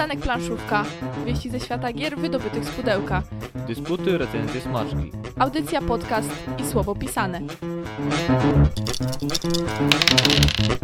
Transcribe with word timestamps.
Przystanek 0.00 0.24
Planszówka. 0.24 0.84
Wieści 1.26 1.50
ze 1.50 1.60
świata 1.60 1.92
gier 1.92 2.18
wydobytych 2.18 2.64
z 2.64 2.70
pudełka. 2.70 3.22
Dysputy, 3.66 4.18
recenzje, 4.18 4.60
smaczki. 4.60 5.12
Audycja, 5.38 5.82
podcast 5.82 6.28
i 6.58 6.66
słowo 6.66 6.94
pisane. 6.94 7.40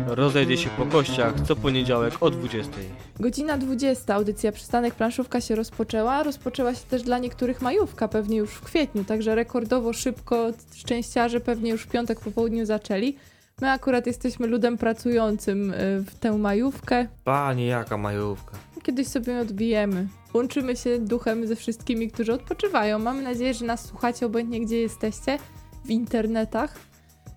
Rozejdzie 0.06 0.56
się 0.56 0.70
po 0.70 0.86
kościach 0.86 1.34
co 1.40 1.56
poniedziałek 1.56 2.14
o 2.20 2.30
20. 2.30 2.72
Godzina 3.20 3.58
20. 3.58 4.14
Audycja 4.14 4.52
Przystanek 4.52 4.94
Planszówka 4.94 5.40
się 5.40 5.54
rozpoczęła. 5.54 6.22
Rozpoczęła 6.22 6.74
się 6.74 6.84
też 6.90 7.02
dla 7.02 7.18
niektórych 7.18 7.62
majówka, 7.62 8.08
pewnie 8.08 8.36
już 8.36 8.50
w 8.50 8.60
kwietniu, 8.60 9.04
także 9.04 9.34
rekordowo 9.34 9.92
szybko. 9.92 10.46
Szczęściarze 10.74 11.40
pewnie 11.40 11.70
już 11.70 11.82
w 11.82 11.88
piątek 11.88 12.20
po 12.20 12.30
południu 12.30 12.66
zaczęli. 12.66 13.16
My 13.60 13.70
akurat 13.70 14.06
jesteśmy 14.06 14.46
ludem 14.46 14.78
pracującym 14.78 15.70
y, 15.70 16.04
w 16.06 16.14
tę 16.20 16.38
majówkę. 16.38 17.06
Panie, 17.24 17.66
jaka 17.66 17.96
majówka. 17.96 18.52
Kiedyś 18.86 19.08
sobie 19.08 19.40
odbijemy. 19.40 20.08
Łączymy 20.34 20.76
się 20.76 20.98
duchem 20.98 21.46
ze 21.46 21.56
wszystkimi, 21.56 22.10
którzy 22.10 22.32
odpoczywają. 22.32 22.98
Mamy 22.98 23.22
nadzieję, 23.22 23.54
że 23.54 23.64
nas 23.64 23.84
słuchacie 23.84 24.26
obojętnie 24.26 24.60
gdzie 24.60 24.76
jesteście, 24.80 25.38
w 25.84 25.90
internetach. 25.90 26.78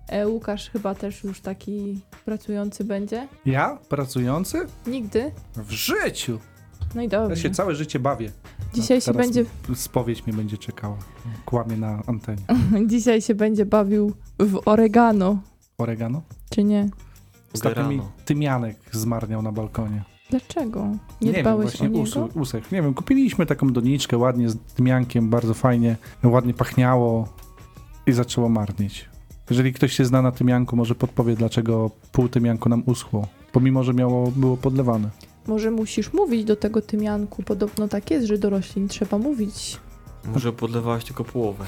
E, 0.08 0.28
Łukasz 0.28 0.70
chyba 0.70 0.94
też 0.94 1.24
już 1.24 1.40
taki 1.40 2.00
pracujący 2.24 2.84
będzie. 2.84 3.28
Ja? 3.46 3.78
Pracujący? 3.88 4.58
Nigdy. 4.86 5.32
W 5.56 5.70
życiu! 5.70 6.38
No 6.94 7.00
i 7.02 7.04
Ja 7.04 7.10
dobrze. 7.10 7.36
się 7.36 7.50
całe 7.50 7.74
życie 7.74 7.98
bawię. 7.98 8.30
Dzisiaj 8.74 9.00
się 9.00 9.12
Teraz 9.12 9.26
będzie 9.26 9.44
Spowiedź 9.74 10.26
mnie 10.26 10.36
będzie 10.36 10.58
czekała. 10.58 10.96
Kłamie 11.44 11.76
na 11.76 12.02
antenie. 12.06 12.42
Dzisiaj 12.86 13.22
się 13.22 13.34
będzie 13.34 13.66
bawił 13.66 14.12
w 14.38 14.60
oregano, 14.64 15.38
Oregano? 15.78 16.22
czy 16.50 16.64
nie? 16.64 16.88
Ostatnio 17.54 17.88
mi 17.88 18.00
tymianek 18.24 18.76
zmarniał 18.92 19.42
na 19.42 19.52
balkonie. 19.52 20.04
Dlaczego? 20.30 20.86
Nie, 21.20 21.32
wiem, 21.32 21.42
dbałeś 21.42 21.62
właśnie 21.62 21.86
o 21.86 21.90
niego? 21.90 22.28
usechł. 22.34 22.74
Nie 22.74 22.82
wiem, 22.82 22.94
kupiliśmy 22.94 23.46
taką 23.46 23.72
doniczkę 23.72 24.18
ładnie 24.18 24.48
z 24.48 24.58
tymiankiem, 24.58 25.30
bardzo 25.30 25.54
fajnie, 25.54 25.96
ładnie 26.24 26.54
pachniało 26.54 27.28
i 28.06 28.12
zaczęło 28.12 28.48
marnieć. 28.48 29.08
Jeżeli 29.50 29.72
ktoś 29.72 29.92
się 29.92 30.04
zna 30.04 30.22
na 30.22 30.32
tymianku, 30.32 30.76
może 30.76 30.94
podpowie, 30.94 31.36
dlaczego 31.36 31.90
pół 32.12 32.28
tymianku 32.28 32.68
nam 32.68 32.82
uschło, 32.86 33.26
pomimo, 33.52 33.84
że 33.84 33.94
miało, 33.94 34.30
było 34.30 34.56
podlewane. 34.56 35.10
Może 35.46 35.70
musisz 35.70 36.12
mówić 36.12 36.44
do 36.44 36.56
tego 36.56 36.82
tymianku. 36.82 37.42
Podobno 37.42 37.88
tak 37.88 38.10
jest, 38.10 38.26
że 38.26 38.38
do 38.38 38.50
roślin 38.50 38.88
trzeba 38.88 39.18
mówić. 39.18 39.78
Może 40.32 40.52
podlewałeś 40.52 41.04
tylko 41.04 41.24
połowę. 41.24 41.64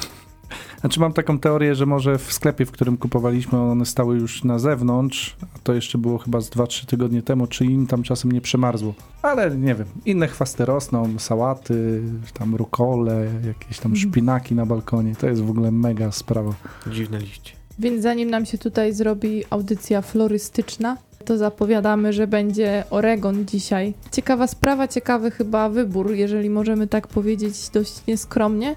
Znaczy 0.81 1.01
mam 1.01 1.13
taką 1.13 1.39
teorię, 1.39 1.75
że 1.75 1.87
może 1.87 2.19
w 2.19 2.33
sklepie, 2.33 2.67
w 2.67 2.71
którym 2.71 2.97
kupowaliśmy, 2.97 3.59
one 3.61 3.87
stały 3.87 4.17
już 4.19 4.45
na 4.45 4.59
zewnątrz, 4.59 5.37
a 5.43 5.59
to 5.63 5.75
jeszcze 5.75 5.99
było 5.99 6.19
chyba 6.19 6.41
z 6.41 6.51
2-3 6.51 6.87
tygodnie 6.87 7.23
temu, 7.23 7.47
czy 7.47 7.65
im 7.65 7.87
tam 7.87 8.03
czasem 8.03 8.33
nie 8.33 8.41
przemarzło. 8.41 8.95
Ale 9.23 9.57
nie 9.57 9.75
wiem, 9.75 9.87
inne 10.05 10.29
chwasty 10.29 10.65
rosną, 10.65 11.19
sałaty, 11.19 12.03
tam 12.35 12.55
rukole, 12.55 13.27
jakieś 13.47 13.79
tam 13.79 13.93
Mhm. 13.93 14.11
szpinaki 14.11 14.55
na 14.55 14.67
balkonie, 14.67 15.15
to 15.17 15.27
jest 15.27 15.43
w 15.43 15.51
ogóle 15.51 15.71
mega 15.71 16.13
sprawa. 16.13 16.53
Dziwne 16.87 17.19
liście. 17.19 17.53
Więc 17.79 18.03
zanim 18.03 18.31
nam 18.31 18.47
się 18.47 18.59
tutaj 18.59 18.93
zrobi 18.93 19.45
audycja 19.51 20.03
florystyczna, 20.03 20.97
to 21.25 21.39
zapowiadamy, 21.39 22.13
że 22.13 22.27
będzie 22.27 22.85
Oregon 22.91 23.47
dzisiaj. 23.47 23.95
Ciekawa 24.13 24.47
sprawa, 24.47 24.89
ciekawy 24.89 25.31
chyba 25.31 25.69
wybór, 25.69 26.13
jeżeli 26.15 26.51
możemy 26.51 26.87
tak 26.87 27.09
powiedzieć 27.09 27.69
dość 27.69 28.07
nieskromnie, 28.09 28.77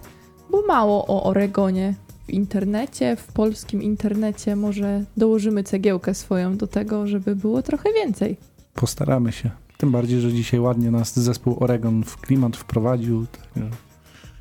bo 0.52 0.62
mało 0.68 1.06
o 1.08 1.24
Oregonie 1.24 1.94
w 2.28 2.30
internecie, 2.30 3.16
w 3.16 3.34
polskim 3.34 3.84
internecie. 3.84 4.56
Może 4.56 5.04
dołożymy 5.18 5.64
cegiełkę 5.64 6.14
swoją 6.14 6.58
do 6.58 6.68
tego, 6.68 7.08
żeby 7.08 7.36
było 7.36 7.62
trochę 7.62 7.94
więcej. 7.94 8.38
Postaramy 8.74 9.32
się. 9.32 9.52
Tym 9.78 9.92
bardziej, 9.92 10.22
że 10.22 10.34
dzisiaj 10.34 10.60
ładnie 10.60 10.92
nas 10.92 11.20
zespół 11.20 11.58
Oregon 11.60 12.04
w 12.04 12.18
klimat 12.18 12.58
wprowadził. 12.58 13.26
także 13.54 13.70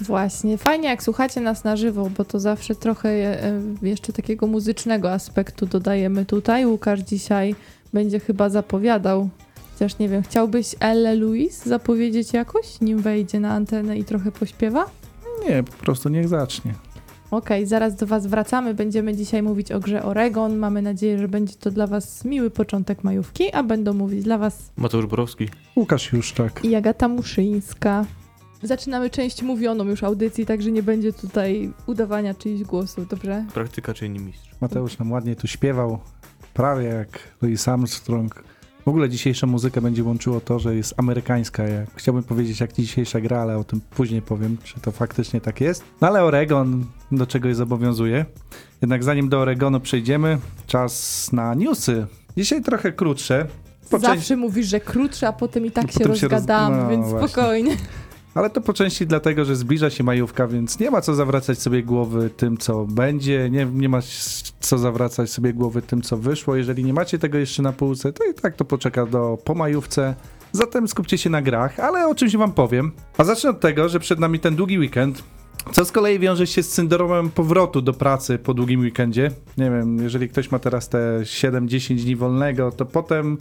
Właśnie, 0.00 0.58
fajnie 0.58 0.88
jak 0.88 1.02
słuchacie 1.02 1.40
nas 1.40 1.64
na 1.64 1.76
żywo, 1.76 2.10
bo 2.16 2.24
to 2.24 2.40
zawsze 2.40 2.74
trochę 2.74 3.08
e, 3.10 3.60
jeszcze 3.82 4.12
takiego 4.12 4.46
muzycznego 4.46 5.12
aspektu 5.12 5.66
dodajemy 5.66 6.24
tutaj. 6.24 6.66
Łukasz 6.66 7.00
dzisiaj 7.00 7.54
będzie 7.92 8.20
chyba 8.20 8.48
zapowiadał. 8.48 9.28
Chociaż 9.72 9.98
nie 9.98 10.08
wiem, 10.08 10.22
chciałbyś 10.22 10.74
Elle 10.80 11.14
Louise 11.14 11.68
zapowiedzieć 11.68 12.32
jakoś, 12.32 12.80
nim 12.80 12.98
wejdzie 12.98 13.40
na 13.40 13.52
antenę 13.52 13.98
i 13.98 14.04
trochę 14.04 14.32
pośpiewa? 14.32 14.86
Nie, 15.48 15.62
po 15.62 15.72
prostu 15.72 16.08
niech 16.08 16.28
zacznie. 16.28 16.74
Okej, 17.30 17.66
zaraz 17.66 17.94
do 17.94 18.06
Was 18.06 18.26
wracamy. 18.26 18.74
Będziemy 18.74 19.16
dzisiaj 19.16 19.42
mówić 19.42 19.72
o 19.72 19.80
grze 19.80 20.02
Oregon. 20.02 20.56
Mamy 20.56 20.82
nadzieję, 20.82 21.18
że 21.18 21.28
będzie 21.28 21.54
to 21.54 21.70
dla 21.70 21.86
Was 21.86 22.24
miły 22.24 22.50
początek 22.50 23.04
majówki, 23.04 23.52
a 23.52 23.62
będą 23.62 23.92
mówić 23.92 24.24
dla 24.24 24.38
Was 24.38 24.72
Mateusz 24.76 25.06
Borowski. 25.06 25.48
Łukasz 25.76 26.12
Juszczak. 26.12 26.64
i 26.64 26.74
Agata 26.74 27.08
Muszyńska. 27.08 28.04
Zaczynamy 28.62 29.10
część 29.10 29.42
mówioną 29.42 29.84
już 29.84 30.02
audycji, 30.02 30.46
także 30.46 30.70
nie 30.70 30.82
będzie 30.82 31.12
tutaj 31.12 31.72
udawania 31.86 32.34
czyichś 32.34 32.62
głosów, 32.62 33.08
dobrze? 33.08 33.44
Praktyka 33.54 33.94
czyni 33.94 34.18
mistrz. 34.18 34.50
Mateusz 34.60 34.98
nam 34.98 35.12
ładnie 35.12 35.36
tu 35.36 35.46
śpiewał, 35.46 35.98
prawie 36.54 36.84
jak 36.84 37.18
Louis 37.42 37.68
Armstrong. 37.68 38.44
W 38.84 38.88
ogóle 38.88 39.08
dzisiejszą 39.08 39.46
muzykę 39.46 39.80
będzie 39.80 40.04
łączyło 40.04 40.40
to, 40.40 40.58
że 40.58 40.76
jest 40.76 40.94
amerykańska. 40.96 41.62
Ja 41.62 41.82
chciałbym 41.96 42.24
powiedzieć, 42.24 42.60
jak 42.60 42.72
dzisiejsza 42.72 43.20
gra, 43.20 43.38
ale 43.40 43.58
o 43.58 43.64
tym 43.64 43.80
później 43.90 44.22
powiem, 44.22 44.56
czy 44.64 44.80
to 44.80 44.92
faktycznie 44.92 45.40
tak 45.40 45.60
jest. 45.60 45.84
No 46.00 46.08
ale 46.08 46.24
Oregon 46.24 46.86
do 47.12 47.26
czegoś 47.26 47.56
zobowiązuje. 47.56 48.24
Jednak 48.82 49.04
zanim 49.04 49.28
do 49.28 49.38
Oregonu 49.40 49.80
przejdziemy, 49.80 50.38
czas 50.66 51.28
na 51.32 51.54
newsy. 51.54 52.06
Dzisiaj 52.36 52.62
trochę 52.62 52.92
krótsze. 52.92 53.46
Po 53.90 53.98
Zawsze 53.98 54.16
części- 54.16 54.36
mówisz, 54.36 54.66
że 54.66 54.80
krótsze, 54.80 55.28
a 55.28 55.32
potem 55.32 55.66
i 55.66 55.70
tak 55.70 55.92
się 55.92 55.98
potem 56.00 56.16
się 56.16 56.28
roz- 56.28 56.32
rozgadamy, 56.32 56.76
no 56.82 56.88
więc 56.90 57.08
właśnie. 57.08 57.28
spokojnie. 57.28 57.76
Ale 58.34 58.50
to 58.50 58.60
po 58.60 58.72
części 58.72 59.06
dlatego, 59.06 59.44
że 59.44 59.56
zbliża 59.56 59.90
się 59.90 60.04
majówka, 60.04 60.46
więc 60.46 60.78
nie 60.78 60.90
ma 60.90 61.00
co 61.00 61.14
zawracać 61.14 61.58
sobie 61.58 61.82
głowy 61.82 62.30
tym, 62.30 62.58
co 62.58 62.84
będzie, 62.84 63.50
nie, 63.50 63.66
nie 63.66 63.88
ma 63.88 64.00
co 64.60 64.78
zawracać 64.78 65.30
sobie 65.30 65.52
głowy 65.52 65.82
tym, 65.82 66.02
co 66.02 66.16
wyszło. 66.16 66.56
Jeżeli 66.56 66.84
nie 66.84 66.92
macie 66.92 67.18
tego 67.18 67.38
jeszcze 67.38 67.62
na 67.62 67.72
półce, 67.72 68.12
to 68.12 68.24
i 68.24 68.34
tak 68.34 68.56
to 68.56 68.64
poczeka 68.64 69.06
do 69.06 69.38
po 69.44 69.54
majówce. 69.54 70.14
Zatem 70.52 70.88
skupcie 70.88 71.18
się 71.18 71.30
na 71.30 71.42
grach, 71.42 71.80
ale 71.80 72.06
o 72.08 72.14
czymś 72.14 72.36
wam 72.36 72.52
powiem. 72.52 72.92
A 73.18 73.24
zacznę 73.24 73.50
od 73.50 73.60
tego, 73.60 73.88
że 73.88 74.00
przed 74.00 74.18
nami 74.18 74.40
ten 74.40 74.56
długi 74.56 74.78
weekend, 74.78 75.22
co 75.72 75.84
z 75.84 75.92
kolei 75.92 76.18
wiąże 76.18 76.46
się 76.46 76.62
z 76.62 76.72
syndromem 76.72 77.30
powrotu 77.30 77.82
do 77.82 77.92
pracy 77.92 78.38
po 78.38 78.54
długim 78.54 78.80
weekendzie. 78.80 79.30
Nie 79.58 79.70
wiem, 79.70 79.98
jeżeli 79.98 80.28
ktoś 80.28 80.50
ma 80.50 80.58
teraz 80.58 80.88
te 80.88 81.20
7-10 81.22 82.02
dni 82.02 82.16
wolnego, 82.16 82.72
to 82.72 82.86
potem 82.86 83.38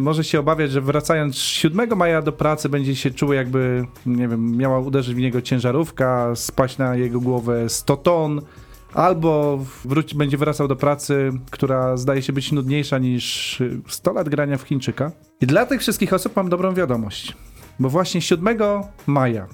może 0.00 0.24
się 0.24 0.40
obawiać, 0.40 0.70
że 0.70 0.80
wracając 0.80 1.36
7 1.36 1.96
maja 1.96 2.22
do 2.22 2.32
pracy 2.32 2.68
będzie 2.68 2.96
się 2.96 3.10
czuł 3.10 3.32
jakby, 3.32 3.86
nie 4.06 4.28
wiem, 4.28 4.56
miała 4.56 4.78
uderzyć 4.78 5.14
w 5.14 5.18
niego 5.18 5.42
ciężarówka, 5.42 6.32
spaść 6.34 6.78
na 6.78 6.96
jego 6.96 7.20
głowę 7.20 7.68
100 7.68 7.96
ton, 7.96 8.40
albo 8.94 9.58
wróci, 9.84 10.16
będzie 10.16 10.36
wracał 10.36 10.68
do 10.68 10.76
pracy, 10.76 11.32
która 11.50 11.96
zdaje 11.96 12.22
się 12.22 12.32
być 12.32 12.52
nudniejsza 12.52 12.98
niż 12.98 13.62
100 13.88 14.12
lat 14.12 14.28
grania 14.28 14.58
w 14.58 14.62
Chińczyka. 14.62 15.12
I 15.40 15.46
dla 15.46 15.66
tych 15.66 15.80
wszystkich 15.80 16.12
osób 16.12 16.36
mam 16.36 16.48
dobrą 16.48 16.74
wiadomość, 16.74 17.36
bo 17.78 17.88
właśnie 17.88 18.20
7 18.20 18.58
maja, 19.06 19.46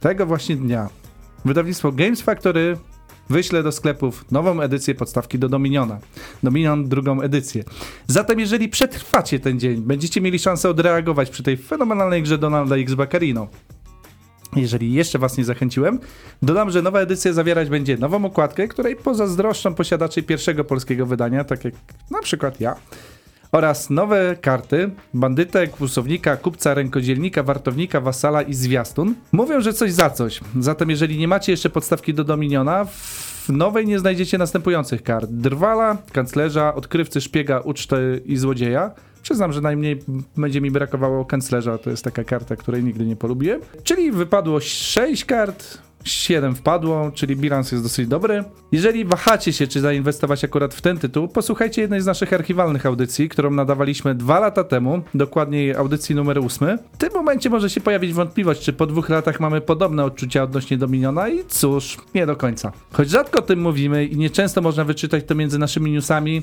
tego 0.00 0.26
właśnie 0.26 0.56
dnia, 0.56 0.88
wydawnictwo 1.44 1.92
Games 1.92 2.22
Factory 2.22 2.76
wyśle 3.30 3.62
do 3.62 3.72
sklepów 3.72 4.24
nową 4.30 4.60
edycję 4.60 4.94
podstawki 4.94 5.38
do 5.38 5.48
Dominiona. 5.48 5.98
Dominion 6.42 6.88
drugą 6.88 7.20
edycję. 7.20 7.64
Zatem 8.06 8.40
jeżeli 8.40 8.68
przetrwacie 8.68 9.40
ten 9.40 9.60
dzień, 9.60 9.80
będziecie 9.80 10.20
mieli 10.20 10.38
szansę 10.38 10.70
odreagować 10.70 11.30
przy 11.30 11.42
tej 11.42 11.56
fenomenalnej 11.56 12.22
grze 12.22 12.38
Donalda 12.38 12.76
X 12.76 12.94
Baccarino. 12.94 13.48
Jeżeli 14.56 14.92
jeszcze 14.92 15.18
was 15.18 15.38
nie 15.38 15.44
zachęciłem, 15.44 15.98
dodam, 16.42 16.70
że 16.70 16.82
nowa 16.82 17.00
edycja 17.00 17.32
zawierać 17.32 17.68
będzie 17.68 17.96
nową 17.96 18.24
okładkę, 18.24 18.68
której 18.68 18.96
pozazdroszczą 18.96 19.74
posiadacze 19.74 20.22
pierwszego 20.22 20.64
polskiego 20.64 21.06
wydania, 21.06 21.44
tak 21.44 21.64
jak 21.64 21.74
na 22.10 22.22
przykład 22.22 22.60
ja, 22.60 22.76
oraz 23.52 23.90
nowe 23.90 24.36
karty, 24.40 24.90
bandytę, 25.14 25.66
kłusownika, 25.66 26.36
kupca, 26.36 26.74
rękodzielnika, 26.74 27.42
wartownika, 27.42 28.00
wasala 28.00 28.42
i 28.42 28.54
zwiastun. 28.54 29.14
Mówią, 29.32 29.60
że 29.60 29.72
coś 29.72 29.92
za 29.92 30.10
coś. 30.10 30.40
Zatem 30.60 30.90
jeżeli 30.90 31.18
nie 31.18 31.28
macie 31.28 31.52
jeszcze 31.52 31.70
podstawki 31.70 32.14
do 32.14 32.24
Dominiona, 32.24 32.84
w 32.84 33.48
nowej 33.48 33.86
nie 33.86 33.98
znajdziecie 33.98 34.38
następujących 34.38 35.02
kart. 35.02 35.30
Drwala, 35.30 35.96
kanclerza, 36.12 36.74
odkrywcy, 36.74 37.20
szpiega, 37.20 37.60
uczty 37.60 38.22
i 38.26 38.36
złodzieja. 38.36 38.90
Przyznam, 39.22 39.52
że 39.52 39.60
najmniej 39.60 40.02
będzie 40.36 40.60
mi 40.60 40.70
brakowało 40.70 41.24
kanclerza, 41.24 41.78
to 41.78 41.90
jest 41.90 42.04
taka 42.04 42.24
karta, 42.24 42.56
której 42.56 42.84
nigdy 42.84 43.06
nie 43.06 43.16
polubiłem. 43.16 43.60
Czyli 43.82 44.12
wypadło 44.12 44.60
6 44.60 45.24
kart, 45.24 45.78
7 46.04 46.54
wpadło, 46.54 47.10
czyli 47.14 47.36
bilans 47.36 47.72
jest 47.72 47.84
dosyć 47.84 48.08
dobry. 48.08 48.44
Jeżeli 48.72 49.04
wahacie 49.04 49.52
się, 49.52 49.66
czy 49.66 49.80
zainwestować 49.80 50.44
akurat 50.44 50.74
w 50.74 50.80
ten 50.80 50.98
tytuł, 50.98 51.28
posłuchajcie 51.28 51.82
jednej 51.82 52.00
z 52.00 52.06
naszych 52.06 52.32
archiwalnych 52.32 52.86
audycji, 52.86 53.28
którą 53.28 53.50
nadawaliśmy 53.50 54.14
dwa 54.14 54.40
lata 54.40 54.64
temu, 54.64 55.00
dokładniej 55.14 55.74
audycji 55.74 56.14
numer 56.14 56.38
8. 56.38 56.78
W 56.92 56.96
tym 56.96 57.12
momencie 57.14 57.50
może 57.50 57.70
się 57.70 57.80
pojawić 57.80 58.12
wątpliwość, 58.12 58.62
czy 58.62 58.72
po 58.72 58.86
dwóch 58.86 59.08
latach 59.08 59.40
mamy 59.40 59.60
podobne 59.60 60.04
odczucia 60.04 60.42
odnośnie 60.42 60.78
Dominiona 60.78 61.28
i 61.28 61.44
cóż, 61.48 61.98
nie 62.14 62.26
do 62.26 62.36
końca. 62.36 62.72
Choć 62.92 63.10
rzadko 63.10 63.38
o 63.38 63.42
tym 63.42 63.60
mówimy 63.60 64.06
i 64.06 64.16
nieczęsto 64.16 64.60
można 64.60 64.84
wyczytać 64.84 65.24
to 65.24 65.34
między 65.34 65.58
naszymi 65.58 65.92
newsami, 65.92 66.42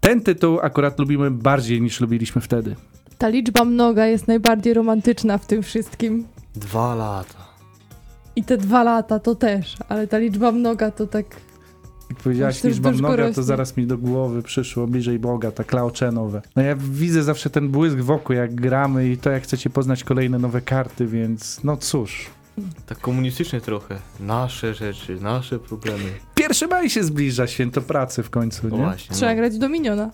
ten 0.00 0.20
tytuł 0.20 0.60
akurat 0.60 0.98
lubimy 0.98 1.30
bardziej 1.30 1.82
niż 1.82 2.00
lubiliśmy 2.00 2.40
wtedy. 2.40 2.76
Ta 3.18 3.28
liczba 3.28 3.64
mnoga 3.64 4.06
jest 4.06 4.28
najbardziej 4.28 4.74
romantyczna 4.74 5.38
w 5.38 5.46
tym 5.46 5.62
wszystkim. 5.62 6.24
Dwa 6.54 6.94
lata. 6.94 7.41
I 8.36 8.44
te 8.44 8.56
dwa 8.56 8.82
lata 8.82 9.18
to 9.18 9.34
też, 9.34 9.76
ale 9.88 10.06
ta 10.06 10.18
liczba 10.18 10.52
mnoga 10.52 10.90
to 10.90 11.06
tak... 11.06 11.26
Jak 12.10 12.18
powiedziałaś 12.18 12.54
Myślę, 12.54 12.70
liczba 12.70 12.90
mnoga, 12.90 13.32
to 13.32 13.42
zaraz 13.42 13.76
mi 13.76 13.86
do 13.86 13.98
głowy 13.98 14.42
przyszło 14.42 14.86
bliżej 14.86 15.18
Boga, 15.18 15.50
ta 15.50 15.64
klaoczenowe. 15.64 16.42
No 16.56 16.62
ja 16.62 16.74
widzę 16.76 17.22
zawsze 17.22 17.50
ten 17.50 17.68
błysk 17.68 17.96
wokół, 17.96 18.36
jak 18.36 18.54
gramy 18.54 19.08
i 19.08 19.16
to, 19.16 19.30
jak 19.30 19.42
chcecie 19.42 19.70
poznać 19.70 20.04
kolejne 20.04 20.38
nowe 20.38 20.60
karty, 20.60 21.06
więc 21.06 21.64
no 21.64 21.76
cóż. 21.76 22.26
Tak 22.86 22.98
komunistycznie 22.98 23.60
trochę. 23.60 23.98
Nasze 24.20 24.74
rzeczy, 24.74 25.20
nasze 25.20 25.58
problemy. 25.58 26.04
Pierwszy 26.34 26.66
maj 26.66 26.90
się 26.90 27.04
zbliża, 27.04 27.46
święto 27.46 27.82
pracy 27.82 28.22
w 28.22 28.30
końcu, 28.30 28.68
No 28.68 28.76
nie? 28.76 28.82
właśnie. 28.82 29.16
Trzeba 29.16 29.30
no. 29.30 29.36
grać 29.36 29.58
do 29.58 29.68
miniona. 29.68 30.10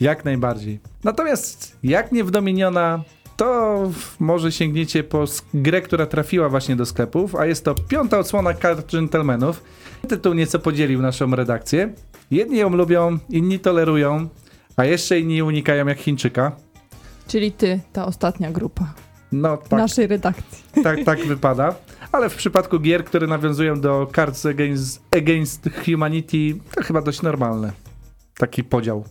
Jak 0.00 0.24
najbardziej. 0.24 0.80
Natomiast 1.04 1.76
jak 1.82 2.12
nie 2.12 2.24
w 2.24 2.30
Dominiona, 2.30 3.02
to 3.38 3.90
może 4.18 4.52
sięgniecie 4.52 5.04
po 5.04 5.24
grę, 5.54 5.80
która 5.80 6.06
trafiła 6.06 6.48
właśnie 6.48 6.76
do 6.76 6.86
sklepów, 6.86 7.34
a 7.36 7.46
jest 7.46 7.64
to 7.64 7.74
piąta 7.74 8.18
odsłona 8.18 8.54
kart 8.54 8.90
dżentelmenów. 8.90 9.62
Tytuł 10.08 10.34
nieco 10.34 10.58
podzielił 10.58 11.02
naszą 11.02 11.36
redakcję. 11.36 11.92
Jedni 12.30 12.58
ją 12.58 12.70
lubią, 12.70 13.18
inni 13.30 13.58
tolerują, 13.58 14.28
a 14.76 14.84
jeszcze 14.84 15.20
inni 15.20 15.42
unikają 15.42 15.86
jak 15.86 15.98
Chińczyka. 15.98 16.52
Czyli 17.26 17.52
ty, 17.52 17.80
ta 17.92 18.06
ostatnia 18.06 18.50
grupa 18.52 18.94
No 19.32 19.56
tak, 19.56 19.78
naszej 19.78 20.06
redakcji. 20.06 20.64
tak, 20.82 21.04
tak 21.04 21.20
wypada. 21.20 21.74
Ale 22.12 22.28
w 22.30 22.34
przypadku 22.36 22.78
gier, 22.80 23.04
które 23.04 23.26
nawiązują 23.26 23.80
do 23.80 24.10
Cards 24.14 24.46
Against, 24.46 25.02
Against 25.16 25.68
Humanity, 25.84 26.54
to 26.74 26.82
chyba 26.82 27.02
dość 27.02 27.22
normalne. 27.22 27.72
Taki 28.38 28.64
podział. 28.64 29.04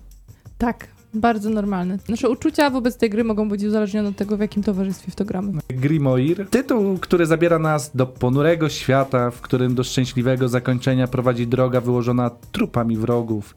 Tak, 0.57 0.88
bardzo 1.17 1.49
normalne. 1.49 1.97
Nasze 2.09 2.29
uczucia 2.29 2.69
wobec 2.69 2.97
tej 2.97 3.09
gry 3.09 3.23
mogą 3.23 3.49
być 3.49 3.63
uzależnione 3.63 4.09
od 4.09 4.15
tego, 4.15 4.37
w 4.37 4.39
jakim 4.39 4.63
towarzystwie 4.63 5.11
w 5.11 5.15
to 5.15 5.25
gramy. 5.25 5.51
Grimoire. 5.69 6.47
Tytuł, 6.49 6.97
który 6.97 7.25
zabiera 7.25 7.59
nas 7.59 7.91
do 7.95 8.05
ponurego 8.05 8.69
świata, 8.69 9.31
w 9.31 9.41
którym 9.41 9.75
do 9.75 9.83
szczęśliwego 9.83 10.49
zakończenia 10.49 11.07
prowadzi 11.07 11.47
droga 11.47 11.81
wyłożona 11.81 12.31
trupami 12.51 12.97
wrogów. 12.97 13.55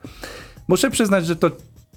Muszę 0.68 0.90
przyznać, 0.90 1.26
że 1.26 1.36
to 1.36 1.50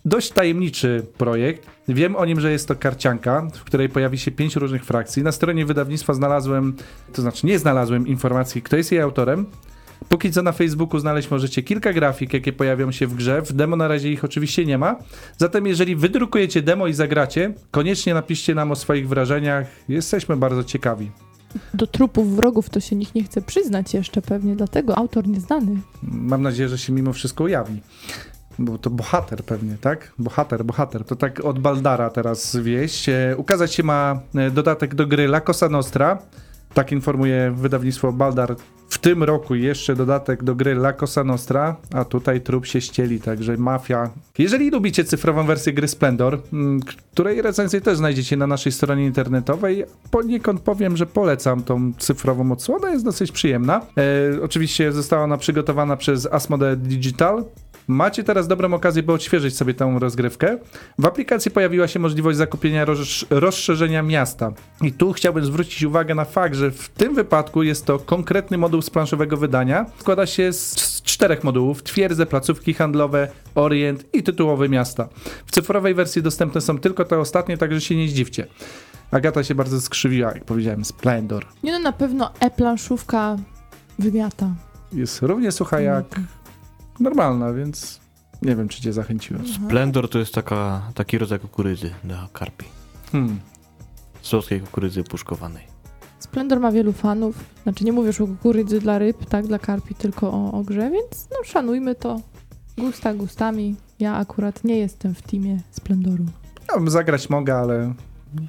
dość 0.05 0.31
tajemniczy 0.31 1.05
projekt. 1.17 1.67
Wiem 1.87 2.15
o 2.15 2.25
nim, 2.25 2.39
że 2.39 2.51
jest 2.51 2.67
to 2.67 2.75
karcianka, 2.75 3.47
w 3.53 3.63
której 3.63 3.89
pojawi 3.89 4.17
się 4.17 4.31
pięć 4.31 4.55
różnych 4.55 4.85
frakcji. 4.85 5.23
Na 5.23 5.31
stronie 5.31 5.65
wydawnictwa 5.65 6.13
znalazłem, 6.13 6.75
to 7.13 7.21
znaczy 7.21 7.47
nie 7.47 7.59
znalazłem 7.59 8.07
informacji, 8.07 8.61
kto 8.61 8.77
jest 8.77 8.91
jej 8.91 9.01
autorem. 9.01 9.45
Póki 10.09 10.31
co 10.31 10.41
na 10.41 10.51
Facebooku 10.51 10.99
znaleźć 10.99 11.31
możecie 11.31 11.63
kilka 11.63 11.93
grafik, 11.93 12.33
jakie 12.33 12.53
pojawią 12.53 12.91
się 12.91 13.07
w 13.07 13.15
grze. 13.15 13.41
W 13.41 13.53
demo 13.53 13.75
na 13.75 13.87
razie 13.87 14.11
ich 14.11 14.23
oczywiście 14.23 14.65
nie 14.65 14.77
ma. 14.77 14.95
Zatem 15.37 15.67
jeżeli 15.67 15.95
wydrukujecie 15.95 16.61
demo 16.61 16.87
i 16.87 16.93
zagracie, 16.93 17.53
koniecznie 17.71 18.13
napiszcie 18.13 18.55
nam 18.55 18.71
o 18.71 18.75
swoich 18.75 19.09
wrażeniach. 19.09 19.67
Jesteśmy 19.89 20.37
bardzo 20.37 20.63
ciekawi. 20.63 21.11
Do 21.73 21.87
trupów 21.87 22.35
wrogów 22.35 22.69
to 22.69 22.79
się 22.79 22.95
nikt 22.95 23.15
nie 23.15 23.23
chce 23.23 23.41
przyznać 23.41 23.93
jeszcze 23.93 24.21
pewnie, 24.21 24.55
dlatego 24.55 24.97
autor 24.97 25.27
nieznany. 25.27 25.77
Mam 26.03 26.41
nadzieję, 26.41 26.69
że 26.69 26.77
się 26.77 26.93
mimo 26.93 27.13
wszystko 27.13 27.43
ujawni. 27.43 27.81
Bo 28.59 28.77
to 28.77 28.89
bohater 28.89 29.43
pewnie, 29.43 29.77
tak? 29.81 30.13
Bohater, 30.19 30.65
bohater. 30.65 31.05
To 31.05 31.15
tak 31.15 31.45
od 31.45 31.59
Baldara 31.59 32.09
teraz 32.09 32.55
wieść. 32.55 33.09
E, 33.09 33.35
ukazać 33.37 33.73
się 33.73 33.83
ma 33.83 34.19
e, 34.35 34.51
dodatek 34.51 34.95
do 34.95 35.07
gry 35.07 35.23
La 35.23 35.41
Cosa 35.41 35.69
Nostra. 35.69 36.17
Tak 36.73 36.91
informuje 36.91 37.51
wydawnictwo 37.51 38.11
Baldar. 38.11 38.55
Tym 39.03 39.23
roku 39.23 39.55
jeszcze 39.55 39.95
dodatek 39.95 40.43
do 40.43 40.55
gry 40.55 40.71
La 40.71 40.93
Cosa 40.93 41.23
Nostra, 41.23 41.75
a 41.93 42.05
tutaj 42.05 42.41
trup 42.41 42.65
się 42.65 42.81
ścieli, 42.81 43.21
także 43.21 43.57
mafia. 43.57 44.09
Jeżeli 44.37 44.69
lubicie 44.69 45.03
cyfrową 45.03 45.45
wersję 45.45 45.73
gry 45.73 45.87
Splendor, 45.87 46.39
m, 46.53 46.79
której 47.13 47.41
recenzję 47.41 47.81
też 47.81 47.97
znajdziecie 47.97 48.37
na 48.37 48.47
naszej 48.47 48.71
stronie 48.71 49.05
internetowej, 49.05 49.83
poniekąd 50.11 50.61
powiem, 50.61 50.97
że 50.97 51.05
polecam 51.05 51.63
tą 51.63 51.93
cyfrową 51.99 52.51
odsłonę, 52.51 52.91
jest 52.91 53.05
dosyć 53.05 53.31
przyjemna. 53.31 53.81
E, 53.97 54.43
oczywiście 54.43 54.91
została 54.91 55.23
ona 55.23 55.37
przygotowana 55.37 55.97
przez 55.97 56.25
Asmodee 56.25 56.77
Digital. 56.77 57.43
Macie 57.87 58.23
teraz 58.23 58.47
dobrą 58.47 58.73
okazję, 58.73 59.03
by 59.03 59.13
odświeżyć 59.13 59.57
sobie 59.57 59.73
tę 59.73 59.95
rozgrywkę. 59.99 60.57
W 60.99 61.05
aplikacji 61.05 61.51
pojawiła 61.51 61.87
się 61.87 61.99
możliwość 61.99 62.37
zakupienia 62.37 62.85
roz, 62.85 63.25
rozszerzenia 63.29 64.03
miasta. 64.03 64.51
I 64.81 64.91
tu 64.91 65.13
chciałbym 65.13 65.45
zwrócić 65.45 65.83
uwagę 65.83 66.15
na 66.15 66.25
fakt, 66.25 66.55
że 66.55 66.71
w 66.71 66.89
tym 66.89 67.15
wypadku 67.15 67.63
jest 67.63 67.85
to 67.85 67.99
konkretny 67.99 68.57
moduł 68.57 68.81
z 68.81 68.89
planszowego 68.89 69.37
wydania. 69.37 69.85
Składa 69.99 70.25
się 70.25 70.53
z, 70.53 70.79
z 70.79 71.01
czterech 71.01 71.43
modułów: 71.43 71.83
twierdze, 71.83 72.25
placówki 72.25 72.73
handlowe, 72.73 73.27
orient 73.55 74.05
i 74.13 74.23
tytułowe 74.23 74.69
miasta. 74.69 75.09
W 75.45 75.51
cyfrowej 75.51 75.93
wersji 75.93 76.21
dostępne 76.21 76.61
są 76.61 76.79
tylko 76.79 77.05
te 77.05 77.19
ostatnie, 77.19 77.57
także 77.57 77.81
się 77.81 77.95
nie 77.95 78.07
zdziwcie. 78.07 78.47
Agata 79.11 79.43
się 79.43 79.55
bardzo 79.55 79.81
skrzywiła, 79.81 80.31
jak 80.33 80.45
powiedziałem, 80.45 80.85
Splendor. 80.85 81.45
Nie 81.63 81.71
no, 81.71 81.79
na 81.79 81.91
pewno 81.91 82.31
e-planszówka 82.39 83.37
wymiata. 83.99 84.47
Jest 84.93 85.21
równie 85.21 85.51
sucha 85.51 85.79
jak 85.79 86.05
normalna, 86.99 87.53
więc 87.53 87.99
nie 88.41 88.55
wiem, 88.55 88.67
czy 88.67 88.81
cię 88.81 88.93
zachęciłem. 88.93 89.47
Splendor 89.47 90.09
to 90.09 90.19
jest 90.19 90.33
taka, 90.33 90.81
taki 90.95 91.17
rodzaj 91.17 91.39
kukurydzy 91.39 91.93
dla 92.03 92.27
karpi. 92.33 92.65
Hmm. 93.11 93.39
Słodkiej 94.21 94.61
kukurydzy 94.61 95.03
puszkowanej. 95.03 95.63
Splendor 96.19 96.59
ma 96.59 96.71
wielu 96.71 96.93
fanów. 96.93 97.35
Znaczy 97.63 97.85
nie 97.85 97.93
mówisz 97.93 98.21
o 98.21 98.27
kukurydzy 98.27 98.79
dla 98.79 98.97
ryb, 98.99 99.25
tak, 99.25 99.47
dla 99.47 99.59
karpi, 99.59 99.95
tylko 99.95 100.31
o, 100.31 100.51
o 100.51 100.63
grze, 100.63 100.91
więc 100.91 101.27
no 101.31 101.37
szanujmy 101.43 101.95
to. 101.95 102.21
Gusta 102.77 103.13
gustami. 103.13 103.75
Ja 103.99 104.15
akurat 104.15 104.63
nie 104.63 104.77
jestem 104.77 105.15
w 105.15 105.21
teamie 105.21 105.59
Splendoru. 105.71 106.25
Ja 106.69 106.89
zagrać 106.89 107.29
mogę, 107.29 107.55
ale 107.55 107.93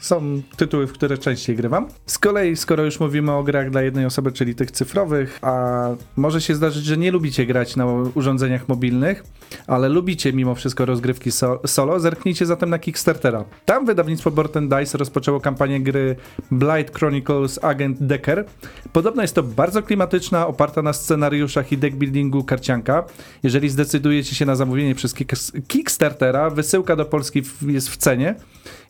są 0.00 0.42
tytuły, 0.56 0.86
w 0.86 0.92
które 0.92 1.18
częściej 1.18 1.56
grywam. 1.56 1.88
Z 2.06 2.18
kolei, 2.18 2.56
skoro 2.56 2.84
już 2.84 3.00
mówimy 3.00 3.32
o 3.32 3.42
grach 3.42 3.70
dla 3.70 3.82
jednej 3.82 4.06
osoby, 4.06 4.32
czyli 4.32 4.54
tych 4.54 4.70
cyfrowych, 4.70 5.38
a 5.42 5.88
może 6.16 6.40
się 6.40 6.54
zdarzyć, 6.54 6.84
że 6.84 6.96
nie 6.96 7.10
lubicie 7.10 7.46
grać 7.46 7.76
na 7.76 7.86
urządzeniach 8.14 8.68
mobilnych, 8.68 9.24
ale 9.66 9.88
lubicie 9.88 10.32
mimo 10.32 10.54
wszystko 10.54 10.84
rozgrywki 10.84 11.30
so 11.30 11.60
solo, 11.66 12.00
zerknijcie 12.00 12.46
zatem 12.46 12.70
na 12.70 12.78
Kickstartera. 12.78 13.44
Tam 13.64 13.86
wydawnictwo 13.86 14.30
Board 14.30 14.56
and 14.56 14.74
Dice 14.74 14.98
rozpoczęło 14.98 15.40
kampanię 15.40 15.80
gry 15.80 16.16
Blight 16.50 16.98
Chronicles 16.98 17.64
Agent 17.64 18.02
Decker. 18.02 18.44
Podobno 18.92 19.22
jest 19.22 19.34
to 19.34 19.42
bardzo 19.42 19.82
klimatyczna, 19.82 20.46
oparta 20.46 20.82
na 20.82 20.92
scenariuszach 20.92 21.72
i 21.72 21.78
deckbuildingu 21.78 22.44
karcianka. 22.44 23.04
Jeżeli 23.42 23.68
zdecydujecie 23.68 24.34
się 24.34 24.46
na 24.46 24.56
zamówienie 24.56 24.94
przez 24.94 25.14
Kick- 25.14 25.62
Kickstartera, 25.68 26.50
wysyłka 26.50 26.96
do 26.96 27.04
Polski 27.04 27.42
jest 27.66 27.88
w 27.88 27.96
cenie. 27.96 28.34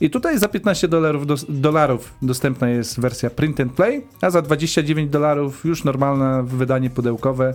I 0.00 0.10
tutaj 0.10 0.38
za 0.38 0.48
15 0.48 0.83
dolarów, 0.88 1.26
dos- 1.26 1.46
dolarów 1.48 2.14
dostępna 2.22 2.68
jest 2.68 3.00
wersja 3.00 3.30
print 3.30 3.60
and 3.60 3.72
play, 3.72 4.02
a 4.20 4.30
za 4.30 4.42
29 4.42 5.10
dolarów 5.10 5.64
już 5.64 5.84
normalne 5.84 6.42
wydanie 6.42 6.90
pudełkowe. 6.90 7.54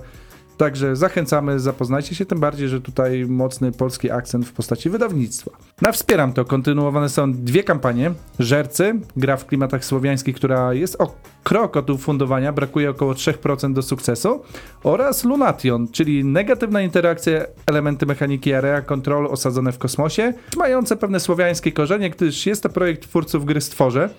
Także 0.59 0.95
zachęcamy, 0.95 1.59
zapoznajcie 1.59 2.15
się, 2.15 2.25
tym 2.25 2.39
bardziej, 2.39 2.67
że 2.69 2.81
tutaj 2.81 3.25
mocny 3.25 3.71
polski 3.71 4.11
akcent 4.11 4.45
w 4.45 4.53
postaci 4.53 4.89
wydawnictwa. 4.89 5.51
Na 5.81 5.91
Wspieram 5.91 6.33
to 6.33 6.45
kontynuowane 6.45 7.09
są 7.09 7.33
dwie 7.33 7.63
kampanie. 7.63 8.11
Żercy, 8.39 8.99
gra 9.17 9.37
w 9.37 9.45
klimatach 9.45 9.85
słowiańskich, 9.85 10.35
która 10.35 10.73
jest 10.73 11.01
o 11.01 11.15
krok 11.43 11.77
od 11.77 11.89
ufundowania, 11.89 12.53
brakuje 12.53 12.89
około 12.89 13.13
3% 13.13 13.73
do 13.73 13.81
sukcesu. 13.81 14.41
Oraz 14.83 15.23
Lunation, 15.23 15.87
czyli 15.87 16.25
negatywna 16.25 16.81
interakcja, 16.81 17.45
elementy 17.65 18.05
mechaniki 18.05 18.53
area 18.53 18.81
control 18.81 19.27
osadzone 19.27 19.71
w 19.71 19.77
kosmosie, 19.77 20.33
mające 20.57 20.95
pewne 20.95 21.19
słowiańskie 21.19 21.71
korzenie, 21.71 22.09
gdyż 22.09 22.45
jest 22.45 22.63
to 22.63 22.69
projekt 22.69 23.03
twórców 23.03 23.45
gry 23.45 23.61
Stworze. 23.61 24.09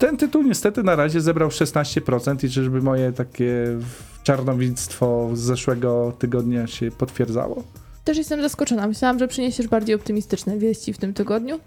Ten 0.00 0.16
tytuł 0.16 0.42
niestety 0.42 0.82
na 0.82 0.96
razie 0.96 1.20
zebrał 1.20 1.48
16% 1.48 2.46
i 2.46 2.50
czyżby 2.50 2.82
moje 2.82 3.12
takie 3.12 3.78
czarnowictwo 4.22 5.30
z 5.34 5.40
zeszłego 5.40 6.12
tygodnia 6.18 6.66
się 6.66 6.90
potwierdzało? 6.90 7.62
Też 8.04 8.18
jestem 8.18 8.42
zaskoczona. 8.42 8.86
Myślałam, 8.86 9.18
że 9.18 9.28
przyniesiesz 9.28 9.68
bardziej 9.68 9.94
optymistyczne 9.94 10.58
wieści 10.58 10.92
w 10.92 10.98
tym 10.98 11.14
tygodniu. 11.14 11.60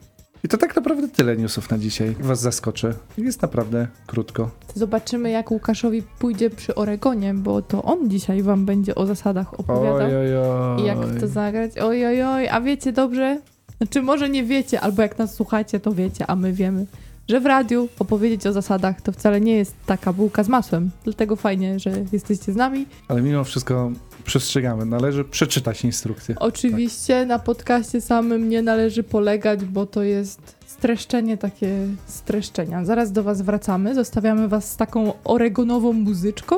I 0.43 0.47
to 0.47 0.57
tak 0.57 0.75
naprawdę 0.75 1.07
tyle 1.07 1.37
newsów 1.37 1.69
na 1.69 1.77
dzisiaj. 1.77 2.15
Was 2.19 2.41
zaskoczę. 2.41 2.93
Jest 3.17 3.41
naprawdę 3.41 3.87
krótko. 4.07 4.49
Zobaczymy, 4.75 5.29
jak 5.29 5.51
Łukaszowi 5.51 6.03
pójdzie 6.19 6.49
przy 6.49 6.75
Oregonie, 6.75 7.33
bo 7.33 7.61
to 7.61 7.83
on 7.83 8.09
dzisiaj 8.09 8.43
wam 8.43 8.65
będzie 8.65 8.95
o 8.95 9.05
zasadach 9.05 9.59
opowiadał. 9.59 10.07
Oj, 10.07 10.15
oj, 10.15 10.37
oj. 10.37 10.81
I 10.81 10.85
jak 10.85 11.19
to 11.19 11.27
zagrać? 11.27 11.71
Oj, 11.77 12.05
oj, 12.05 12.23
oj, 12.23 12.49
a 12.49 12.61
wiecie 12.61 12.91
dobrze? 12.91 13.41
Znaczy, 13.77 14.01
może 14.01 14.29
nie 14.29 14.43
wiecie, 14.43 14.81
albo 14.81 15.01
jak 15.01 15.17
nas 15.17 15.35
słuchacie, 15.35 15.79
to 15.79 15.91
wiecie, 15.91 16.27
a 16.27 16.35
my 16.35 16.53
wiemy, 16.53 16.85
że 17.29 17.39
w 17.39 17.45
radiu 17.45 17.89
opowiedzieć 17.99 18.47
o 18.47 18.53
zasadach 18.53 19.01
to 19.01 19.11
wcale 19.11 19.41
nie 19.41 19.55
jest 19.55 19.75
taka 19.85 20.13
bułka 20.13 20.43
z 20.43 20.49
masłem. 20.49 20.91
Dlatego 21.03 21.35
fajnie, 21.35 21.79
że 21.79 21.91
jesteście 22.11 22.53
z 22.53 22.55
nami. 22.55 22.85
Ale 23.07 23.21
mimo 23.21 23.43
wszystko 23.43 23.91
przestrzegamy. 24.23 24.85
Należy 24.85 25.23
przeczytać 25.23 25.83
instrukcję. 25.83 26.35
Oczywiście 26.39 27.25
na 27.25 27.39
podcaście 27.39 28.01
samym 28.01 28.49
nie 28.49 28.61
należy 28.61 29.03
polegać, 29.03 29.65
bo 29.65 29.85
to 29.85 30.03
jest 30.03 30.55
streszczenie 30.65 31.37
takie 31.37 31.87
streszczenia. 32.05 32.85
Zaraz 32.85 33.11
do 33.11 33.23
was 33.23 33.41
wracamy, 33.41 33.95
zostawiamy 33.95 34.47
was 34.47 34.71
z 34.71 34.77
taką 34.77 35.13
oregonową 35.23 35.93
muzyczką 35.93 36.55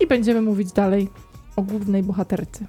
i 0.00 0.06
będziemy 0.06 0.42
mówić 0.42 0.72
dalej 0.72 1.08
o 1.56 1.62
głównej 1.62 2.02
bohaterce. 2.02 2.66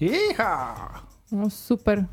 Iha! 0.00 0.74
No 1.32 1.50
super. 1.50 2.04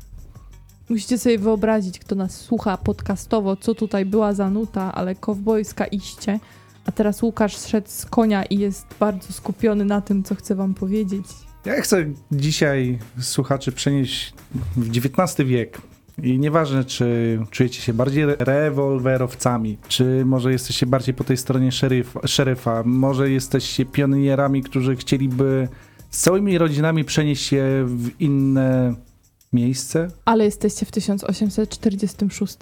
Musicie 0.90 1.18
sobie 1.18 1.38
wyobrazić, 1.38 1.98
kto 1.98 2.14
nas 2.14 2.40
słucha 2.40 2.76
podcastowo, 2.76 3.56
co 3.56 3.74
tutaj 3.74 4.04
była 4.04 4.34
za 4.34 4.50
nuta, 4.50 4.94
ale 4.94 5.14
kowbojska 5.14 5.86
iście. 5.86 6.40
A 6.86 6.92
teraz 6.92 7.22
Łukasz 7.22 7.56
zszedł 7.56 7.88
z 7.90 8.06
konia 8.06 8.44
i 8.44 8.58
jest 8.58 8.86
bardzo 9.00 9.32
skupiony 9.32 9.84
na 9.84 10.00
tym, 10.00 10.22
co 10.22 10.34
chcę 10.34 10.54
wam 10.54 10.74
powiedzieć. 10.74 11.26
Ja 11.64 11.80
chcę 11.80 12.04
dzisiaj 12.32 12.98
słuchaczy 13.20 13.72
przenieść 13.72 14.34
w 14.76 14.88
XIX 14.88 15.48
wiek. 15.48 15.78
I 16.22 16.38
nieważne, 16.38 16.84
czy 16.84 17.38
czujecie 17.50 17.80
się 17.80 17.92
bardziej 17.92 18.22
re- 18.22 18.36
rewolwerowcami, 18.38 19.78
czy 19.88 20.24
może 20.24 20.52
jesteście 20.52 20.86
bardziej 20.86 21.14
po 21.14 21.24
tej 21.24 21.36
stronie 21.36 21.72
szeryfa, 21.72 22.20
szeryfa, 22.26 22.82
może 22.84 23.30
jesteście 23.30 23.86
pionierami, 23.86 24.62
którzy 24.62 24.96
chcieliby 24.96 25.68
z 26.10 26.20
całymi 26.20 26.58
rodzinami 26.58 27.04
przenieść 27.04 27.46
się 27.46 27.84
w 27.86 28.20
inne 28.20 28.94
miejsce. 29.52 30.08
Ale 30.24 30.44
jesteście 30.44 30.86
w 30.86 30.90
1846. 30.90 32.56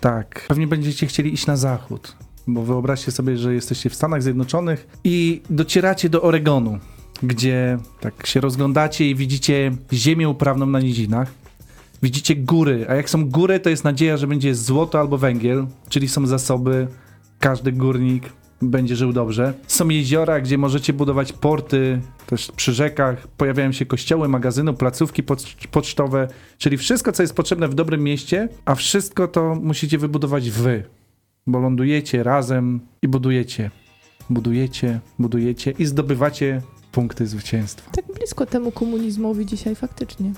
Tak, 0.00 0.44
pewnie 0.48 0.66
będziecie 0.66 1.06
chcieli 1.06 1.34
iść 1.34 1.46
na 1.46 1.56
zachód, 1.56 2.16
bo 2.46 2.62
wyobraźcie 2.62 3.12
sobie, 3.12 3.36
że 3.36 3.54
jesteście 3.54 3.90
w 3.90 3.94
Stanach 3.94 4.22
Zjednoczonych 4.22 4.86
i 5.04 5.42
docieracie 5.50 6.08
do 6.08 6.22
Oregonu, 6.22 6.78
gdzie 7.22 7.78
tak 8.00 8.26
się 8.26 8.40
rozglądacie 8.40 9.10
i 9.10 9.14
widzicie 9.14 9.72
ziemię 9.92 10.28
uprawną 10.28 10.66
na 10.66 10.80
nizinach. 10.80 11.32
Widzicie 12.02 12.36
góry, 12.36 12.86
a 12.88 12.94
jak 12.94 13.10
są 13.10 13.28
góry, 13.28 13.60
to 13.60 13.70
jest 13.70 13.84
nadzieja, 13.84 14.16
że 14.16 14.26
będzie 14.26 14.54
złoto 14.54 15.00
albo 15.00 15.18
węgiel, 15.18 15.66
czyli 15.88 16.08
są 16.08 16.26
zasoby, 16.26 16.88
każdy 17.38 17.72
górnik 17.72 18.32
będzie 18.62 18.96
żył 18.96 19.12
dobrze. 19.12 19.54
Są 19.66 19.88
jeziora, 19.88 20.40
gdzie 20.40 20.58
możecie 20.58 20.92
budować 20.92 21.32
porty, 21.32 22.00
też 22.26 22.52
przy 22.56 22.72
rzekach, 22.72 23.28
pojawiają 23.28 23.72
się 23.72 23.86
kościoły, 23.86 24.28
magazyny, 24.28 24.74
placówki 24.74 25.22
poc- 25.22 25.66
pocztowe, 25.70 26.28
czyli 26.58 26.76
wszystko, 26.76 27.12
co 27.12 27.22
jest 27.22 27.34
potrzebne 27.34 27.68
w 27.68 27.74
dobrym 27.74 28.02
mieście, 28.02 28.48
a 28.64 28.74
wszystko 28.74 29.28
to 29.28 29.54
musicie 29.54 29.98
wybudować 29.98 30.50
wy, 30.50 30.84
bo 31.46 31.58
lądujecie 31.58 32.22
razem 32.22 32.80
i 33.02 33.08
budujecie. 33.08 33.70
Budujecie, 34.30 35.00
budujecie 35.18 35.70
i 35.78 35.86
zdobywacie 35.86 36.62
punkty 36.92 37.26
zwycięstwa. 37.26 37.90
Tak 37.90 38.04
blisko 38.14 38.46
temu 38.46 38.72
komunizmowi 38.72 39.46
dzisiaj 39.46 39.74
faktycznie. 39.74 40.32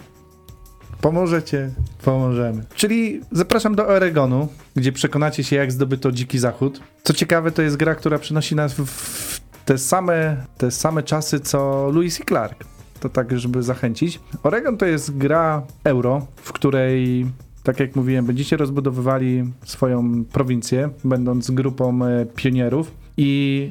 Pomożecie, 1.02 1.70
pomożemy. 2.04 2.64
Czyli 2.74 3.20
zapraszam 3.32 3.74
do 3.74 3.86
Oregonu, 3.86 4.48
gdzie 4.76 4.92
przekonacie 4.92 5.44
się, 5.44 5.56
jak 5.56 5.72
zdobyto 5.72 6.12
Dziki 6.12 6.38
Zachód. 6.38 6.80
Co 7.02 7.12
ciekawe, 7.12 7.50
to 7.50 7.62
jest 7.62 7.76
gra, 7.76 7.94
która 7.94 8.18
przynosi 8.18 8.54
nas 8.54 8.74
w, 8.74 9.40
te, 9.64 9.78
same, 9.78 10.36
te 10.58 10.70
same 10.70 11.02
czasy, 11.02 11.40
co 11.40 11.90
Lewis 11.94 12.20
i 12.20 12.24
Clark. 12.24 12.64
To 13.00 13.08
tak, 13.08 13.38
żeby 13.38 13.62
zachęcić. 13.62 14.20
Oregon 14.42 14.76
to 14.76 14.86
jest 14.86 15.16
gra 15.16 15.62
euro, 15.84 16.26
w 16.36 16.52
której, 16.52 17.26
tak 17.62 17.80
jak 17.80 17.96
mówiłem, 17.96 18.26
będziecie 18.26 18.56
rozbudowywali 18.56 19.44
swoją 19.64 20.24
prowincję, 20.24 20.90
będąc 21.04 21.50
grupą 21.50 22.04
e, 22.04 22.26
pionierów 22.26 22.92
i 23.16 23.70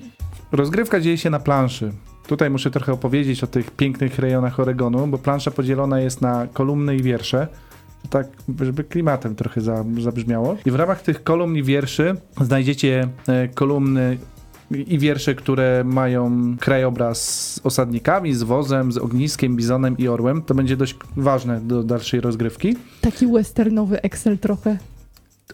rozgrywka 0.51 0.99
dzieje 0.99 1.17
się 1.17 1.29
na 1.29 1.39
planszy. 1.39 1.91
Tutaj 2.31 2.49
muszę 2.49 2.71
trochę 2.71 2.93
opowiedzieć 2.93 3.43
o 3.43 3.47
tych 3.47 3.71
pięknych 3.71 4.19
rejonach 4.19 4.59
Oregonu, 4.59 5.07
bo 5.07 5.17
plansza 5.17 5.51
podzielona 5.51 5.99
jest 5.99 6.21
na 6.21 6.47
kolumny 6.53 6.95
i 6.95 7.03
wiersze. 7.03 7.47
Tak, 8.09 8.27
żeby 8.61 8.83
klimatem 8.83 9.35
trochę 9.35 9.61
za, 9.61 9.85
zabrzmiało. 10.01 10.57
I 10.65 10.71
w 10.71 10.75
ramach 10.75 11.01
tych 11.01 11.23
kolumn 11.23 11.55
i 11.55 11.63
wierszy 11.63 12.15
znajdziecie 12.41 13.07
e, 13.27 13.47
kolumny 13.47 14.17
i 14.71 14.99
wiersze, 14.99 15.35
które 15.35 15.83
mają 15.83 16.55
krajobraz 16.59 17.21
z 17.53 17.65
osadnikami, 17.65 18.33
z 18.33 18.43
wozem, 18.43 18.91
z 18.91 18.97
ogniskiem, 18.97 19.55
bizonem 19.55 19.97
i 19.97 20.07
orłem. 20.07 20.41
To 20.41 20.55
będzie 20.55 20.77
dość 20.77 20.95
ważne 21.17 21.61
do 21.61 21.83
dalszej 21.83 22.21
rozgrywki. 22.21 22.75
Taki 23.01 23.27
westernowy 23.27 24.01
Excel 24.01 24.37
trochę. 24.37 24.77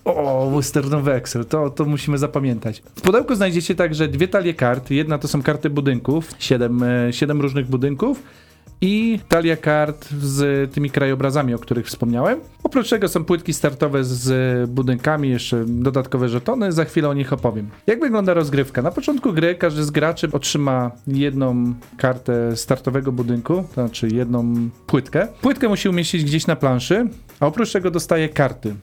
O, 0.05 0.51
westernowy 0.55 1.13
Excel, 1.13 1.45
to, 1.45 1.69
to 1.69 1.85
musimy 1.85 2.17
zapamiętać. 2.17 2.83
W 2.95 3.01
pudełku 3.01 3.35
znajdziecie 3.35 3.75
także 3.75 4.07
dwie 4.07 4.27
talie 4.27 4.53
kart. 4.53 4.91
Jedna 4.91 5.17
to 5.17 5.27
są 5.27 5.41
karty 5.41 5.69
budynków, 5.69 6.31
siedem, 6.39 6.83
e, 6.83 7.13
siedem 7.13 7.41
różnych 7.41 7.67
budynków 7.67 8.23
i 8.81 9.19
talia 9.27 9.57
kart 9.57 10.09
z 10.09 10.71
tymi 10.73 10.89
krajobrazami, 10.89 11.53
o 11.53 11.59
których 11.59 11.87
wspomniałem. 11.87 12.39
Oprócz 12.63 12.89
tego 12.89 13.07
są 13.07 13.25
płytki 13.25 13.53
startowe 13.53 14.03
z 14.03 14.69
budynkami, 14.69 15.29
jeszcze 15.29 15.65
dodatkowe 15.67 16.29
żetony, 16.29 16.71
za 16.71 16.85
chwilę 16.85 17.09
o 17.09 17.13
nich 17.13 17.33
opowiem. 17.33 17.69
Jak 17.87 17.99
wygląda 17.99 18.33
rozgrywka? 18.33 18.81
Na 18.81 18.91
początku 18.91 19.33
gry 19.33 19.55
każdy 19.55 19.83
z 19.83 19.91
graczy 19.91 20.29
otrzyma 20.31 20.91
jedną 21.07 21.73
kartę 21.97 22.57
startowego 22.57 23.11
budynku, 23.11 23.55
to 23.55 23.73
znaczy 23.73 24.07
jedną 24.07 24.69
płytkę. 24.87 25.27
Płytkę 25.41 25.69
musi 25.69 25.89
umieścić 25.89 26.23
gdzieś 26.23 26.47
na 26.47 26.55
planszy, 26.55 27.07
a 27.39 27.47
oprócz 27.47 27.71
tego 27.71 27.91
dostaje 27.91 28.29
karty. 28.29 28.75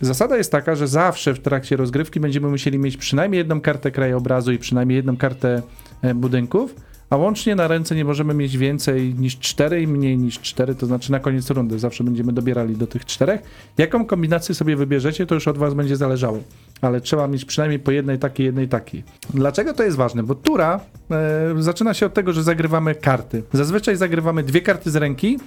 Zasada 0.00 0.36
jest 0.36 0.52
taka, 0.52 0.74
że 0.74 0.88
zawsze 0.88 1.34
w 1.34 1.38
trakcie 1.38 1.76
rozgrywki 1.76 2.20
będziemy 2.20 2.48
musieli 2.48 2.78
mieć 2.78 2.96
przynajmniej 2.96 3.38
jedną 3.38 3.60
kartę 3.60 3.90
krajobrazu 3.90 4.52
i 4.52 4.58
przynajmniej 4.58 4.96
jedną 4.96 5.16
kartę 5.16 5.62
e, 6.02 6.14
budynków, 6.14 6.74
a 7.10 7.16
łącznie 7.16 7.54
na 7.54 7.68
ręce 7.68 7.94
nie 7.94 8.04
możemy 8.04 8.34
mieć 8.34 8.58
więcej 8.58 9.14
niż 9.14 9.38
cztery 9.38 9.82
i 9.82 9.86
mniej 9.86 10.18
niż 10.18 10.40
cztery, 10.40 10.74
to 10.74 10.86
znaczy 10.86 11.12
na 11.12 11.20
koniec 11.20 11.50
rundy 11.50 11.78
zawsze 11.78 12.04
będziemy 12.04 12.32
dobierali 12.32 12.76
do 12.76 12.86
tych 12.86 13.04
czterech. 13.04 13.42
Jaką 13.78 14.06
kombinację 14.06 14.54
sobie 14.54 14.76
wybierzecie, 14.76 15.26
to 15.26 15.34
już 15.34 15.48
od 15.48 15.58
was 15.58 15.74
będzie 15.74 15.96
zależało, 15.96 16.38
ale 16.80 17.00
trzeba 17.00 17.28
mieć 17.28 17.44
przynajmniej 17.44 17.80
po 17.80 17.90
jednej 17.90 18.18
takiej, 18.18 18.46
jednej 18.46 18.68
takiej. 18.68 19.04
Dlaczego 19.34 19.74
to 19.74 19.82
jest 19.82 19.96
ważne? 19.96 20.22
Bo 20.22 20.34
tura 20.34 20.80
e, 21.10 21.62
zaczyna 21.62 21.94
się 21.94 22.06
od 22.06 22.14
tego, 22.14 22.32
że 22.32 22.42
zagrywamy 22.42 22.94
karty. 22.94 23.42
Zazwyczaj 23.52 23.96
zagrywamy 23.96 24.42
dwie 24.42 24.60
karty 24.60 24.90
z 24.90 24.96
ręki 24.96 25.38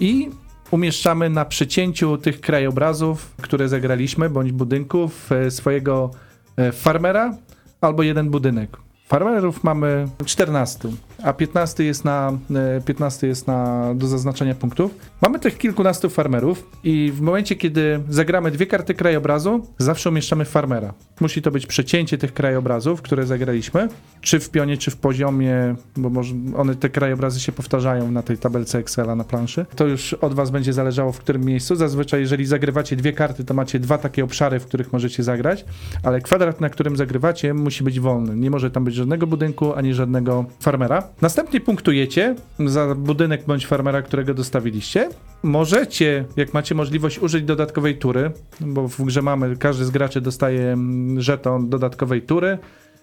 i 0.00 0.30
umieszczamy 0.72 1.30
na 1.30 1.44
przecięciu 1.44 2.18
tych 2.18 2.40
krajobrazów, 2.40 3.34
które 3.42 3.68
zagraliśmy, 3.68 4.30
bądź 4.30 4.52
budynków 4.52 5.32
e, 5.32 5.50
swojego 5.50 6.10
e, 6.56 6.72
farmera 6.72 7.36
albo 7.80 8.02
jeden 8.02 8.30
budynek. 8.30 8.76
Farmerów 9.06 9.64
mamy 9.64 10.08
14, 10.24 10.88
a 11.22 11.32
15 11.32 11.84
jest 11.84 12.04
na, 12.04 12.38
e, 12.54 12.80
15 12.80 13.26
jest 13.26 13.46
na 13.46 13.88
do 13.94 14.06
zaznaczenia 14.06 14.54
punktów. 14.54 14.94
Mamy 15.20 15.38
tych 15.38 15.58
kilkunastu 15.58 16.10
farmerów 16.10 16.70
i 16.84 17.12
w 17.14 17.20
momencie, 17.20 17.56
kiedy 17.56 18.00
zagramy 18.08 18.50
dwie 18.50 18.66
karty 18.66 18.94
krajobrazu, 18.94 19.66
zawsze 19.78 20.10
umieszczamy 20.10 20.44
farmera. 20.44 20.94
Musi 21.20 21.42
to 21.42 21.50
być 21.50 21.66
przecięcie 21.66 22.18
tych 22.18 22.34
krajobrazów, 22.34 23.02
które 23.02 23.26
zagraliśmy, 23.26 23.88
czy 24.20 24.40
w 24.40 24.50
pionie, 24.50 24.76
czy 24.76 24.90
w 24.90 24.96
poziomie, 24.96 25.74
bo 25.96 26.10
może 26.10 26.34
one 26.56 26.74
te 26.74 26.88
krajobrazy 26.88 27.40
się 27.40 27.52
powtarzają 27.52 28.10
na 28.10 28.22
tej 28.22 28.38
tabelce 28.38 28.78
Excela 28.78 29.16
na 29.16 29.24
planszy. 29.24 29.66
To 29.76 29.86
już 29.86 30.14
od 30.14 30.34
was 30.34 30.50
będzie 30.50 30.72
zależało 30.72 31.12
w 31.12 31.18
którym 31.18 31.44
miejscu. 31.44 31.76
Zazwyczaj, 31.76 32.20
jeżeli 32.20 32.46
zagrywacie 32.46 32.96
dwie 32.96 33.12
karty, 33.12 33.44
to 33.44 33.54
macie 33.54 33.78
dwa 33.78 33.98
takie 33.98 34.24
obszary, 34.24 34.60
w 34.60 34.66
których 34.66 34.92
możecie 34.92 35.22
zagrać, 35.22 35.64
ale 36.02 36.20
kwadrat, 36.20 36.60
na 36.60 36.70
którym 36.70 36.96
zagrywacie, 36.96 37.54
musi 37.54 37.84
być 37.84 38.00
wolny. 38.00 38.36
Nie 38.36 38.50
może 38.50 38.70
tam 38.70 38.84
być 38.84 38.94
żadnego 38.94 39.26
budynku, 39.26 39.74
ani 39.74 39.94
żadnego 39.94 40.44
farmera. 40.60 41.11
Następnie 41.20 41.60
punktujecie 41.60 42.34
za 42.66 42.94
budynek 42.94 43.44
bądź 43.46 43.66
farmera, 43.66 44.02
którego 44.02 44.34
dostawiliście. 44.34 45.08
Możecie, 45.42 46.24
jak 46.36 46.54
macie 46.54 46.74
możliwość, 46.74 47.18
użyć 47.18 47.44
dodatkowej 47.44 47.98
tury, 47.98 48.30
bo 48.60 48.88
w 48.88 49.02
grze 49.02 49.22
mamy, 49.22 49.56
każdy 49.56 49.84
z 49.84 49.90
graczy 49.90 50.20
dostaje 50.20 50.72
mm, 50.72 51.20
żeton 51.20 51.68
dodatkowej 51.68 52.22
tury, 52.22 52.58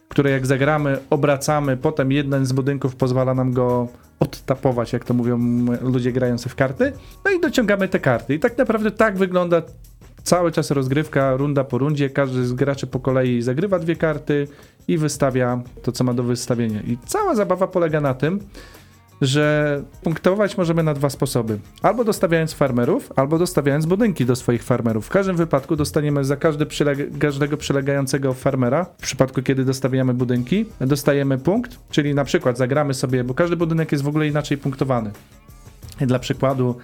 które 0.10 0.32
jak 0.32 0.46
zagramy, 0.46 0.98
obracamy, 1.10 1.78
potem 1.78 2.12
jeden 2.12 2.46
z 2.46 2.52
budynków 2.52 2.96
pozwala 2.96 3.34
nam 3.34 3.54
go 3.54 3.88
odtapować, 4.20 4.94
jak 4.94 5.06
to 5.06 5.14
mówią 5.14 5.40
ludzie 5.82 6.12
grający 6.12 6.50
w 6.50 6.56
karty. 6.56 6.94
No 7.26 7.32
i 7.32 7.40
dociągamy 7.40 7.88
te 7.88 8.00
karty. 8.00 8.34
I 8.34 8.40
tak 8.40 8.58
naprawdę 8.58 8.92
tak 8.92 9.18
wygląda 9.18 9.62
cały 10.24 10.52
czas 10.52 10.72
rozgrywka, 10.72 11.36
runda 11.36 11.64
po 11.64 11.78
rundzie. 11.78 12.10
Każdy 12.10 12.46
z 12.46 12.54
graczy 12.54 12.88
po 12.88 13.00
kolei 13.00 13.42
zagrywa 13.42 13.80
dwie 13.80 13.96
karty 13.96 14.48
i 14.94 14.98
wystawia 14.98 15.62
to, 15.82 15.92
co 15.92 16.04
ma 16.04 16.14
do 16.14 16.24
wystawienia. 16.24 16.82
I 16.82 16.98
cała 17.06 17.36
zabawa 17.36 17.68
polega 17.68 18.02
na 18.02 18.14
tym, 18.14 18.40
że 19.22 19.84
punktować 20.04 20.58
możemy 20.58 20.84
na 20.84 20.94
dwa 20.94 21.10
sposoby. 21.10 21.60
Albo 21.82 22.04
dostawiając 22.04 22.54
farmerów, 22.54 23.12
albo 23.16 23.38
dostawiając 23.38 23.86
budynki 23.86 24.26
do 24.26 24.36
swoich 24.36 24.64
farmerów. 24.64 25.06
W 25.06 25.10
każdym 25.10 25.36
wypadku 25.36 25.76
dostaniemy 25.76 26.24
za 26.24 26.38
każdy 26.38 26.66
przyleg- 26.66 27.18
każdego 27.18 27.58
przylegającego 27.58 28.34
farmera, 28.34 28.86
w 28.86 29.02
przypadku 29.02 29.42
kiedy 29.42 29.66
dostawiamy 29.66 30.14
budynki, 30.14 30.66
dostajemy 30.82 31.38
punkt, 31.38 31.80
czyli 31.90 32.16
na 32.16 32.24
przykład 32.24 32.58
zagramy 32.58 32.94
sobie, 32.94 33.24
bo 33.24 33.34
każdy 33.34 33.56
budynek 33.56 33.92
jest 33.92 34.04
w 34.04 34.08
ogóle 34.08 34.28
inaczej 34.28 34.58
punktowany. 34.58 35.12
Dla 36.02 36.20
przykładu 36.20 36.76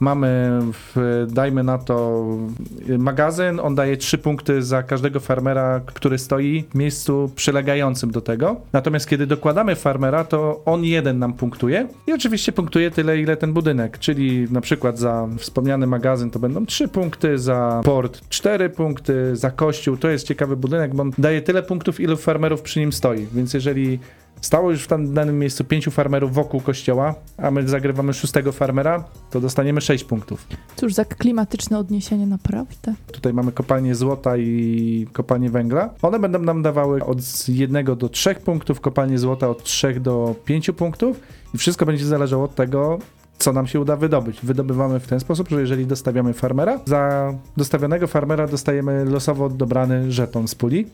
mamy, 0.00 0.60
w, 0.72 1.26
dajmy 1.30 1.62
na 1.62 1.78
to, 1.78 2.24
magazyn, 2.98 3.60
on 3.60 3.74
daje 3.74 3.96
trzy 3.96 4.18
punkty 4.18 4.62
za 4.62 4.82
każdego 4.82 5.20
farmera, 5.20 5.80
który 5.86 6.18
stoi 6.18 6.64
w 6.70 6.74
miejscu 6.74 7.30
przylegającym 7.34 8.10
do 8.10 8.20
tego. 8.20 8.56
Natomiast 8.72 9.08
kiedy 9.08 9.26
dokładamy 9.26 9.76
farmera, 9.76 10.24
to 10.24 10.62
on 10.64 10.84
jeden 10.84 11.18
nam 11.18 11.32
punktuje 11.32 11.88
i 12.06 12.12
oczywiście 12.12 12.52
punktuje 12.52 12.90
tyle, 12.90 13.20
ile 13.20 13.36
ten 13.36 13.52
budynek, 13.52 13.98
czyli 13.98 14.46
na 14.50 14.60
przykład 14.60 14.98
za 14.98 15.28
wspomniany 15.38 15.86
magazyn 15.86 16.30
to 16.30 16.38
będą 16.38 16.66
trzy 16.66 16.88
punkty, 16.88 17.38
za 17.38 17.80
port 17.84 18.28
cztery 18.28 18.70
punkty, 18.70 19.36
za 19.36 19.50
kościół. 19.50 19.96
To 19.96 20.08
jest 20.08 20.26
ciekawy 20.26 20.56
budynek, 20.56 20.94
bo 20.94 21.02
on 21.02 21.12
daje 21.18 21.42
tyle 21.42 21.62
punktów, 21.62 22.00
ilu 22.00 22.16
farmerów 22.16 22.62
przy 22.62 22.80
nim 22.80 22.92
stoi, 22.92 23.26
więc 23.34 23.54
jeżeli 23.54 23.98
stało 24.42 24.70
już 24.70 24.84
w 24.84 24.86
tam 24.86 25.14
danym 25.14 25.38
miejscu 25.38 25.64
pięciu 25.64 25.90
farmerów 25.90 26.34
wokół 26.34 26.60
kościoła, 26.60 27.14
a 27.38 27.50
my 27.50 27.68
zagrywamy 27.68 28.14
szóstego 28.14 28.52
farmera, 28.52 29.04
to 29.30 29.40
dostaniemy 29.40 29.80
6 29.80 30.04
punktów. 30.04 30.46
Cóż 30.76 30.94
za 30.94 31.04
klimatyczne 31.04 31.78
odniesienie, 31.78 32.26
naprawdę. 32.26 32.94
Tutaj 33.12 33.32
mamy 33.32 33.52
kopalnię 33.52 33.94
złota 33.94 34.36
i 34.36 35.06
kopalnię 35.12 35.50
węgla. 35.50 35.90
One 36.02 36.18
będą 36.18 36.38
nam 36.38 36.62
dawały 36.62 37.04
od 37.04 37.18
1 37.48 37.84
do 37.84 38.08
3 38.08 38.34
punktów, 38.34 38.80
kopalnie 38.80 39.18
złota 39.18 39.48
od 39.48 39.62
3 39.62 40.00
do 40.00 40.34
5 40.44 40.70
punktów 40.76 41.20
i 41.54 41.58
wszystko 41.58 41.86
będzie 41.86 42.06
zależało 42.06 42.44
od 42.44 42.54
tego, 42.54 42.98
co 43.42 43.52
nam 43.52 43.66
się 43.66 43.80
uda 43.80 43.96
wydobyć. 43.96 44.40
Wydobywamy 44.42 45.00
w 45.00 45.06
ten 45.06 45.20
sposób, 45.20 45.48
że 45.48 45.60
jeżeli 45.60 45.86
dostawiamy 45.86 46.32
farmera, 46.32 46.80
za 46.84 47.32
dostawionego 47.56 48.06
farmera 48.06 48.46
dostajemy 48.46 49.04
losowo 49.04 49.48
dobrany 49.48 50.12
żeton 50.12 50.48
z 50.48 50.54
puli. 50.54 50.86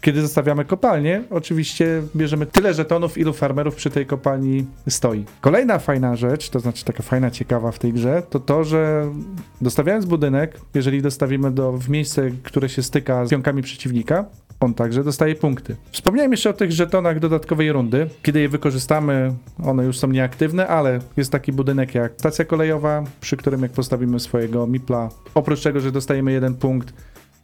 Kiedy 0.00 0.20
zostawiamy 0.20 0.64
kopalnię, 0.64 1.22
oczywiście 1.30 2.02
bierzemy 2.16 2.46
tyle 2.46 2.74
żetonów, 2.74 3.18
ilu 3.18 3.32
farmerów 3.32 3.74
przy 3.74 3.90
tej 3.90 4.06
kopalni 4.06 4.66
stoi. 4.88 5.24
Kolejna 5.40 5.78
fajna 5.78 6.16
rzecz, 6.16 6.50
to 6.50 6.60
znaczy 6.60 6.84
taka 6.84 7.02
fajna, 7.02 7.30
ciekawa 7.30 7.72
w 7.72 7.78
tej 7.78 7.92
grze, 7.92 8.22
to 8.30 8.40
to, 8.40 8.64
że 8.64 9.10
dostawiając 9.60 10.04
budynek, 10.04 10.60
jeżeli 10.74 11.02
dostawimy 11.02 11.50
do, 11.50 11.72
w 11.72 11.88
miejsce, 11.88 12.30
które 12.42 12.68
się 12.68 12.82
styka 12.82 13.26
z 13.26 13.30
pionkami 13.30 13.62
przeciwnika, 13.62 14.24
on 14.62 14.74
także 14.74 15.04
dostaje 15.04 15.34
punkty. 15.34 15.76
Wspomniałem 15.90 16.32
jeszcze 16.32 16.50
o 16.50 16.52
tych 16.52 16.72
żetonach 16.72 17.18
dodatkowej 17.20 17.72
rundy. 17.72 18.06
Kiedy 18.22 18.40
je 18.40 18.48
wykorzystamy, 18.48 19.34
one 19.64 19.84
już 19.84 19.98
są 19.98 20.08
nieaktywne, 20.08 20.68
ale 20.68 20.98
jest 21.16 21.32
taki 21.32 21.52
budynek 21.52 21.94
jak 21.94 22.12
stacja 22.16 22.44
kolejowa, 22.44 23.04
przy 23.20 23.36
którym 23.36 23.62
jak 23.62 23.72
postawimy 23.72 24.20
swojego 24.20 24.66
mipla, 24.66 25.08
oprócz 25.34 25.62
tego, 25.62 25.80
że 25.80 25.92
dostajemy 25.92 26.32
jeden 26.32 26.54
punkt 26.54 26.94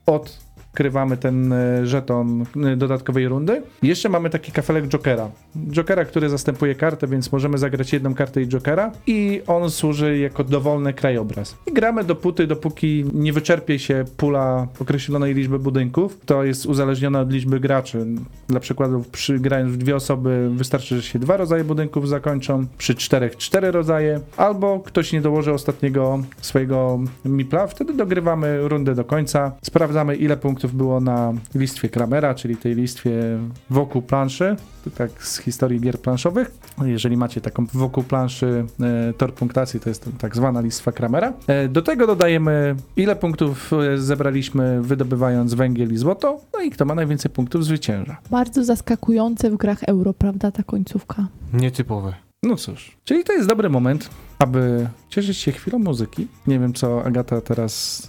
od 0.06 0.47
odkrywamy 0.78 1.16
ten 1.16 1.52
e, 1.52 1.86
żeton 1.86 2.44
e, 2.64 2.76
dodatkowej 2.76 3.28
rundy. 3.28 3.62
Jeszcze 3.82 4.08
mamy 4.08 4.30
taki 4.30 4.52
kafelek 4.52 4.88
Jokera. 4.88 5.30
Jokera, 5.72 6.04
który 6.04 6.28
zastępuje 6.28 6.74
kartę, 6.74 7.06
więc 7.06 7.32
możemy 7.32 7.58
zagrać 7.58 7.92
jedną 7.92 8.14
kartę 8.14 8.42
i 8.42 8.48
Jokera 8.48 8.92
i 9.06 9.42
on 9.46 9.70
służy 9.70 10.18
jako 10.18 10.44
dowolny 10.44 10.92
krajobraz. 10.92 11.56
I 11.66 11.72
gramy 11.72 12.04
dopóty, 12.04 12.46
dopóki 12.46 13.04
nie 13.14 13.32
wyczerpie 13.32 13.78
się 13.78 14.04
pula 14.16 14.66
określonej 14.80 15.34
liczby 15.34 15.58
budynków. 15.58 16.18
To 16.26 16.44
jest 16.44 16.66
uzależnione 16.66 17.20
od 17.20 17.32
liczby 17.32 17.60
graczy. 17.60 18.06
Dla 18.48 18.60
przykładu, 18.60 19.04
przy 19.12 19.38
grając 19.38 19.72
w 19.72 19.76
dwie 19.76 19.96
osoby 19.96 20.50
wystarczy, 20.52 20.96
że 20.96 21.02
się 21.02 21.18
dwa 21.18 21.36
rodzaje 21.36 21.64
budynków 21.64 22.08
zakończą, 22.08 22.66
przy 22.78 22.94
czterech 22.94 23.36
cztery 23.36 23.70
rodzaje, 23.70 24.20
albo 24.36 24.80
ktoś 24.80 25.12
nie 25.12 25.20
dołoży 25.20 25.52
ostatniego 25.52 26.22
swojego 26.40 27.00
mipla, 27.24 27.66
wtedy 27.66 27.92
dogrywamy 27.94 28.68
rundę 28.68 28.94
do 28.94 29.04
końca, 29.04 29.52
sprawdzamy 29.62 30.16
ile 30.16 30.36
punktów 30.36 30.67
było 30.72 31.00
na 31.00 31.32
listwie 31.54 31.88
Kramera, 31.88 32.34
czyli 32.34 32.56
tej 32.56 32.74
listwie 32.74 33.38
wokół 33.70 34.02
planszy, 34.02 34.56
to 34.84 34.90
tak 34.90 35.24
z 35.24 35.38
historii 35.38 35.80
gier 35.80 36.00
planszowych. 36.00 36.50
Jeżeli 36.84 37.16
macie 37.16 37.40
taką 37.40 37.66
wokół 37.66 38.04
planszy 38.04 38.64
e, 38.80 39.12
tor 39.12 39.34
punktacji, 39.34 39.80
to 39.80 39.88
jest 39.88 40.10
tak 40.18 40.36
zwana 40.36 40.60
listwa 40.60 40.92
Kramera. 40.92 41.32
E, 41.46 41.68
do 41.68 41.82
tego 41.82 42.06
dodajemy 42.06 42.76
ile 42.96 43.16
punktów 43.16 43.70
e, 43.72 43.98
zebraliśmy 43.98 44.82
wydobywając 44.82 45.54
węgiel 45.54 45.92
i 45.92 45.96
złoto, 45.96 46.40
no 46.52 46.60
i 46.60 46.70
kto 46.70 46.84
ma 46.84 46.94
najwięcej 46.94 47.30
punktów 47.30 47.64
zwycięża. 47.64 48.16
Bardzo 48.30 48.64
zaskakujące 48.64 49.50
w 49.50 49.56
grach 49.56 49.82
euro, 49.82 50.14
prawda, 50.14 50.50
ta 50.50 50.62
końcówka? 50.62 51.26
Nietypowe. 51.52 52.27
No 52.42 52.56
cóż, 52.56 52.96
czyli 53.04 53.24
to 53.24 53.32
jest 53.32 53.48
dobry 53.48 53.70
moment, 53.70 54.10
aby 54.38 54.88
cieszyć 55.08 55.38
się 55.38 55.52
chwilą 55.52 55.78
muzyki. 55.78 56.26
Nie 56.46 56.58
wiem, 56.58 56.74
co 56.74 57.04
Agata 57.04 57.40
teraz 57.40 58.02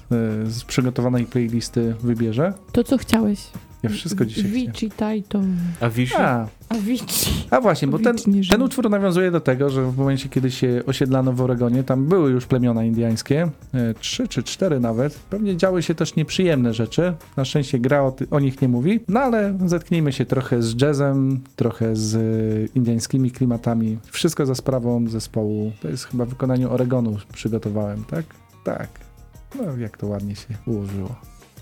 y, 0.45 0.51
z 0.51 0.63
przygotowanej 0.63 1.25
playlisty 1.25 1.95
wybierze. 2.01 2.53
To, 2.71 2.83
co 2.83 2.97
chciałeś. 2.97 3.39
Ja 3.83 3.89
wszystko 3.89 4.25
dzisiaj. 4.25 4.43
Vici, 4.43 4.91
Taito. 4.91 5.41
A? 5.81 5.85
A, 6.17 6.47
Avicii. 6.69 7.47
a 7.51 7.61
właśnie, 7.61 7.87
bo 7.87 7.99
ten, 7.99 8.15
ten 8.49 8.61
utwór 8.61 8.89
nawiązuje 8.89 9.31
do 9.31 9.39
tego, 9.39 9.69
że 9.69 9.91
w 9.91 9.97
momencie, 9.97 10.29
kiedy 10.29 10.51
się 10.51 10.81
osiedlano 10.85 11.33
w 11.33 11.41
Oregonie, 11.41 11.83
tam 11.83 12.05
były 12.05 12.31
już 12.31 12.45
plemiona 12.45 12.83
indyjskie, 12.83 13.49
e, 13.73 13.93
trzy 13.93 14.27
czy 14.27 14.43
cztery 14.43 14.79
nawet. 14.79 15.19
Pewnie 15.29 15.57
działy 15.57 15.83
się 15.83 15.95
też 15.95 16.15
nieprzyjemne 16.15 16.73
rzeczy. 16.73 17.13
Na 17.37 17.45
szczęście 17.45 17.79
gra 17.79 18.01
o, 18.01 18.15
o 18.31 18.39
nich 18.39 18.61
nie 18.61 18.67
mówi, 18.67 18.99
no 19.07 19.19
ale 19.19 19.57
zetknijmy 19.65 20.13
się 20.13 20.25
trochę 20.25 20.61
z 20.61 20.81
jazzem, 20.81 21.39
trochę 21.55 21.95
z 21.95 22.15
e, 22.15 22.19
indyjskimi 22.75 23.31
klimatami. 23.31 23.97
Wszystko 24.11 24.45
za 24.45 24.55
sprawą 24.55 25.07
zespołu. 25.07 25.71
To 25.81 25.87
jest 25.87 26.05
chyba 26.05 26.25
w 26.25 26.29
wykonaniu 26.29 26.71
Oregonu 26.71 27.17
przygotowałem, 27.33 28.03
tak? 28.03 28.25
Tak. 28.63 28.89
No, 29.55 29.77
jak 29.77 29.97
to 29.97 30.07
ładnie 30.07 30.35
się 30.35 30.47
ułożyło. 30.65 31.15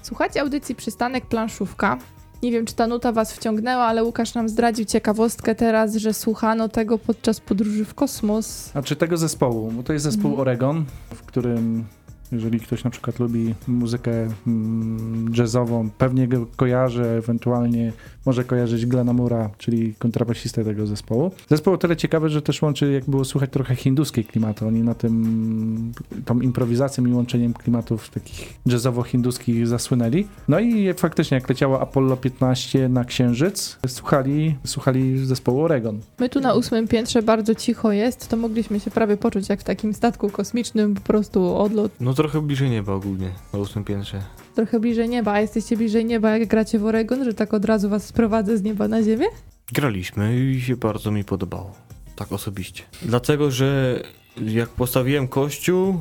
Słuchajcie 0.08 0.42
audycji 0.42 0.76
Przystanek 0.76 1.26
Planszówka. 1.26 1.98
Nie 2.44 2.52
wiem, 2.52 2.66
czy 2.66 2.76
ta 2.76 2.88
nuta 2.88 3.12
was 3.12 3.34
wciągnęła, 3.34 3.84
ale 3.84 4.04
Łukasz 4.04 4.34
nam 4.34 4.50
zdradził 4.50 4.86
ciekawostkę 4.86 5.56
teraz, 5.56 5.96
że 5.96 6.14
słuchano 6.14 6.70
tego 6.70 6.98
podczas 6.98 7.40
podróży 7.40 7.86
w 7.86 7.94
kosmos. 7.94 8.72
A 8.74 8.82
czy 8.82 8.96
tego 8.96 9.18
zespołu? 9.18 9.72
Bo 9.72 9.84
to 9.84 9.94
jest 9.94 10.04
zespół 10.04 10.32
Mhm. 10.32 10.40
Oregon, 10.42 10.86
w 11.16 11.22
którym 11.22 11.86
jeżeli 12.32 12.60
ktoś 12.60 12.84
na 12.84 12.90
przykład 12.90 13.20
lubi 13.20 13.56
muzykę 13.68 14.28
mm, 14.48 15.34
jazzową, 15.38 15.90
pewnie 15.98 16.28
go 16.28 16.46
kojarzy, 16.56 17.04
ewentualnie 17.04 17.94
może 18.26 18.44
kojarzyć 18.44 18.86
Glena 18.86 19.14
Mura, 19.14 19.50
czyli 19.58 19.94
kontrabasistę 20.00 20.64
tego 20.64 20.88
zespołu. 20.88 21.32
Zespół 21.50 21.74
o 21.74 21.78
tyle 21.78 21.98
ciekawy, 21.98 22.30
że 22.30 22.42
też 22.42 22.62
łączy, 22.62 22.92
jak 22.92 23.06
było 23.06 23.26
słychać, 23.26 23.50
trochę 23.50 23.76
hinduskiej 23.76 24.26
klimatu. 24.26 24.68
Oni 24.68 24.82
na 24.82 24.94
tym, 24.94 25.92
tą 26.26 26.40
improwizacją 26.40 27.06
i 27.06 27.14
łączeniem 27.14 27.54
klimatów 27.54 28.10
takich 28.10 28.54
jazzowo-hinduskich 28.66 29.68
zasłynęli. 29.68 30.28
No 30.48 30.60
i 30.60 30.94
faktycznie, 30.94 31.36
jak 31.36 31.50
leciało 31.50 31.82
Apollo 31.82 32.18
15 32.18 32.90
na 32.90 33.06
Księżyc, 33.06 33.78
słuchali, 33.88 34.56
słuchali 34.66 35.26
zespołu 35.26 35.62
Oregon. 35.62 36.00
My 36.20 36.30
tu 36.30 36.40
na 36.40 36.54
ósmym 36.54 36.88
piętrze 36.88 37.22
bardzo 37.22 37.56
cicho 37.56 37.92
jest, 37.92 38.28
to 38.28 38.38
mogliśmy 38.38 38.80
się 38.80 38.92
prawie 38.92 39.18
poczuć 39.18 39.50
jak 39.50 39.60
w 39.60 39.64
takim 39.64 39.94
statku 39.94 40.30
kosmicznym, 40.30 40.96
po 40.96 41.02
prostu 41.02 41.56
odlot 41.56 41.92
No 42.00 42.14
trochę 42.18 42.42
bliżej 42.42 42.70
nieba 42.70 42.94
ogólnie, 42.94 43.30
na 43.54 43.60
ósmym 43.60 43.84
piętrze. 43.86 44.22
trochę 44.56 44.80
bliżej 44.80 45.10
nieba. 45.10 45.32
A 45.32 45.40
jesteście 45.40 45.78
bliżej 45.78 46.06
nieba, 46.06 46.38
jak 46.38 46.48
gracie 46.48 46.80
w 46.80 46.86
Oregon, 46.86 47.24
że 47.24 47.34
tak 47.34 47.54
od 47.54 47.66
razu 47.66 47.90
was 47.90 48.06
sprowadzę 48.06 48.58
z 48.58 48.64
nieba 48.64 48.88
na 48.88 49.04
ziemię? 49.04 49.26
Graliśmy 49.74 50.40
i 50.40 50.62
się 50.62 50.76
bardzo 50.76 51.12
mi 51.12 51.24
podobało. 51.24 51.76
Tak 52.16 52.32
osobiście. 52.32 52.84
Dlatego, 53.02 53.52
że 53.52 54.00
jak 54.42 54.70
postawiłem 54.70 55.28
kościół, 55.28 56.00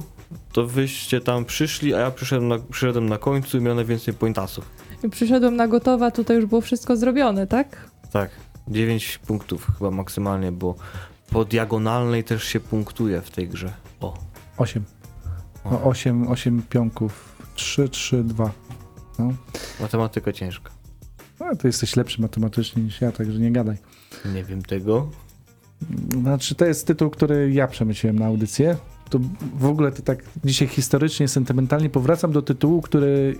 to 0.52 0.66
wyście 0.66 1.20
tam 1.20 1.44
przyszli, 1.44 1.94
a 1.94 1.98
ja 1.98 2.11
przyszedłem 2.11 2.48
na, 2.48 2.59
przyszedłem 2.70 3.09
na 3.09 3.18
końcu 3.18 3.59
i 3.59 3.61
miałem 3.61 3.76
najwięcej 3.76 4.14
pointasów. 4.14 4.64
I 5.05 5.09
przyszedłem 5.09 5.57
na 5.57 5.68
gotowa, 5.68 6.11
tutaj 6.11 6.37
już 6.37 6.46
było 6.46 6.61
wszystko 6.61 6.96
zrobione, 6.96 7.46
tak? 7.46 7.90
Tak, 8.12 8.31
9 8.68 9.18
punktów 9.26 9.66
chyba 9.79 9.90
maksymalnie, 9.90 10.52
bo 10.52 10.74
po 11.31 11.44
diagonalnej 11.44 12.24
też 12.24 12.44
się 12.44 12.61
punktuje 12.61 13.20
w 13.20 13.31
tej 13.31 13.48
grze. 13.48 13.72
O. 14.00 14.14
8. 14.59 14.85
No, 15.70 15.83
8, 15.83 16.29
8 16.29 16.62
pionków. 16.62 17.37
3, 17.55 17.88
3, 17.88 18.24
2. 18.24 18.52
No. 19.18 19.33
Matematyka 19.81 20.33
ciężka. 20.33 20.70
no, 21.40 21.57
to 21.57 21.66
jesteś 21.66 21.96
lepszy 21.96 22.22
matematycznie 22.22 22.83
niż 22.83 23.00
ja, 23.00 23.12
także 23.12 23.38
nie 23.38 23.52
gadaj. 23.52 23.76
Nie 24.35 24.44
wiem 24.44 24.62
tego. 24.62 25.11
Znaczy, 26.20 26.55
to 26.55 26.64
jest 26.64 26.87
tytuł, 26.87 27.11
który 27.11 27.52
ja 27.52 27.68
przemyciłem 27.68 28.18
na 28.18 28.26
audycję. 28.26 28.76
To 29.11 29.18
w 29.59 29.64
ogóle 29.64 29.92
to 29.92 30.02
tak 30.02 30.24
dzisiaj 30.44 30.68
historycznie, 30.68 31.29
sentymentalnie 31.29 31.90
powracam 31.90 32.33
do 32.33 32.42
tytułu, 32.42 32.83
który 32.83 33.37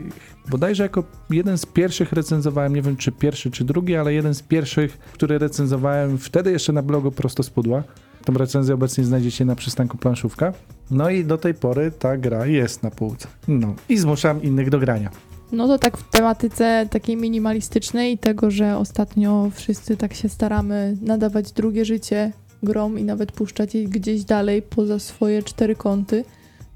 bodajże 0.49 0.83
jako 0.83 1.05
jeden 1.31 1.59
z 1.59 1.67
pierwszych 1.67 2.12
recenzowałem, 2.12 2.75
nie 2.75 2.83
wiem 2.83 2.97
czy 2.97 3.12
pierwszy 3.12 3.51
czy 3.51 3.65
drugi, 3.65 3.97
ale 3.97 4.15
jeden 4.15 4.35
z 4.35 4.43
pierwszych, 4.43 4.99
który 4.99 5.39
recenzowałem 5.39 6.19
wtedy 6.19 6.53
jeszcze 6.53 6.73
na 6.73 6.83
blogu 6.83 7.11
Prosto 7.11 7.43
z 7.43 7.51
Pudła. 7.51 7.83
Tą 8.27 8.33
recenzję 8.33 8.75
obecnie 8.75 9.05
znajdziecie 9.05 9.45
na 9.45 9.57
przystanku 9.57 9.99
Planszówka. 9.99 10.53
No 10.91 11.11
i 11.11 11.25
do 11.25 11.39
tej 11.39 11.55
pory 11.55 11.93
ta 11.99 12.17
gra 12.17 12.47
jest 12.47 12.83
na 12.83 12.91
półce. 12.91 13.29
No 13.49 13.75
i 13.89 13.99
zmuszam 13.99 14.43
innych 14.43 14.71
do 14.71 14.79
grania. 14.79 15.11
No 15.53 15.69
to 15.69 15.79
tak 15.79 15.97
w 15.97 16.11
tematyce 16.11 16.89
takiej 16.91 17.17
minimalistycznej 17.17 18.12
i 18.12 18.19
tego, 18.19 18.51
że 18.51 18.77
ostatnio 18.77 19.51
wszyscy 19.55 19.97
tak 19.97 20.15
się 20.15 20.29
staramy 20.29 20.97
nadawać 21.03 21.53
drugie 21.53 21.85
życie 21.85 22.33
grom 22.62 22.99
i 22.99 23.05
nawet 23.05 23.33
puszczać 23.33 23.75
je 23.75 23.85
gdzieś 23.85 24.25
dalej 24.25 24.62
poza 24.62 24.99
swoje 24.99 25.43
cztery 25.43 25.77
kąty, 25.77 26.25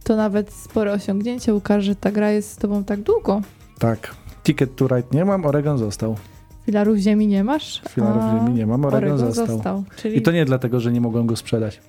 to 0.04 0.16
nawet 0.16 0.52
spore 0.52 0.92
osiągnięcie 0.92 1.54
Łukasz, 1.54 1.84
że 1.84 1.94
ta 1.94 2.12
gra 2.12 2.30
jest 2.30 2.50
z 2.50 2.56
tobą 2.56 2.84
tak 2.84 3.00
długo. 3.00 3.40
Tak. 3.78 4.14
Ticket 4.42 4.76
to 4.76 4.86
Ride 4.86 5.08
nie 5.12 5.24
mam, 5.24 5.46
Oregon 5.46 5.78
został. 5.78 6.16
Filarów 6.66 6.96
ziemi 6.96 7.26
nie 7.26 7.44
masz? 7.44 7.82
Filarów 7.88 8.22
a 8.22 8.38
ziemi 8.38 8.58
nie 8.58 8.66
mam, 8.66 8.84
Oregon, 8.84 8.98
Oregon 9.10 9.18
został. 9.18 9.46
został. 9.46 9.84
Czyli, 9.96 10.18
I 10.18 10.22
to 10.22 10.32
nie 10.32 10.44
dlatego, 10.44 10.80
że 10.80 10.92
nie 10.92 11.00
mogłem 11.00 11.26
go 11.26 11.36
sprzedać. 11.36 11.80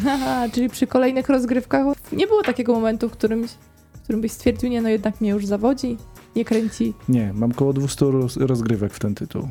Czyli 0.52 0.68
przy 0.68 0.86
kolejnych 0.86 1.28
rozgrywkach 1.28 1.86
nie 2.12 2.26
było 2.26 2.42
takiego 2.42 2.72
momentu, 2.72 3.08
w 3.08 3.12
którym, 3.12 3.48
w 3.92 4.00
którym 4.02 4.20
byś 4.20 4.32
stwierdził, 4.32 4.70
nie 4.70 4.82
no 4.82 4.88
jednak 4.88 5.20
mnie 5.20 5.30
już 5.30 5.46
zawodzi, 5.46 5.96
nie 6.36 6.44
kręci. 6.44 6.94
Nie, 7.08 7.32
mam 7.34 7.50
około 7.50 7.72
200 7.72 8.04
roz- 8.04 8.36
rozgrywek 8.36 8.92
w 8.94 8.98
ten 8.98 9.14
tytuł. 9.14 9.48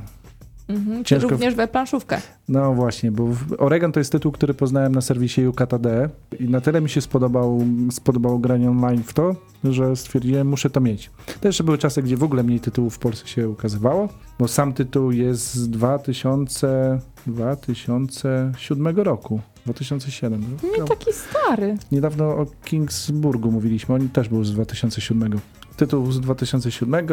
Mhm, 0.70 1.04
czy 1.04 1.10
Ciężko 1.10 1.28
w- 1.28 1.32
również 1.32 1.56
we 1.56 1.68
planszówkę. 1.68 2.22
No 2.50 2.74
właśnie, 2.74 3.12
bo 3.12 3.28
Oregon 3.58 3.92
to 3.92 4.00
jest 4.00 4.12
tytuł, 4.12 4.32
który 4.32 4.54
poznałem 4.54 4.96
na 4.96 5.02
serwisie 5.02 5.48
UKTD 5.48 6.10
i 6.40 6.50
na 6.50 6.62
tyle 6.62 6.82
mi 6.82 6.90
się 6.90 7.02
spodobał, 7.02 7.62
spodobało 7.92 8.38
granie 8.40 8.70
online 8.70 9.04
w 9.04 9.14
to, 9.14 9.36
że 9.64 9.96
stwierdziłem, 9.96 10.48
muszę 10.48 10.70
to 10.70 10.82
mieć. 10.82 11.12
To 11.42 11.48
jeszcze 11.48 11.64
były 11.64 11.78
czasy, 11.78 12.04
gdzie 12.04 12.18
w 12.18 12.24
ogóle 12.24 12.44
mniej 12.44 12.60
tytułów 12.60 12.96
w 12.96 13.00
Polsce 13.00 13.28
się 13.28 13.50
ukazywało, 13.50 14.10
bo 14.40 14.48
sam 14.48 14.74
tytuł 14.74 15.12
jest 15.12 15.54
z 15.56 15.70
2000, 15.70 17.00
2007 17.28 18.98
roku. 18.98 19.40
2007. 19.66 20.58
Nie 20.78 20.84
taki 20.84 21.14
stary. 21.14 21.78
Niedawno 21.92 22.26
o 22.30 22.46
Kingsburgu 22.66 23.52
mówiliśmy, 23.52 23.96
oni 23.96 24.10
też 24.10 24.30
był 24.30 24.44
z 24.44 24.52
2007. 24.54 25.40
Tytuł 25.80 26.12
z 26.12 26.20
2007, 26.20 27.08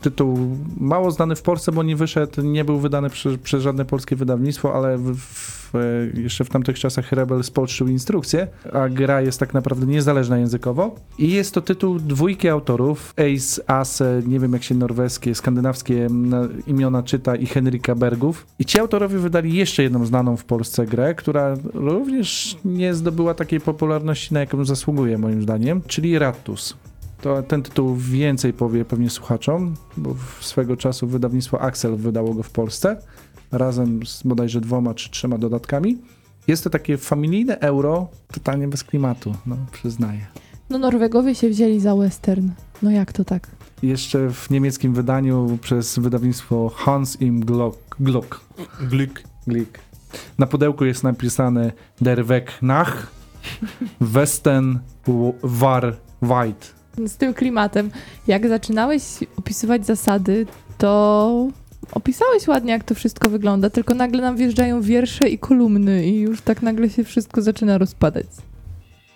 tytuł 0.00 0.56
mało 0.80 1.10
znany 1.10 1.36
w 1.36 1.42
Polsce, 1.42 1.72
bo 1.72 1.82
nie 1.82 1.96
wyszedł, 1.96 2.42
nie 2.42 2.64
był 2.64 2.78
wydany 2.78 3.10
przez, 3.10 3.38
przez 3.38 3.62
żadne 3.62 3.84
polskie 3.84 4.16
wydawnictwo, 4.16 4.74
ale 4.74 4.98
w, 4.98 5.16
w, 5.16 5.72
jeszcze 6.14 6.44
w 6.44 6.48
tamtych 6.48 6.78
czasach 6.78 7.12
Rebel 7.12 7.44
spolszczył 7.44 7.88
instrukcję, 7.88 8.48
a 8.72 8.88
gra 8.88 9.20
jest 9.20 9.40
tak 9.40 9.54
naprawdę 9.54 9.86
niezależna 9.86 10.38
językowo. 10.38 10.94
I 11.18 11.30
jest 11.30 11.54
to 11.54 11.60
tytuł 11.60 11.98
dwójki 11.98 12.48
autorów, 12.48 13.14
Ace, 13.16 13.70
Ace, 13.70 14.22
nie 14.26 14.40
wiem 14.40 14.52
jak 14.52 14.62
się 14.62 14.74
norweskie, 14.74 15.34
skandynawskie 15.34 16.08
na, 16.10 16.48
imiona 16.66 17.02
czyta 17.02 17.36
i 17.36 17.46
Henryka 17.46 17.94
Bergów. 17.94 18.46
I 18.58 18.64
ci 18.64 18.80
autorowie 18.80 19.18
wydali 19.18 19.54
jeszcze 19.54 19.82
jedną 19.82 20.06
znaną 20.06 20.36
w 20.36 20.44
Polsce 20.44 20.86
grę, 20.86 21.14
która 21.14 21.56
również 21.74 22.56
nie 22.64 22.94
zdobyła 22.94 23.34
takiej 23.34 23.60
popularności, 23.60 24.34
na 24.34 24.40
jaką 24.40 24.64
zasługuje 24.64 25.18
moim 25.18 25.42
zdaniem, 25.42 25.82
czyli 25.86 26.18
Rattus. 26.18 26.76
To 27.24 27.42
ten 27.42 27.62
tytuł 27.62 27.96
więcej 27.96 28.52
powie 28.52 28.84
pewnie 28.84 29.10
słuchaczom, 29.10 29.74
bo 29.96 30.14
w 30.14 30.44
swego 30.44 30.76
czasu 30.76 31.06
wydawnictwo 31.06 31.60
Axel 31.60 31.96
wydało 31.96 32.34
go 32.34 32.42
w 32.42 32.50
Polsce, 32.50 32.96
razem 33.52 34.06
z 34.06 34.22
bodajże 34.22 34.60
dwoma 34.60 34.94
czy 34.94 35.10
trzema 35.10 35.38
dodatkami. 35.38 35.98
Jest 36.46 36.64
to 36.64 36.70
takie 36.70 36.96
familijne 36.96 37.58
euro, 37.58 38.08
totalnie 38.32 38.68
bez 38.68 38.84
klimatu, 38.84 39.34
no 39.46 39.56
przyznaję. 39.72 40.26
No 40.70 40.78
Norwegowie 40.78 41.34
się 41.34 41.48
wzięli 41.48 41.80
za 41.80 41.96
western. 41.96 42.50
No 42.82 42.90
jak 42.90 43.12
to 43.12 43.24
tak? 43.24 43.50
Jeszcze 43.82 44.30
w 44.30 44.50
niemieckim 44.50 44.94
wydaniu 44.94 45.58
przez 45.60 45.98
wydawnictwo 45.98 46.72
Hans 46.76 47.20
im 47.20 47.40
Glock. 47.40 47.78
Glock. 48.00 48.40
Glik. 48.90 49.22
Glick. 49.46 49.78
Na 50.38 50.46
pudełku 50.46 50.84
jest 50.84 51.04
napisane 51.04 51.72
Der 52.00 52.26
Weg 52.26 52.52
nach 52.62 53.06
Westen 54.00 54.78
war 55.42 55.96
weit. 56.22 56.73
Z 57.06 57.16
tym 57.16 57.34
klimatem. 57.34 57.90
Jak 58.26 58.48
zaczynałeś 58.48 59.02
opisywać 59.38 59.86
zasady, 59.86 60.46
to 60.78 61.48
opisałeś 61.92 62.48
ładnie, 62.48 62.72
jak 62.72 62.84
to 62.84 62.94
wszystko 62.94 63.30
wygląda, 63.30 63.70
tylko 63.70 63.94
nagle 63.94 64.22
nam 64.22 64.36
wjeżdżają 64.36 64.82
wiersze 64.82 65.28
i 65.28 65.38
kolumny 65.38 66.06
i 66.06 66.20
już 66.20 66.40
tak 66.40 66.62
nagle 66.62 66.90
się 66.90 67.04
wszystko 67.04 67.42
zaczyna 67.42 67.78
rozpadać. 67.78 68.26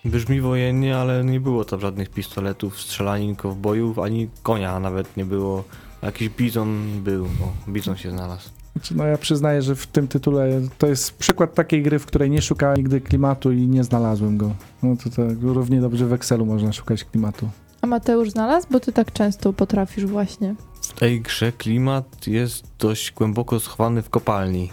Brzmi 0.05 0.41
wojennie, 0.41 0.97
ale 0.97 1.25
nie 1.25 1.41
było 1.41 1.64
tam 1.64 1.81
żadnych 1.81 2.11
pistoletów, 2.11 2.81
strzelanin, 2.81 3.37
kowbojów, 3.37 3.99
ani 3.99 4.29
konia 4.43 4.81
nawet 4.81 5.17
nie 5.17 5.25
było. 5.25 5.64
Jakiś 6.03 6.29
bizon 6.29 7.03
był, 7.05 7.25
o, 7.25 7.71
bizon 7.71 7.97
się 7.97 8.11
znalazł. 8.11 8.51
Znaczy, 8.73 8.97
no 8.97 9.05
ja 9.05 9.19
przyznaję, 9.19 9.62
że 9.62 9.75
w 9.75 9.87
tym 9.87 10.09
tytule 10.09 10.61
to 10.79 10.87
jest 10.87 11.19
przykład 11.19 11.55
takiej 11.55 11.83
gry, 11.83 11.99
w 11.99 12.07
której 12.07 12.31
nie 12.31 12.43
szukałem 12.43 12.77
nigdy 12.77 13.01
klimatu 13.01 13.53
i 13.53 13.69
nie 13.69 13.85
znalazłem 13.85 14.37
go. 14.37 14.55
No 14.83 14.97
to, 15.05 15.11
to 15.11 15.23
równie 15.43 15.81
dobrze 15.81 16.07
w 16.07 16.12
Excelu 16.12 16.47
można 16.47 16.73
szukać 16.73 17.05
klimatu. 17.05 17.49
A 17.83 17.87
Mateusz 17.87 18.31
znalazł? 18.31 18.67
Bo 18.71 18.81
ty 18.81 18.93
tak 18.93 19.12
często 19.12 19.53
potrafisz 19.53 20.07
właśnie. 20.07 20.55
W 20.83 20.93
tej 20.93 21.21
grze 21.21 21.53
klimat 21.53 22.27
jest 22.27 22.64
dość 22.79 23.12
głęboko 23.12 23.61
schowany 23.61 24.03
w 24.03 24.11
kopalni. 24.11 24.71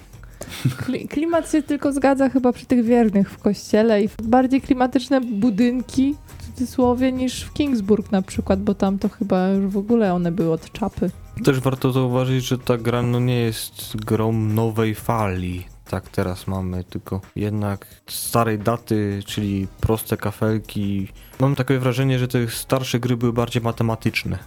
Kli- 0.65 1.07
klimat 1.07 1.51
się 1.51 1.63
tylko 1.63 1.93
zgadza 1.93 2.29
chyba 2.29 2.53
przy 2.53 2.65
tych 2.65 2.85
wiernych 2.85 3.31
w 3.31 3.37
kościele 3.37 4.03
i 4.03 4.09
bardziej 4.23 4.61
klimatyczne 4.61 5.21
budynki 5.21 6.15
w 6.37 6.45
cudzysłowie 6.45 7.11
niż 7.11 7.41
w 7.43 7.53
Kingsburg 7.53 8.11
na 8.11 8.21
przykład, 8.21 8.61
bo 8.63 8.75
tam 8.75 8.99
to 8.99 9.09
chyba 9.09 9.47
już 9.49 9.65
w 9.73 9.77
ogóle 9.77 10.13
one 10.13 10.31
były 10.31 10.51
od 10.51 10.71
czapy. 10.71 11.11
Też 11.43 11.59
warto 11.59 11.91
zauważyć, 11.91 12.45
że 12.45 12.57
ta 12.57 12.77
gra 12.77 13.01
no 13.01 13.19
nie 13.19 13.39
jest 13.39 13.95
grą 14.05 14.31
nowej 14.33 14.95
fali. 14.95 15.65
Tak 15.89 16.09
teraz 16.09 16.47
mamy, 16.47 16.83
tylko 16.83 17.21
jednak 17.35 17.85
starej 18.09 18.59
daty, 18.59 19.19
czyli 19.25 19.67
proste 19.81 20.17
kafelki. 20.17 21.07
Mam 21.39 21.55
takie 21.55 21.79
wrażenie, 21.79 22.19
że 22.19 22.27
te 22.27 22.47
starsze 22.47 22.99
gry 22.99 23.17
były 23.17 23.33
bardziej 23.33 23.61
matematyczne, 23.63 24.39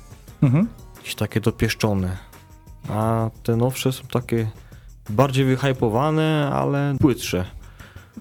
Mhm. 0.43 0.69
jakieś 0.97 1.15
takie 1.15 1.41
dopieszczone. 1.41 2.17
A 2.91 3.31
te 3.43 3.57
nowsze 3.57 3.93
są 3.93 4.05
takie 4.05 4.49
bardziej 5.11 5.45
wyhypowane, 5.45 6.51
ale 6.53 6.95
płytsze. 7.01 7.45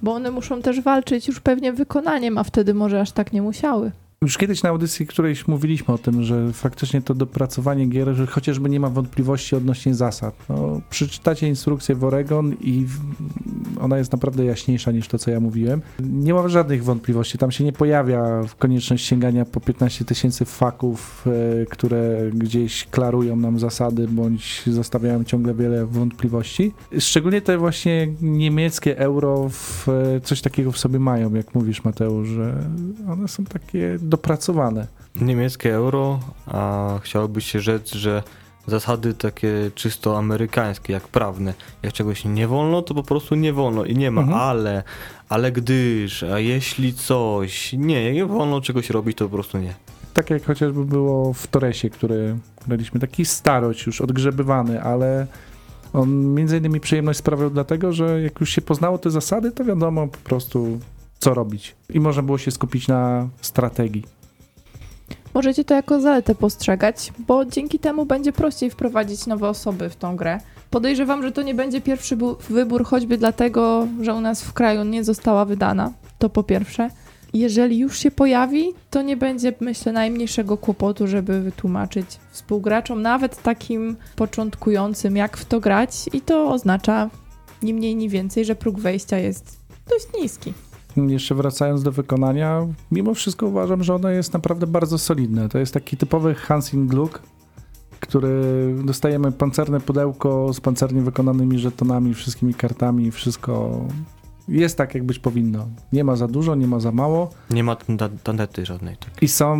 Bo 0.02 0.14
one 0.14 0.32
muszą 0.32 0.62
też 0.62 0.82
walczyć 0.82 1.28
już 1.28 1.40
pewnie 1.40 1.74
wykonaniem, 1.74 2.38
a 2.38 2.44
wtedy 2.44 2.74
może 2.74 3.02
aż 3.02 3.12
tak 3.12 3.34
nie 3.34 3.42
musiały. 3.42 3.92
Już 4.22 4.38
kiedyś 4.38 4.64
na 4.64 4.70
audycji 4.70 5.08
którejś 5.08 5.48
mówiliśmy 5.48 5.94
o 5.94 5.98
tym, 5.98 6.24
że 6.24 6.54
faktycznie 6.54 7.02
to 7.02 7.14
dopracowanie 7.14 7.86
gier, 7.86 8.14
że 8.14 8.28
chociażby 8.28 8.70
nie 8.70 8.80
ma 8.80 8.90
wątpliwości 8.90 9.56
odnośnie 9.56 9.96
zasad. 9.96 10.36
No, 10.50 10.82
przeczytacie 10.90 11.48
instrukcję 11.48 11.96
w 11.96 12.04
Oregon 12.04 12.54
i 12.62 12.86
ona 13.82 13.98
jest 13.98 14.12
naprawdę 14.12 14.46
jaśniejsza 14.46 14.92
niż 14.92 15.08
to, 15.08 15.18
co 15.18 15.32
ja 15.32 15.40
mówiłem. 15.40 15.82
Nie 16.00 16.34
ma 16.34 16.48
żadnych 16.48 16.84
wątpliwości. 16.84 17.38
Tam 17.38 17.52
się 17.52 17.64
nie 17.64 17.74
pojawia 17.74 18.42
konieczność 18.60 19.06
sięgania 19.06 19.46
po 19.46 19.60
15 19.60 20.06
tysięcy 20.06 20.46
faków, 20.46 21.26
e, 21.62 21.66
które 21.66 22.30
gdzieś 22.34 22.88
klarują 22.92 23.36
nam 23.36 23.60
zasady, 23.60 24.08
bądź 24.08 24.64
zostawiają 24.68 25.24
ciągle 25.24 25.54
wiele 25.54 25.86
wątpliwości. 25.86 26.74
Szczególnie 27.00 27.42
te 27.42 27.58
właśnie 27.58 28.08
niemieckie 28.22 28.98
euro 28.98 29.50
w, 29.50 29.90
e, 29.90 30.22
coś 30.22 30.42
takiego 30.42 30.72
w 30.72 30.78
sobie 30.78 31.00
mają, 31.00 31.34
jak 31.34 31.56
mówisz 31.56 31.84
Mateusz, 31.84 32.28
że 32.28 32.64
one 33.08 33.28
są 33.28 33.46
takie 33.46 33.98
dopracowane. 34.08 34.88
Niemieckie 35.22 35.74
euro, 35.76 36.20
a 36.48 36.90
chciałoby 37.04 37.42
się 37.42 37.60
rzec, 37.60 37.92
że 37.94 38.24
zasady 38.68 39.14
takie 39.14 39.72
czysto 39.76 40.18
amerykańskie, 40.18 40.94
jak 40.94 41.08
prawne. 41.08 41.54
Jak 41.84 41.94
czegoś 41.94 42.26
nie 42.26 42.48
wolno, 42.48 42.82
to 42.82 42.94
po 42.94 43.04
prostu 43.04 43.36
nie 43.36 43.54
wolno 43.54 43.86
i 43.86 43.96
nie 43.96 44.12
ma 44.12 44.22
Mhm. 44.22 44.40
ale, 44.40 44.84
ale 45.30 45.52
gdyż, 45.52 46.24
a 46.24 46.40
jeśli 46.40 46.94
coś, 46.94 47.74
nie, 47.74 48.14
nie 48.14 48.26
wolno 48.26 48.62
czegoś 48.62 48.90
robić, 48.90 49.18
to 49.18 49.26
po 49.26 49.34
prostu 49.34 49.58
nie. 49.58 49.74
Tak 50.14 50.30
jak 50.30 50.46
chociażby 50.46 50.86
było 50.86 51.34
w 51.34 51.48
Toresie, 51.48 51.90
który 51.90 52.38
graliśmy, 52.68 53.00
taki 53.00 53.26
starość 53.26 53.86
już, 53.86 54.02
odgrzebywany, 54.02 54.82
ale 54.84 55.28
on 55.94 56.34
między 56.34 56.58
innymi 56.58 56.80
przyjemność 56.80 57.20
sprawiał 57.20 57.50
dlatego, 57.50 57.94
że 57.94 58.22
jak 58.22 58.40
już 58.40 58.50
się 58.50 58.62
poznało 58.62 58.98
te 58.98 59.12
zasady, 59.12 59.52
to 59.52 59.64
wiadomo 59.66 60.08
po 60.08 60.18
prostu 60.18 60.80
co 61.20 61.34
robić. 61.34 61.76
I 61.90 62.00
można 62.00 62.22
było 62.22 62.38
się 62.38 62.52
skupić 62.52 62.88
na 62.88 63.30
strategii. 63.42 64.04
Możecie 65.34 65.64
to 65.64 65.74
jako 65.74 66.02
zaletę 66.02 66.36
postrzegać, 66.36 67.14
bo 67.28 67.46
dzięki 67.46 67.80
temu 67.80 68.06
będzie 68.06 68.32
prościej 68.32 68.70
wprowadzić 68.70 69.28
nowe 69.28 69.50
osoby 69.50 69.90
w 69.90 69.96
tą 69.96 70.16
grę. 70.16 70.40
Podejrzewam, 70.70 71.24
że 71.24 71.32
to 71.32 71.42
nie 71.42 71.56
będzie 71.56 71.82
pierwszy 71.82 72.18
wybór, 72.50 72.86
choćby 72.86 73.18
dlatego, 73.18 73.88
że 74.02 74.14
u 74.14 74.22
nas 74.22 74.44
w 74.44 74.54
kraju 74.54 74.84
nie 74.84 75.04
została 75.04 75.46
wydana. 75.46 75.94
To 76.20 76.30
po 76.30 76.44
pierwsze. 76.44 76.90
Jeżeli 77.34 77.78
już 77.78 78.00
się 78.00 78.12
pojawi, 78.12 78.74
to 78.90 79.02
nie 79.02 79.18
będzie, 79.18 79.54
myślę, 79.60 79.92
najmniejszego 79.92 80.58
kłopotu, 80.58 81.08
żeby 81.08 81.42
wytłumaczyć 81.42 82.06
współgraczom, 82.32 83.02
nawet 83.02 83.42
takim 83.42 83.96
początkującym, 84.16 85.18
jak 85.18 85.38
w 85.38 85.46
to 85.46 85.60
grać, 85.60 86.10
i 86.14 86.22
to 86.22 86.52
oznacza 86.52 87.10
ni 87.64 87.74
mniej, 87.74 87.96
ni 87.96 88.10
więcej, 88.10 88.46
że 88.46 88.56
próg 88.56 88.80
wejścia 88.80 89.18
jest 89.18 89.60
dość 89.90 90.08
niski. 90.22 90.54
Jeszcze 90.98 91.36
wracając 91.36 91.84
do 91.84 91.92
wykonania, 91.92 92.68
mimo 92.92 93.14
wszystko 93.14 93.46
uważam, 93.48 93.84
że 93.84 93.96
ono 93.96 94.10
jest 94.10 94.34
naprawdę 94.34 94.68
bardzo 94.68 94.98
solidne. 94.98 95.50
To 95.50 95.58
jest 95.60 95.74
taki 95.74 95.98
typowy 95.98 96.36
Hansing 96.36 96.90
Gluck, 96.92 97.22
który 98.00 98.32
dostajemy 98.84 99.32
pancerne 99.32 99.80
pudełko 99.80 100.54
z 100.54 100.60
pancernie 100.62 101.02
wykonanymi 101.02 101.60
żetonami, 101.60 102.14
wszystkimi 102.14 102.54
kartami, 102.54 103.12
wszystko 103.12 103.82
jest 104.48 104.78
tak, 104.78 104.96
jak 104.96 105.04
być 105.04 105.20
powinno. 105.20 105.68
Nie 105.94 106.04
ma 106.04 106.16
za 106.16 106.28
dużo, 106.28 106.56
nie 106.56 106.68
ma 106.68 106.80
za 106.80 106.92
mało 106.92 107.30
Nie 107.50 107.64
ma 107.64 107.78
tandety 108.24 108.66
żadnej. 108.66 108.98
Tak. 108.98 109.24
i 109.24 109.28
są 109.28 109.58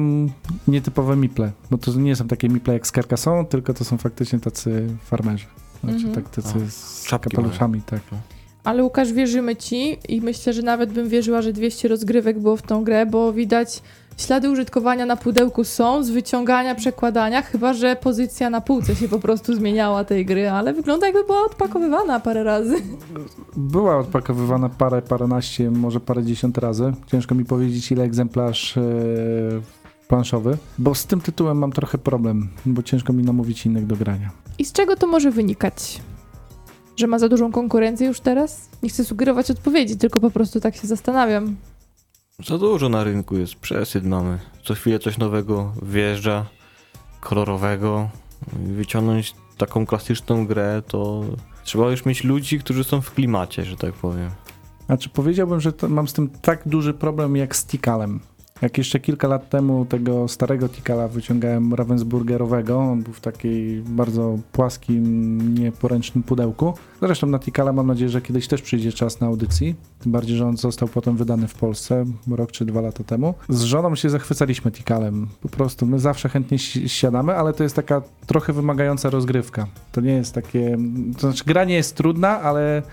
nietypowe 0.68 1.16
miple, 1.16 1.52
bo 1.72 1.78
to 1.78 1.92
nie 1.94 2.16
są 2.16 2.28
takie 2.28 2.50
miple 2.50 2.74
jak 2.74 2.88
z 2.88 2.92
Carcassonne, 2.92 3.46
tylko 3.46 3.74
to 3.74 3.86
są 3.86 3.98
faktycznie 3.98 4.40
tacy 4.40 4.88
farmerzy. 5.04 5.46
Znaczy 5.84 6.08
Mhm. 6.08 6.16
tak 6.16 6.30
tacy 6.30 6.54
A, 6.68 6.70
z 6.70 7.08
kapeluszami, 7.10 7.82
tak. 7.82 8.02
Ale 8.68 8.84
Łukasz, 8.84 9.14
wierzymy 9.14 9.56
ci 9.56 9.98
i 10.10 10.22
myślę, 10.22 10.54
że 10.54 10.62
nawet 10.62 10.94
bym 10.94 11.10
wierzyła, 11.10 11.42
że 11.42 11.54
200 11.54 11.88
rozgrywek 11.88 12.40
było 12.40 12.58
w 12.58 12.62
tą 12.62 12.84
grę, 12.84 13.06
bo 13.06 13.34
widać 13.34 13.82
ślady 14.18 14.50
użytkowania 14.50 15.06
na 15.06 15.18
pudełku 15.18 15.64
są, 15.64 16.04
z 16.04 16.10
wyciągania, 16.10 16.76
przekładania, 16.76 17.42
chyba 17.42 17.74
że 17.74 17.96
pozycja 17.96 18.50
na 18.50 18.62
półce 18.62 18.96
się 18.96 19.08
po 19.08 19.20
prostu 19.20 19.56
zmieniała 19.56 20.04
tej 20.04 20.26
gry, 20.26 20.50
ale 20.50 20.74
wygląda 20.74 21.08
jakby 21.08 21.24
była 21.24 21.46
odpakowywana 21.46 22.20
parę 22.20 22.44
razy. 22.44 22.76
Była 23.58 23.98
odpakowywana 23.98 24.70
parę, 24.70 25.02
paręnaście, 25.02 25.72
może 25.72 26.00
parędziesiąt 26.00 26.58
razy. 26.58 26.94
Ciężko 27.12 27.36
mi 27.36 27.46
powiedzieć, 27.46 27.92
ile 27.92 28.04
egzemplarz 28.04 28.78
e, 28.78 28.82
planszowy, 30.08 30.58
bo 30.78 30.96
z 30.96 31.06
tym 31.06 31.22
tytułem 31.22 31.58
mam 31.58 31.72
trochę 31.72 31.98
problem, 31.98 32.50
bo 32.66 32.84
ciężko 32.84 33.14
mi 33.14 33.24
namówić 33.24 33.66
innych 33.66 33.86
do 33.88 33.96
grania. 33.96 34.32
I 34.60 34.66
z 34.66 34.72
czego 34.72 34.96
to 34.96 35.08
może 35.08 35.32
wynikać? 35.32 36.02
Że 36.98 37.08
ma 37.08 37.20
za 37.20 37.30
dużą 37.30 37.52
konkurencję 37.52 38.08
już 38.08 38.20
teraz? 38.20 38.70
Nie 38.84 38.90
chcę 38.90 39.06
sugerować 39.06 39.52
odpowiedzi, 39.52 39.98
tylko 39.98 40.20
po 40.20 40.32
prostu 40.32 40.60
tak 40.60 40.76
się 40.76 40.88
zastanawiam. 40.88 41.56
Za 42.46 42.58
dużo 42.58 42.90
na 42.90 43.04
rynku 43.04 43.38
jest, 43.38 43.56
przesyt 43.56 44.06
mamy. 44.06 44.40
Co 44.64 44.74
chwilę 44.74 45.00
coś 45.00 45.18
nowego 45.18 45.74
wjeżdża, 45.82 46.46
kolorowego. 47.22 48.10
Wyciągnąć 48.54 49.36
taką 49.58 49.86
klasyczną 49.86 50.48
grę, 50.48 50.82
to 50.88 51.24
trzeba 51.64 51.92
już 51.92 52.06
mieć 52.06 52.24
ludzi, 52.24 52.60
którzy 52.60 52.84
są 52.84 53.02
w 53.02 53.14
klimacie, 53.14 53.66
że 53.66 53.78
tak 53.78 53.94
powiem. 53.94 54.30
Znaczy 54.86 55.10
powiedziałbym, 55.10 55.60
że 55.60 55.74
to, 55.74 55.90
mam 55.90 56.08
z 56.08 56.14
tym 56.14 56.30
tak 56.30 56.68
duży 56.68 56.94
problem 56.94 57.36
jak 57.36 57.56
z 57.56 57.66
Tikalem. 57.66 58.20
Jak 58.62 58.78
jeszcze 58.78 59.00
kilka 59.00 59.28
lat 59.28 59.50
temu 59.50 59.86
tego 59.86 60.28
starego 60.28 60.70
Tikala 60.70 61.08
wyciągałem 61.08 61.74
Ravensburgerowego, 61.74 62.80
on 62.80 63.04
był 63.04 63.14
w 63.14 63.22
takiej 63.22 63.82
bardzo 63.82 64.38
płaskim, 64.52 65.54
nieporęcznym 65.54 66.24
pudełku. 66.24 66.74
Zresztą 67.02 67.28
na 67.28 67.40
Tikala 67.40 67.74
mam 67.74 67.88
nadzieję, 67.88 68.10
że 68.10 68.22
kiedyś 68.22 68.48
też 68.48 68.62
przyjdzie 68.62 68.92
czas 68.92 69.22
na 69.22 69.28
audycji. 69.28 69.76
Tym 70.00 70.12
bardziej, 70.12 70.38
że 70.38 70.48
on 70.48 70.58
został 70.58 70.88
potem 70.88 71.18
wydany 71.18 71.48
w 71.48 71.54
Polsce 71.54 72.06
rok 72.32 72.52
czy 72.52 72.66
dwa 72.66 72.82
lata 72.82 73.04
temu. 73.04 73.34
Z 73.50 73.62
żoną 73.62 73.96
się 73.96 74.10
zachwycaliśmy 74.10 74.72
Tikalem. 74.72 75.28
Po 75.42 75.50
prostu 75.50 75.86
my 75.86 76.00
zawsze 76.00 76.30
chętnie 76.30 76.58
si- 76.60 76.90
siadamy, 76.90 77.36
ale 77.36 77.54
to 77.54 77.64
jest 77.64 77.76
taka 77.76 78.02
trochę 78.26 78.54
wymagająca 78.54 79.10
rozgrywka. 79.10 79.68
To 79.92 80.02
nie 80.02 80.14
jest 80.14 80.34
takie... 80.34 80.78
To 81.14 81.20
znaczy 81.20 81.44
gra 81.48 81.64
nie 81.64 81.76
jest 81.76 81.96
trudna, 81.96 82.42
ale 82.42 82.84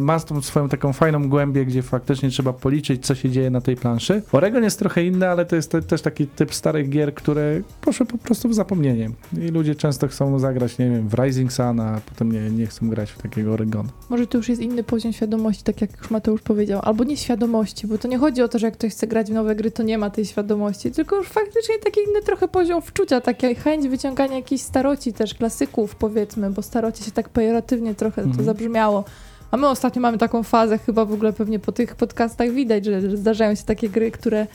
ma 0.00 0.20
tą 0.20 0.42
swoją 0.42 0.68
taką 0.68 0.92
fajną 0.92 1.28
głębię, 1.28 1.66
gdzie 1.66 1.82
faktycznie 1.82 2.30
trzeba 2.30 2.52
policzyć, 2.52 3.06
co 3.06 3.14
się 3.14 3.30
dzieje 3.30 3.50
na 3.50 3.60
tej 3.60 3.76
planszy. 3.76 4.22
Oregon 4.32 4.64
jest 4.64 4.78
trochę 4.78 5.04
inny, 5.04 5.28
ale 5.28 5.44
to 5.46 5.56
jest 5.56 5.70
te, 5.70 5.82
też 5.82 6.02
taki 6.02 6.26
typ 6.26 6.54
starych 6.54 6.88
gier, 6.88 7.14
które 7.14 7.60
poszły 7.80 8.06
po 8.06 8.18
prostu 8.18 8.48
w 8.48 8.54
zapomnienie. 8.54 9.10
I 9.42 9.48
ludzie 9.48 9.74
często 9.74 10.08
chcą 10.08 10.38
zagrać, 10.38 10.78
nie 10.78 10.90
wiem, 10.90 11.08
w 11.08 11.14
Rising 11.14 11.52
Sun, 11.52 11.80
a 11.80 12.00
potem 12.08 12.32
nie, 12.32 12.50
nie 12.50 12.66
chcą 12.66 12.88
grać 12.88 13.10
w 13.10 13.18
takiego 13.22 13.52
Oregonu. 13.52 13.88
Może 14.08 14.26
to 14.26 14.38
już 14.38 14.48
jest 14.48 14.62
inny 14.62 14.82
poziom 14.84 15.12
świadomości, 15.12 15.62
tak 15.62 15.80
jak 15.80 15.90
już 15.98 16.10
Mateusz 16.10 16.42
powiedział. 16.42 16.80
Albo 16.84 17.04
nie 17.04 17.16
świadomości, 17.16 17.86
bo 17.86 17.98
to 17.98 18.08
nie 18.08 18.18
chodzi 18.18 18.42
o 18.42 18.48
to, 18.48 18.58
że 18.58 18.66
jak 18.66 18.74
ktoś 18.74 18.92
chce 18.92 19.06
grać 19.06 19.30
w 19.30 19.34
nowe 19.34 19.56
gry, 19.56 19.70
to 19.70 19.82
nie 19.82 19.98
ma 19.98 20.10
tej 20.10 20.24
świadomości, 20.24 20.90
tylko 20.90 21.16
już 21.16 21.28
faktycznie 21.28 21.78
taki 21.84 22.00
inny 22.10 22.22
trochę 22.22 22.48
poziom 22.48 22.82
wczucia, 22.82 23.20
taka 23.20 23.46
chęć 23.54 23.88
wyciągania 23.88 24.36
jakichś 24.36 24.62
staroci 24.62 25.12
też, 25.12 25.34
klasyków 25.34 25.96
powiedzmy, 25.96 26.50
bo 26.50 26.62
starocie 26.62 27.04
się 27.04 27.10
tak 27.10 27.28
pejoratywnie 27.28 27.94
trochę 27.94 28.22
to 28.22 28.28
Mhm. 28.28 28.44
zabrzmiało. 28.44 29.04
A 29.50 29.56
my 29.56 29.68
ostatnio 29.68 30.02
mamy 30.02 30.18
taką 30.18 30.42
fazę, 30.42 30.78
chyba 30.78 31.04
w 31.04 31.12
ogóle 31.12 31.32
pewnie 31.32 31.58
po 31.58 31.72
tych 31.72 31.94
podcastach 31.94 32.50
widać, 32.50 32.84
że, 32.84 33.16
zdarzają 33.16 33.54
się 33.54 33.62
takie 33.62 33.88
gry, 33.88 34.10
które 34.10 34.46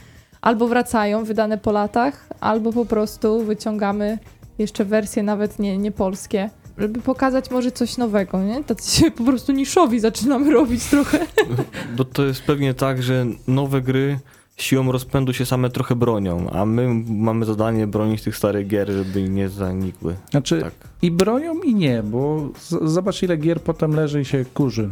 albo 0.41 0.67
wracają, 0.67 1.23
wydane 1.23 1.57
po 1.57 1.71
latach, 1.71 2.27
albo 2.39 2.73
po 2.73 2.85
prostu 2.85 3.43
wyciągamy 3.43 4.17
jeszcze 4.59 4.85
wersje 4.85 5.23
nawet 5.23 5.59
nie, 5.59 5.77
nie 5.77 5.91
polskie, 5.91 6.49
żeby 6.77 7.01
pokazać 7.01 7.51
może 7.51 7.71
coś 7.71 7.97
nowego, 7.97 8.43
nie? 8.43 8.63
Tacy 8.63 8.97
się 9.01 9.11
po 9.11 9.23
prostu 9.23 9.51
niszowi 9.51 9.99
zaczynamy 9.99 10.51
robić 10.51 10.85
trochę. 10.85 11.19
Bo 11.97 12.05
to 12.05 12.25
jest 12.25 12.43
pewnie 12.43 12.73
tak, 12.73 13.03
że 13.03 13.25
nowe 13.47 13.81
gry 13.81 14.19
siłą 14.61 14.91
rozpędu 14.91 15.33
się 15.33 15.45
same 15.45 15.69
trochę 15.69 15.95
bronią, 15.95 16.49
a 16.49 16.65
my 16.65 17.03
mamy 17.09 17.45
zadanie 17.45 17.87
bronić 17.87 18.21
tych 18.23 18.37
starych 18.37 18.67
gier, 18.67 18.89
żeby 18.91 19.29
nie 19.29 19.49
zanikły. 19.49 20.15
Znaczy 20.31 20.61
Tak. 20.61 20.73
i 21.01 21.11
bronią 21.11 21.53
i 21.61 21.75
nie, 21.75 22.03
bo 22.03 22.49
z, 22.59 22.91
zobacz 22.91 23.23
ile 23.23 23.37
gier 23.37 23.61
potem 23.61 23.91
leży 23.95 24.21
i 24.21 24.25
się 24.25 24.45
kurzy. 24.53 24.89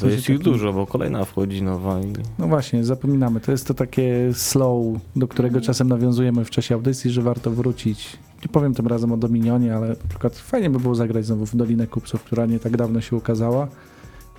To 0.00 0.08
jest 0.08 0.28
ich 0.28 0.38
dużo, 0.38 0.72
bo 0.72 0.86
kolejna 0.86 1.24
wchodzi 1.24 1.62
nowa 1.62 2.00
i 2.00 2.12
No 2.38 2.46
właśnie, 2.46 2.84
zapominamy. 2.84 3.40
To 3.40 3.52
jest 3.52 3.66
to 3.66 3.74
takie 3.74 4.30
slow, 4.32 4.96
do 5.16 5.28
którego 5.28 5.60
czasem 5.60 5.88
nawiązujemy 5.88 6.44
w 6.44 6.50
czasie 6.50 6.74
audycji, 6.74 7.10
że 7.10 7.22
warto 7.22 7.50
wrócić. 7.50 8.16
Nie 8.42 8.48
powiem 8.48 8.74
tym 8.74 8.86
razem 8.86 9.12
o 9.12 9.16
Dominionie, 9.16 9.76
ale 9.76 9.88
na 9.88 10.08
przykład 10.08 10.36
fajnie 10.36 10.70
by 10.70 10.80
było 10.80 10.94
zagrać 10.94 11.26
znowu 11.26 11.46
w 11.46 11.56
Dolinę 11.56 11.86
Kupców, 11.86 12.22
która 12.22 12.46
nie 12.46 12.58
tak 12.58 12.76
dawno 12.76 13.00
się 13.00 13.16
ukazała. 13.16 13.68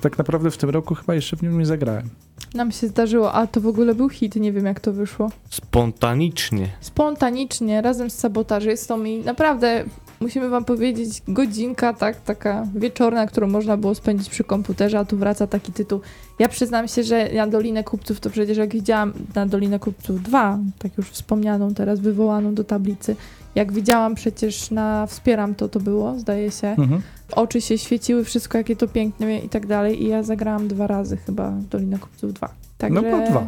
Tak 0.02 0.18
naprawdę 0.18 0.52
w 0.52 0.58
tym 0.58 0.70
roku 0.70 0.96
chyba 0.96 1.16
jeszcze 1.16 1.38
w 1.38 1.44
nią 1.44 1.52
nie 1.52 1.66
zagrałem. 1.66 2.10
Nam 2.54 2.72
się 2.72 2.88
zdarzyło, 2.88 3.34
a 3.34 3.48
to 3.48 3.62
w 3.62 3.68
ogóle 3.68 3.96
był 3.96 4.10
hit, 4.10 4.36
nie 4.36 4.52
wiem 4.52 4.66
jak 4.66 4.80
to 4.80 4.94
wyszło. 4.94 5.32
spontanicznie. 5.50 6.68
Spontanicznie, 6.82 7.82
razem 7.82 8.10
z 8.10 8.14
sabotażystą 8.14 9.04
i 9.04 9.20
naprawdę 9.20 9.86
musimy 10.20 10.50
wam 10.50 10.66
powiedzieć, 10.66 11.22
godzinka, 11.28 11.94
tak, 11.94 12.22
taka 12.22 12.68
wieczorna, 12.76 13.28
którą 13.28 13.48
można 13.48 13.78
było 13.78 13.96
spędzić 13.96 14.30
przy 14.30 14.44
komputerze, 14.44 15.00
a 15.00 15.06
tu 15.06 15.18
wraca 15.18 15.48
taki 15.48 15.74
tytuł. 15.74 16.02
Ja 16.40 16.50
przyznam 16.50 16.88
się, 16.88 17.04
że 17.04 17.30
na 17.34 17.48
Dolinę 17.48 17.84
Kupców 17.84 18.20
to 18.20 18.30
przecież 18.30 18.58
jak 18.58 18.74
widziałam 18.74 19.14
na 19.36 19.46
Dolinę 19.46 19.80
Kupców 19.80 20.24
2, 20.24 20.60
tak 20.80 20.98
już 20.98 21.10
wspomnianą 21.10 21.74
teraz, 21.74 22.00
wywołaną 22.00 22.54
do 22.54 22.64
tablicy, 22.64 23.16
jak 23.60 23.72
widziałam 23.74 24.16
przecież 24.16 24.72
na 24.72 25.08
Wspieram 25.08 25.56
to 25.56 25.70
to 25.70 25.80
było, 25.80 26.20
zdaje 26.20 26.52
się, 26.52 26.68
Mhm. 26.68 27.02
oczy 27.32 27.62
się 27.62 27.78
świeciły, 27.78 28.24
wszystko 28.24 28.58
jakie 28.58 28.76
to 28.76 28.88
piękne 28.88 29.40
i 29.40 29.50
tak 29.50 29.68
dalej 29.68 30.04
i 30.04 30.08
ja 30.08 30.24
zagrałam 30.24 30.68
dwa 30.68 30.88
razy 30.88 31.18
chyba 31.18 31.52
Dolinę 31.70 32.00
Kupców 32.00 32.34
2. 32.34 32.50
Także... 32.78 33.02
No 33.02 33.18
bo 33.18 33.30
dwa. 33.30 33.48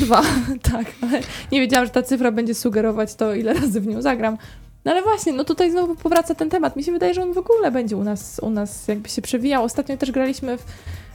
Dwa, 0.00 0.22
tak, 0.72 0.86
ale 1.02 1.20
nie 1.52 1.60
wiedziałam, 1.60 1.86
że 1.86 1.92
ta 1.92 2.02
cyfra 2.02 2.32
będzie 2.32 2.54
sugerować 2.54 3.14
to, 3.14 3.34
ile 3.34 3.54
razy 3.54 3.80
w 3.80 3.86
nią 3.86 4.02
zagram. 4.02 4.38
No 4.84 4.92
ale 4.92 5.02
właśnie, 5.02 5.32
no 5.32 5.44
tutaj 5.44 5.70
znowu 5.70 5.94
powraca 5.94 6.34
ten 6.34 6.50
temat. 6.50 6.76
Mi 6.76 6.84
się 6.84 6.92
wydaje, 6.92 7.14
że 7.14 7.22
on 7.22 7.32
w 7.32 7.38
ogóle 7.38 7.70
będzie 7.70 7.96
u 7.96 8.04
nas, 8.04 8.40
u 8.42 8.50
nas 8.50 8.88
jakby 8.88 9.08
się 9.08 9.22
przewijał. 9.22 9.64
Ostatnio 9.64 9.96
też 9.96 10.12
graliśmy 10.12 10.58
w, 10.58 10.64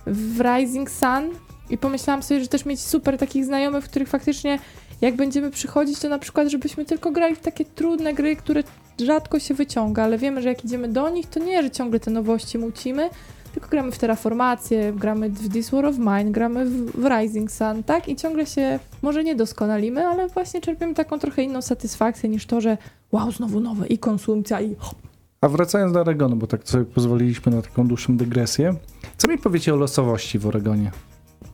w 0.07 0.41
Rising 0.41 0.91
Sun 0.91 1.29
i 1.69 1.77
pomyślałam 1.77 2.23
sobie, 2.23 2.41
że 2.41 2.47
też 2.47 2.65
mieć 2.65 2.81
super 2.81 3.17
takich 3.17 3.45
znajomych, 3.45 3.85
w 3.85 3.89
których 3.89 4.09
faktycznie 4.09 4.59
jak 5.01 5.15
będziemy 5.15 5.51
przychodzić, 5.51 5.99
to 5.99 6.09
na 6.09 6.19
przykład, 6.19 6.47
żebyśmy 6.47 6.85
tylko 6.85 7.11
grali 7.11 7.35
w 7.35 7.39
takie 7.39 7.65
trudne 7.65 8.13
gry, 8.13 8.35
które 8.35 8.63
rzadko 9.01 9.39
się 9.39 9.53
wyciąga, 9.53 10.03
ale 10.03 10.17
wiemy, 10.17 10.41
że 10.41 10.49
jak 10.49 10.65
idziemy 10.65 10.87
do 10.87 11.09
nich, 11.09 11.29
to 11.29 11.39
nie, 11.39 11.63
że 11.63 11.71
ciągle 11.71 11.99
te 11.99 12.11
nowości 12.11 12.57
mucimy, 12.57 13.09
tylko 13.53 13.69
gramy 13.69 13.91
w 13.91 13.97
Terraformację, 13.97 14.93
gramy 14.93 15.29
w 15.29 15.53
This 15.53 15.69
War 15.69 15.85
of 15.85 15.97
Mine, 15.97 16.31
gramy 16.31 16.65
w, 16.65 17.05
Rising 17.05 17.51
Sun, 17.51 17.83
tak? 17.83 18.09
I 18.09 18.15
ciągle 18.15 18.45
się 18.45 18.79
może 19.01 19.23
nie 19.23 19.35
doskonalimy, 19.35 20.07
ale 20.07 20.27
właśnie 20.27 20.61
czerpiemy 20.61 20.93
taką 20.93 21.19
trochę 21.19 21.43
inną 21.43 21.61
satysfakcję 21.61 22.29
niż 22.29 22.45
to, 22.45 22.61
że 22.61 22.77
wow, 23.11 23.31
znowu 23.31 23.59
nowe 23.59 23.87
i 23.87 23.97
konsumpcja 23.97 24.61
i 24.61 24.75
hop. 24.75 24.97
A 25.41 25.47
wracając 25.47 25.93
do 25.93 26.01
Oregonu, 26.01 26.35
bo 26.35 26.47
tak 26.47 26.69
sobie 26.69 26.85
pozwoliliśmy 26.85 27.51
na 27.51 27.61
taką 27.61 27.87
dłuższą 27.87 28.17
dygresję. 28.17 28.75
Co 29.17 29.27
mi 29.27 29.37
powiecie 29.37 29.73
o 29.73 29.77
losowości 29.77 30.39
w 30.39 30.47
Oregonie? 30.47 30.91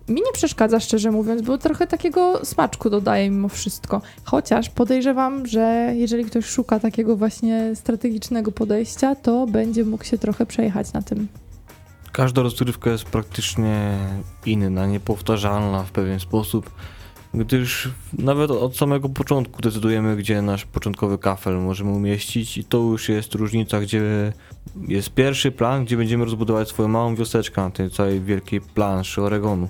Mi 0.10 0.16
nie 0.16 0.32
przeszkadza, 0.34 0.80
szczerze 0.80 1.12
mówiąc, 1.12 1.42
bo 1.42 1.58
trochę 1.58 1.88
takiego 1.88 2.46
smaczku 2.46 2.90
dodaje 2.90 3.30
mimo 3.30 3.50
wszystko. 3.50 4.02
Chociaż 4.24 4.70
podejrzewam, 4.70 5.48
że 5.48 5.94
jeżeli 5.96 6.26
ktoś 6.26 6.46
szuka 6.46 6.80
takiego 6.80 7.16
właśnie 7.16 7.72
strategicznego 7.76 8.52
podejścia, 8.52 9.16
to 9.16 9.48
będzie 9.48 9.86
mógł 9.86 10.04
się 10.04 10.18
trochę 10.18 10.46
przejechać 10.46 10.94
na 10.94 11.02
tym. 11.02 11.28
Każda 12.12 12.42
rozgrywka 12.42 12.90
jest 12.90 13.04
praktycznie 13.04 13.98
inna, 14.46 14.86
niepowtarzalna 14.86 15.84
w 15.84 15.92
pewien 15.92 16.20
sposób, 16.20 16.70
gdyż 17.34 17.90
nawet 18.14 18.52
od 18.52 18.78
samego 18.78 19.10
początku 19.10 19.62
decydujemy, 19.62 20.16
gdzie 20.16 20.42
nasz 20.42 20.66
początkowy 20.66 21.18
kafel 21.18 21.58
możemy 21.58 21.92
umieścić 21.92 22.58
i 22.58 22.64
to 22.64 22.78
już 22.78 23.10
jest 23.10 23.36
różnica, 23.36 23.80
gdzie 23.80 24.34
jest 24.88 25.10
pierwszy 25.10 25.52
plan, 25.52 25.86
gdzie 25.86 25.98
będziemy 25.98 26.26
rozbudować 26.26 26.70
swoją 26.70 26.88
małą 26.88 27.16
wioseczkę 27.16 27.62
na 27.62 27.70
tej 27.70 27.90
całej 27.90 28.22
wielkiej 28.22 28.62
planszy 28.62 29.22
Oregonu. 29.22 29.68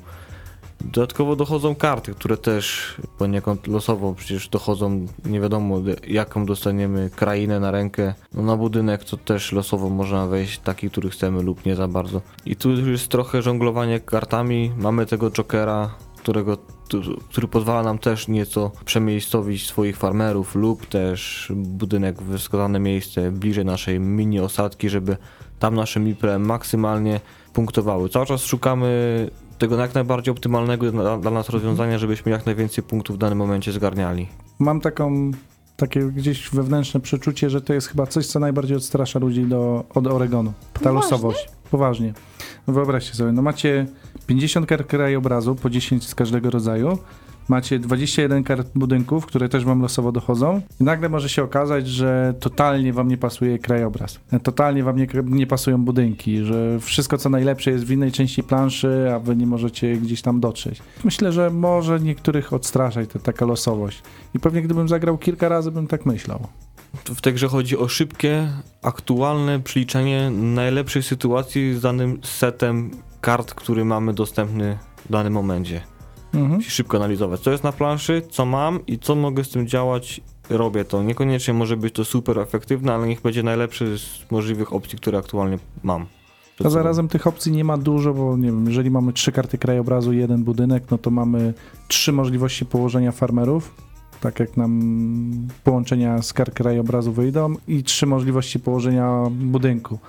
Dodatkowo 0.85 1.35
dochodzą 1.35 1.75
karty, 1.75 2.13
które 2.13 2.37
też 2.37 2.95
poniekąd 3.17 3.67
losowo 3.67 4.13
przecież 4.13 4.49
dochodzą, 4.49 5.05
nie 5.25 5.41
wiadomo 5.41 5.75
jaką 6.07 6.45
dostaniemy 6.45 7.09
krainę 7.15 7.59
na 7.59 7.71
rękę. 7.71 8.13
No 8.33 8.43
na 8.43 8.57
budynek 8.57 9.03
to 9.03 9.17
też 9.17 9.51
losowo 9.51 9.89
można 9.89 10.27
wejść 10.27 10.59
taki, 10.59 10.89
który 10.89 11.09
chcemy 11.09 11.43
lub 11.43 11.65
nie 11.65 11.75
za 11.75 11.87
bardzo. 11.87 12.21
I 12.45 12.55
tu 12.55 12.91
jest 12.91 13.07
trochę 13.07 13.41
żonglowanie 13.41 13.99
kartami, 13.99 14.71
mamy 14.77 15.05
tego 15.05 15.31
jokera, 15.31 15.95
którego, 16.17 16.57
który 17.29 17.47
pozwala 17.47 17.83
nam 17.83 17.97
też 17.97 18.27
nieco 18.27 18.71
przemiejscowić 18.85 19.67
swoich 19.67 19.97
farmerów 19.97 20.55
lub 20.55 20.85
też 20.85 21.51
budynek 21.55 22.21
w 22.21 22.37
wskazane 22.37 22.79
miejsce 22.79 23.31
bliżej 23.31 23.65
naszej 23.65 23.99
mini 23.99 24.39
osadki, 24.39 24.89
żeby 24.89 25.17
tam 25.59 25.75
nasze 25.75 25.99
mipre 25.99 26.39
maksymalnie 26.39 27.19
punktowały. 27.53 28.09
Cały 28.09 28.25
czas 28.25 28.43
szukamy 28.43 29.29
tego 29.59 29.77
jak 29.77 29.95
najbardziej 29.95 30.31
optymalnego 30.31 30.91
dla, 30.91 31.17
dla 31.17 31.31
nas 31.31 31.49
rozwiązania, 31.49 31.97
żebyśmy 31.97 32.31
jak 32.31 32.45
najwięcej 32.45 32.83
punktów 32.83 33.15
w 33.15 33.19
danym 33.19 33.37
momencie 33.37 33.71
zgarniali. 33.71 34.27
Mam 34.59 34.81
taką, 34.81 35.31
takie 35.77 35.99
gdzieś 36.01 36.49
wewnętrzne 36.49 36.99
przeczucie, 36.99 37.49
że 37.49 37.61
to 37.61 37.73
jest 37.73 37.87
chyba 37.87 38.07
coś, 38.07 38.27
co 38.27 38.39
najbardziej 38.39 38.77
odstrasza 38.77 39.19
ludzi 39.19 39.45
do, 39.45 39.83
od 39.95 40.07
Oregonu. 40.07 40.53
Ta 40.73 40.79
Poważnie? 40.79 41.01
losowość. 41.01 41.49
Poważnie. 41.71 42.13
No 42.67 42.73
Wyobraźcie 42.73 43.13
sobie, 43.15 43.31
no 43.31 43.41
macie 43.41 43.85
50 44.27 44.65
kart 44.65 44.87
krajobrazu, 44.87 45.55
po 45.55 45.69
10 45.69 46.07
z 46.07 46.15
każdego 46.15 46.49
rodzaju. 46.49 46.97
Macie 47.49 47.79
21 47.79 48.43
kart 48.43 48.67
budynków, 48.75 49.25
które 49.25 49.49
też 49.49 49.65
wam 49.65 49.81
losowo 49.81 50.11
dochodzą. 50.11 50.61
I 50.81 50.83
nagle 50.83 51.09
może 51.09 51.29
się 51.29 51.43
okazać, 51.43 51.87
że 51.87 52.33
totalnie 52.39 52.93
wam 52.93 53.07
nie 53.07 53.17
pasuje 53.17 53.59
krajobraz. 53.59 54.19
Totalnie 54.43 54.83
wam 54.83 54.97
nie, 54.97 55.07
nie 55.25 55.47
pasują 55.47 55.85
budynki, 55.85 56.43
że 56.43 56.79
wszystko 56.79 57.17
co 57.17 57.29
najlepsze 57.29 57.71
jest 57.71 57.85
w 57.85 57.91
innej 57.91 58.11
części 58.11 58.43
planszy, 58.43 59.11
a 59.15 59.19
wy 59.19 59.35
nie 59.35 59.47
możecie 59.47 59.97
gdzieś 59.97 60.21
tam 60.21 60.39
dotrzeć. 60.39 60.81
Myślę, 61.03 61.31
że 61.31 61.49
może 61.49 61.99
niektórych 61.99 62.53
odstraszać 62.53 63.09
ta 63.09 63.19
taka 63.19 63.45
losowość. 63.45 64.03
I 64.35 64.39
pewnie 64.39 64.61
gdybym 64.61 64.87
zagrał 64.87 65.17
kilka 65.17 65.49
razy, 65.49 65.71
bym 65.71 65.87
tak 65.87 66.05
myślał. 66.05 66.47
W 67.05 67.21
tej 67.21 67.33
grze 67.33 67.47
chodzi 67.47 67.77
o 67.77 67.87
szybkie, 67.87 68.47
aktualne 68.81 69.59
przeliczenie 69.59 70.31
najlepszej 70.31 71.03
sytuacji 71.03 71.73
z 71.73 71.81
danym 71.81 72.19
setem 72.23 72.91
kart, 73.21 73.53
który 73.53 73.85
mamy 73.85 74.13
dostępny 74.13 74.77
w 75.05 75.11
danym 75.11 75.33
momencie. 75.33 75.81
Mhm. 76.33 76.61
Szybko 76.61 76.97
analizować, 76.97 77.39
co 77.39 77.51
jest 77.51 77.63
na 77.63 77.71
planszy, 77.71 78.21
co 78.29 78.45
mam 78.45 78.85
i 78.85 78.99
co 78.99 79.15
mogę 79.15 79.43
z 79.43 79.49
tym 79.49 79.67
działać. 79.67 80.21
Robię 80.49 80.85
to. 80.85 81.03
Niekoniecznie 81.03 81.53
może 81.53 81.77
być 81.77 81.95
to 81.95 82.05
super 82.05 82.39
efektywne, 82.39 82.93
ale 82.93 83.07
niech 83.07 83.21
będzie 83.21 83.43
najlepszy 83.43 83.97
z 83.97 84.31
możliwych 84.31 84.73
opcji, 84.73 84.97
które 84.97 85.17
aktualnie 85.17 85.57
mam. 85.83 86.05
A 86.65 86.69
zarazem 86.69 87.07
tych 87.07 87.27
opcji 87.27 87.51
nie 87.51 87.63
ma 87.63 87.77
dużo, 87.77 88.13
bo 88.13 88.37
nie 88.37 88.45
wiem, 88.45 88.67
jeżeli 88.67 88.91
mamy 88.91 89.13
trzy 89.13 89.31
karty 89.31 89.57
krajobrazu 89.57 90.13
i 90.13 90.17
jeden 90.17 90.43
budynek, 90.43 90.83
no 90.91 90.97
to 90.97 91.09
mamy 91.09 91.53
trzy 91.87 92.11
możliwości 92.11 92.65
położenia 92.65 93.11
farmerów, 93.11 93.75
tak 94.21 94.39
jak 94.39 94.57
nam 94.57 94.81
połączenia 95.63 96.21
z 96.21 96.33
kart 96.33 96.53
krajobrazu 96.53 97.11
wyjdą 97.11 97.53
i 97.67 97.83
trzy 97.83 98.05
możliwości 98.05 98.59
położenia 98.59 99.23
budynku. 99.31 99.99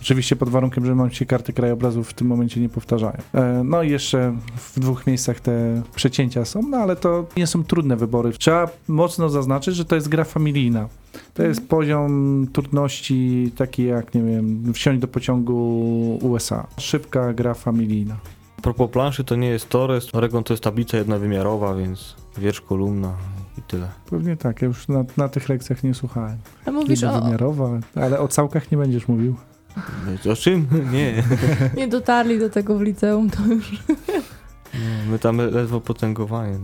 Oczywiście 0.00 0.36
pod 0.36 0.48
warunkiem, 0.48 0.86
że 0.86 0.94
nam 0.94 1.10
się 1.10 1.26
karty 1.26 1.52
krajobrazu 1.52 2.04
w 2.04 2.14
tym 2.14 2.26
momencie 2.26 2.60
nie 2.60 2.68
powtarzają. 2.68 3.16
E, 3.34 3.62
No 3.64 3.82
i 3.82 3.90
jeszcze 3.90 4.36
w 4.56 4.80
dwóch 4.80 5.06
miejscach 5.06 5.40
te 5.40 5.82
przecięcia 5.94 6.44
są, 6.44 6.62
no 6.62 6.76
ale 6.76 6.96
to 6.96 7.26
nie 7.36 7.46
są 7.46 7.64
trudne 7.64 7.96
wybory. 7.96 8.32
Trzeba 8.32 8.68
mocno 8.88 9.28
zaznaczyć, 9.28 9.76
że 9.76 9.84
to 9.84 9.94
jest 9.94 10.08
gra 10.08 10.24
familijna. 10.24 10.88
To 11.34 11.42
jest 11.42 11.68
poziom 11.68 12.46
trudności 12.52 13.52
taki 13.56 13.84
jak, 13.84 14.14
nie 14.14 14.22
wiem, 14.22 14.72
wsiąść 14.74 15.00
do 15.00 15.08
pociągu 15.08 16.18
USA. 16.22 16.66
Szybka 16.78 17.32
gra 17.32 17.54
familijna. 17.54 18.16
A 18.58 18.62
propos 18.62 18.90
planszy, 18.90 19.24
to 19.24 19.36
nie 19.36 19.48
jest 19.48 19.68
Torres. 19.68 20.14
Oregon 20.14 20.44
to 20.44 20.52
jest 20.52 20.64
tablica 20.64 20.96
jednowymiarowa, 20.96 21.74
więc 21.74 22.16
wiersz, 22.38 22.60
kolumna 22.60 23.12
i 23.58 23.62
tyle. 23.62 23.88
Pewnie 24.10 24.36
tak, 24.36 24.62
ja 24.62 24.68
już 24.68 24.88
na, 24.88 25.04
na 25.16 25.28
tych 25.28 25.48
lekcjach 25.48 25.84
nie 25.84 25.94
słuchałem. 25.94 26.36
A 26.66 26.70
mówisz 26.70 27.02
o... 27.02 27.06
Jednowymiarowa, 27.06 27.70
ale 27.94 28.20
o 28.20 28.28
całkach 28.28 28.72
nie 28.72 28.78
będziesz 28.78 29.08
mówił. 29.08 29.36
O 30.32 30.36
czym? 30.36 30.66
Nie. 30.92 31.22
Nie 31.76 31.88
dotarli 31.88 32.38
do 32.38 32.50
tego 32.50 32.78
w 32.78 32.82
liceum, 32.82 33.30
to 33.30 33.46
już... 33.46 33.82
No, 34.74 35.10
my 35.10 35.18
tam 35.18 35.36
ledwo 35.36 35.80
potęgowanie. 35.80 36.58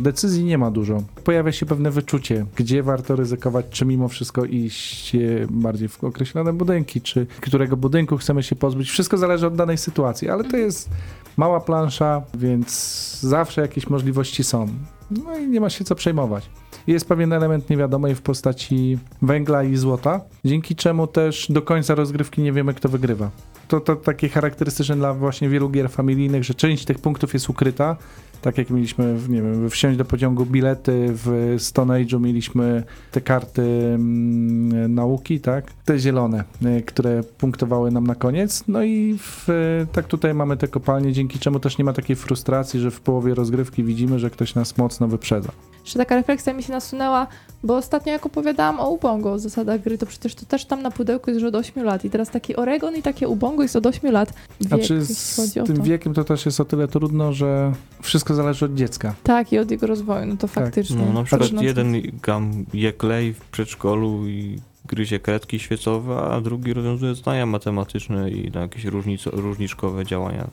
Decyzji 0.00 0.44
nie 0.44 0.58
ma 0.58 0.70
dużo. 0.70 1.02
Pojawia 1.24 1.52
się 1.52 1.66
pewne 1.66 1.90
wyczucie, 1.90 2.46
gdzie 2.56 2.82
warto 2.82 3.16
ryzykować, 3.16 3.66
czy 3.70 3.84
mimo 3.84 4.08
wszystko 4.08 4.44
iść 4.44 5.14
e, 5.14 5.18
bardziej 5.50 5.88
w 5.88 6.04
określone 6.04 6.52
budynki, 6.52 7.00
czy 7.00 7.26
którego 7.40 7.76
budynku 7.76 8.16
chcemy 8.16 8.42
się 8.42 8.56
pozbyć. 8.56 8.90
Wszystko 8.90 9.16
zależy 9.16 9.46
od 9.46 9.56
danej 9.56 9.78
sytuacji, 9.78 10.28
ale 10.28 10.44
to 10.44 10.56
jest 10.56 10.90
mała 11.36 11.60
plansza, 11.60 12.22
więc 12.34 13.20
zawsze 13.20 13.60
jakieś 13.60 13.90
możliwości 13.90 14.44
są. 14.44 14.68
No 15.10 15.38
i 15.38 15.48
nie 15.48 15.60
ma 15.60 15.70
się 15.70 15.84
co 15.84 15.94
przejmować. 15.94 16.50
Jest 16.86 17.08
pewien 17.08 17.32
element 17.32 17.70
niewiadomej 17.70 18.14
w 18.14 18.22
postaci 18.22 18.98
węgla 19.22 19.64
i 19.64 19.76
złota, 19.76 20.20
dzięki 20.44 20.76
czemu 20.76 21.06
też 21.06 21.46
do 21.50 21.62
końca 21.62 21.94
rozgrywki 21.94 22.42
nie 22.42 22.52
wiemy, 22.52 22.74
kto 22.74 22.88
wygrywa. 22.88 23.30
To, 23.68 23.80
to 23.80 23.96
takie 23.96 24.28
charakterystyczne 24.28 24.96
dla 24.96 25.14
właśnie 25.14 25.48
wielu 25.48 25.70
gier 25.70 25.90
familijnych, 25.90 26.44
że 26.44 26.54
część 26.54 26.84
tych 26.84 26.98
punktów 26.98 27.34
jest 27.34 27.50
ukryta, 27.50 27.96
tak 28.42 28.58
jak 28.58 28.70
mieliśmy, 28.70 29.16
nie 29.28 29.42
wiem, 29.42 29.70
wsiąść 29.70 29.98
do 29.98 30.04
pociągu 30.04 30.46
bilety, 30.46 31.06
w 31.08 31.54
Stone 31.58 31.94
Age'u 31.94 32.20
mieliśmy 32.20 32.82
te 33.12 33.20
karty 33.20 33.62
mm, 33.62 34.94
nauki, 34.94 35.40
tak? 35.40 35.72
Te 35.84 35.98
zielone, 35.98 36.44
y, 36.78 36.82
które 36.82 37.22
punktowały 37.22 37.90
nam 37.90 38.06
na 38.06 38.14
koniec. 38.14 38.64
No 38.68 38.82
i 38.82 39.18
w, 39.18 39.48
tak 39.92 40.06
tutaj 40.06 40.34
mamy 40.34 40.56
te 40.56 40.68
kopalnie, 40.68 41.12
dzięki 41.12 41.38
czemu 41.38 41.60
też 41.60 41.78
nie 41.78 41.84
ma 41.84 41.92
takiej 41.92 42.16
frustracji, 42.16 42.80
że 42.80 42.90
w 42.90 43.00
połowie 43.00 43.34
rozgrywki 43.34 43.84
widzimy, 43.84 44.18
że 44.18 44.30
ktoś 44.30 44.54
nas 44.54 44.78
mocno 44.78 45.08
wyprzedza. 45.08 45.52
Jeszcze 45.84 45.98
taka 45.98 46.16
refleksja 46.16 46.52
mi 46.52 46.62
się 46.62 46.72
nasunęła, 46.72 47.26
bo 47.64 47.76
ostatnio 47.76 48.12
jak 48.12 48.26
opowiadałam 48.26 48.80
o 48.80 48.90
Ubongo, 48.90 49.32
o 49.32 49.38
zasadach 49.38 49.80
gry, 49.80 49.98
to 49.98 50.06
przecież 50.06 50.34
to 50.34 50.46
też 50.46 50.64
tam 50.64 50.82
na 50.82 50.90
pudełku 50.90 51.30
jest, 51.30 51.40
że 51.40 51.48
od 51.48 51.54
8 51.54 51.84
lat 51.84 52.04
i 52.04 52.10
teraz 52.10 52.30
taki 52.30 52.56
Oregon 52.56 52.96
i 52.96 53.02
takie 53.02 53.28
Ubongo 53.28 53.62
jest 53.62 53.76
od 53.76 53.86
8 53.86 54.12
lat. 54.12 54.34
Wiek, 54.60 54.72
A 54.72 54.78
czy 54.78 55.04
z 55.04 55.52
tym 55.66 55.82
wiekiem 55.82 56.14
to 56.14 56.24
też 56.24 56.46
jest 56.46 56.60
o 56.60 56.64
tyle 56.64 56.88
trudno, 56.88 57.32
że 57.32 57.72
wszystko 58.02 58.31
zależy 58.34 58.64
od 58.64 58.74
dziecka. 58.74 59.14
Tak, 59.22 59.52
i 59.52 59.58
od 59.58 59.70
jego 59.70 59.86
rozwoju, 59.86 60.26
no 60.26 60.36
to 60.36 60.48
faktycznie. 60.48 60.96
No, 61.06 61.12
na 61.12 61.24
przykład 61.24 61.62
jeden 61.62 61.94
gam 62.22 62.64
je 62.74 62.92
klej 62.92 63.34
w 63.34 63.44
przedszkolu 63.44 64.28
i 64.28 64.60
gryzie 64.86 65.20
kredki 65.20 65.58
świecowe, 65.58 66.16
a 66.16 66.40
drugi 66.40 66.72
rozwiązuje 66.72 67.14
zadania 67.14 67.46
matematyczne 67.46 68.30
i 68.30 68.50
na 68.50 68.60
jakieś 68.60 68.84
różnico, 68.84 69.30
różniczkowe 69.30 70.06
działania. 70.06 70.48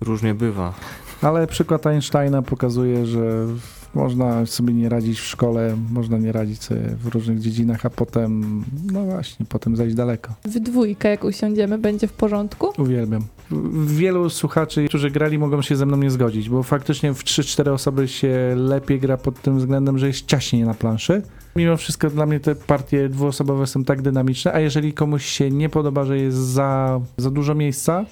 Różnie 0.00 0.34
bywa. 0.34 0.74
Ale 1.22 1.46
przykład 1.46 1.86
Einsteina 1.86 2.42
pokazuje, 2.42 3.06
że 3.06 3.46
można 3.94 4.46
sobie 4.46 4.74
nie 4.74 4.88
radzić 4.88 5.20
w 5.20 5.26
szkole, 5.26 5.76
można 5.92 6.18
nie 6.18 6.32
radzić 6.32 6.62
sobie 6.62 6.80
w 6.80 7.06
różnych 7.06 7.40
dziedzinach, 7.40 7.86
a 7.86 7.90
potem, 7.90 8.64
no 8.92 9.04
właśnie, 9.04 9.46
potem 9.48 9.76
zajść 9.76 9.94
daleko. 9.94 10.34
W 10.44 10.60
dwójkę, 10.60 11.08
jak 11.08 11.24
usiądziemy, 11.24 11.78
będzie 11.78 12.06
w 12.06 12.12
porządku? 12.12 12.72
Uwielbiam. 12.78 13.24
Wielu 13.86 14.30
słuchaczy, 14.30 14.88
którzy 14.88 15.10
grali, 15.10 15.38
mogą 15.38 15.62
się 15.62 15.76
ze 15.76 15.86
mną 15.86 15.96
nie 15.96 16.10
zgodzić, 16.10 16.48
bo 16.48 16.62
faktycznie 16.62 17.14
w 17.14 17.24
3-4 17.24 17.70
osoby 17.70 18.08
się 18.08 18.54
lepiej 18.56 19.00
gra 19.00 19.16
pod 19.16 19.42
tym 19.42 19.58
względem, 19.58 19.98
że 19.98 20.06
jest 20.06 20.26
ciaśniej 20.26 20.64
na 20.64 20.74
planszy. 20.74 21.22
Mimo 21.56 21.76
wszystko 21.76 22.10
dla 22.10 22.26
mnie 22.26 22.40
te 22.40 22.54
partie 22.54 23.08
dwuosobowe 23.08 23.66
są 23.66 23.84
tak 23.84 24.02
dynamiczne, 24.02 24.52
a 24.52 24.60
jeżeli 24.60 24.92
komuś 24.92 25.24
się 25.24 25.50
nie 25.50 25.68
podoba, 25.68 26.04
że 26.04 26.18
jest 26.18 26.36
za, 26.36 27.00
za 27.16 27.30
dużo 27.30 27.54
miejsca, 27.54 28.04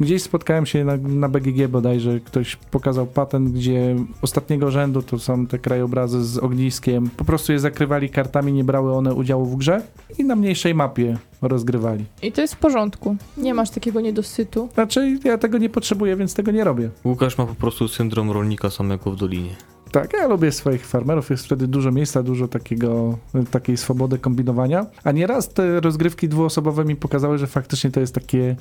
Gdzieś 0.00 0.22
spotkałem 0.22 0.66
się 0.66 0.84
na, 0.84 0.96
na 0.96 1.28
BGG 1.28 1.68
bodajże, 1.68 2.20
ktoś 2.20 2.56
pokazał 2.56 3.06
patent, 3.06 3.50
gdzie 3.52 3.96
ostatniego 4.22 4.70
rzędu 4.70 5.02
to 5.02 5.18
są 5.18 5.46
te 5.46 5.58
krajobrazy 5.58 6.24
z 6.24 6.38
ogniskiem. 6.38 7.10
Po 7.16 7.24
prostu 7.24 7.52
je 7.52 7.58
zakrywali 7.58 8.10
kartami, 8.10 8.52
nie 8.52 8.64
brały 8.64 8.92
one 8.94 9.14
udziału 9.14 9.46
w 9.46 9.56
grze 9.56 9.82
i 10.18 10.24
na 10.24 10.36
mniejszej 10.36 10.74
mapie 10.74 11.18
rozgrywali. 11.42 12.04
I 12.22 12.32
to 12.32 12.40
jest 12.40 12.54
w 12.54 12.58
porządku. 12.58 13.16
Nie 13.36 13.54
masz 13.54 13.70
takiego 13.70 14.00
niedosytu. 14.00 14.68
Znaczy, 14.74 15.18
ja 15.24 15.38
tego 15.38 15.58
nie 15.58 15.68
potrzebuję, 15.68 16.16
więc 16.16 16.34
tego 16.34 16.50
nie 16.50 16.64
robię. 16.64 16.90
Łukasz 17.04 17.38
ma 17.38 17.46
po 17.46 17.54
prostu 17.54 17.88
syndrom 17.88 18.30
rolnika 18.30 18.70
samego 18.70 19.10
w 19.10 19.16
dolinie. 19.16 19.56
Tak, 19.92 20.12
ja 20.12 20.26
lubię 20.26 20.52
swoich 20.52 20.86
farmerów, 20.86 21.30
jest 21.30 21.44
wtedy 21.44 21.66
dużo 21.66 21.92
miejsca, 21.92 22.22
dużo 22.22 22.48
takiego, 22.48 23.18
takiej 23.50 23.76
swobody 23.76 24.18
kombinowania. 24.18 24.86
A 25.04 25.12
nieraz 25.12 25.48
te 25.48 25.80
rozgrywki 25.80 26.28
dwuosobowe 26.28 26.84
mi 26.84 26.96
pokazały, 26.96 27.38
że 27.38 27.46
faktycznie 27.46 27.90
to 27.90 28.00
jest 28.00 28.14
takie 28.14 28.56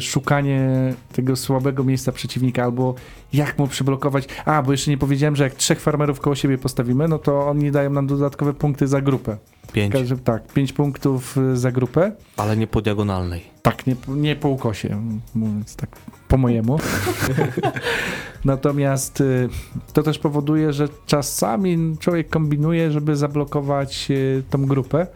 szukanie 0.00 0.94
tego 1.12 1.36
słabego 1.36 1.84
miejsca 1.84 2.12
przeciwnika, 2.12 2.64
albo 2.64 2.94
jak 3.32 3.58
mu 3.58 3.66
przyblokować. 3.66 4.28
A, 4.44 4.62
bo 4.62 4.72
jeszcze 4.72 4.90
nie 4.90 4.98
powiedziałem, 4.98 5.36
że 5.36 5.44
jak 5.44 5.54
trzech 5.54 5.80
farmerów 5.80 6.20
koło 6.20 6.36
siebie 6.36 6.58
postawimy, 6.58 7.08
no 7.08 7.18
to 7.18 7.48
oni 7.48 7.70
dają 7.70 7.90
nam 7.90 8.06
dodatkowe 8.06 8.54
punkty 8.54 8.86
za 8.86 9.00
grupę. 9.00 9.36
Pięć, 9.72 9.92
Każdy, 9.92 10.16
tak, 10.16 10.52
pięć 10.52 10.72
punktów 10.72 11.36
y, 11.36 11.56
za 11.56 11.72
grupę. 11.72 12.12
ale 12.36 12.56
nie 12.56 12.66
po 12.66 12.82
diagonalnej. 12.82 13.42
Tak, 13.62 13.86
nie, 13.86 13.96
nie 14.08 14.36
po 14.36 14.48
ukosie, 14.48 15.02
mówiąc 15.34 15.76
tak 15.76 15.90
po 16.28 16.36
mojemu. 16.36 16.78
Natomiast 18.44 19.20
y, 19.20 19.48
to 19.92 20.02
też 20.02 20.18
powoduje, 20.18 20.72
że 20.72 20.88
czasami 21.06 21.96
człowiek 22.00 22.28
kombinuje, 22.28 22.90
żeby 22.92 23.16
zablokować 23.16 24.08
tą 24.50 24.66
grupę. 24.66 25.06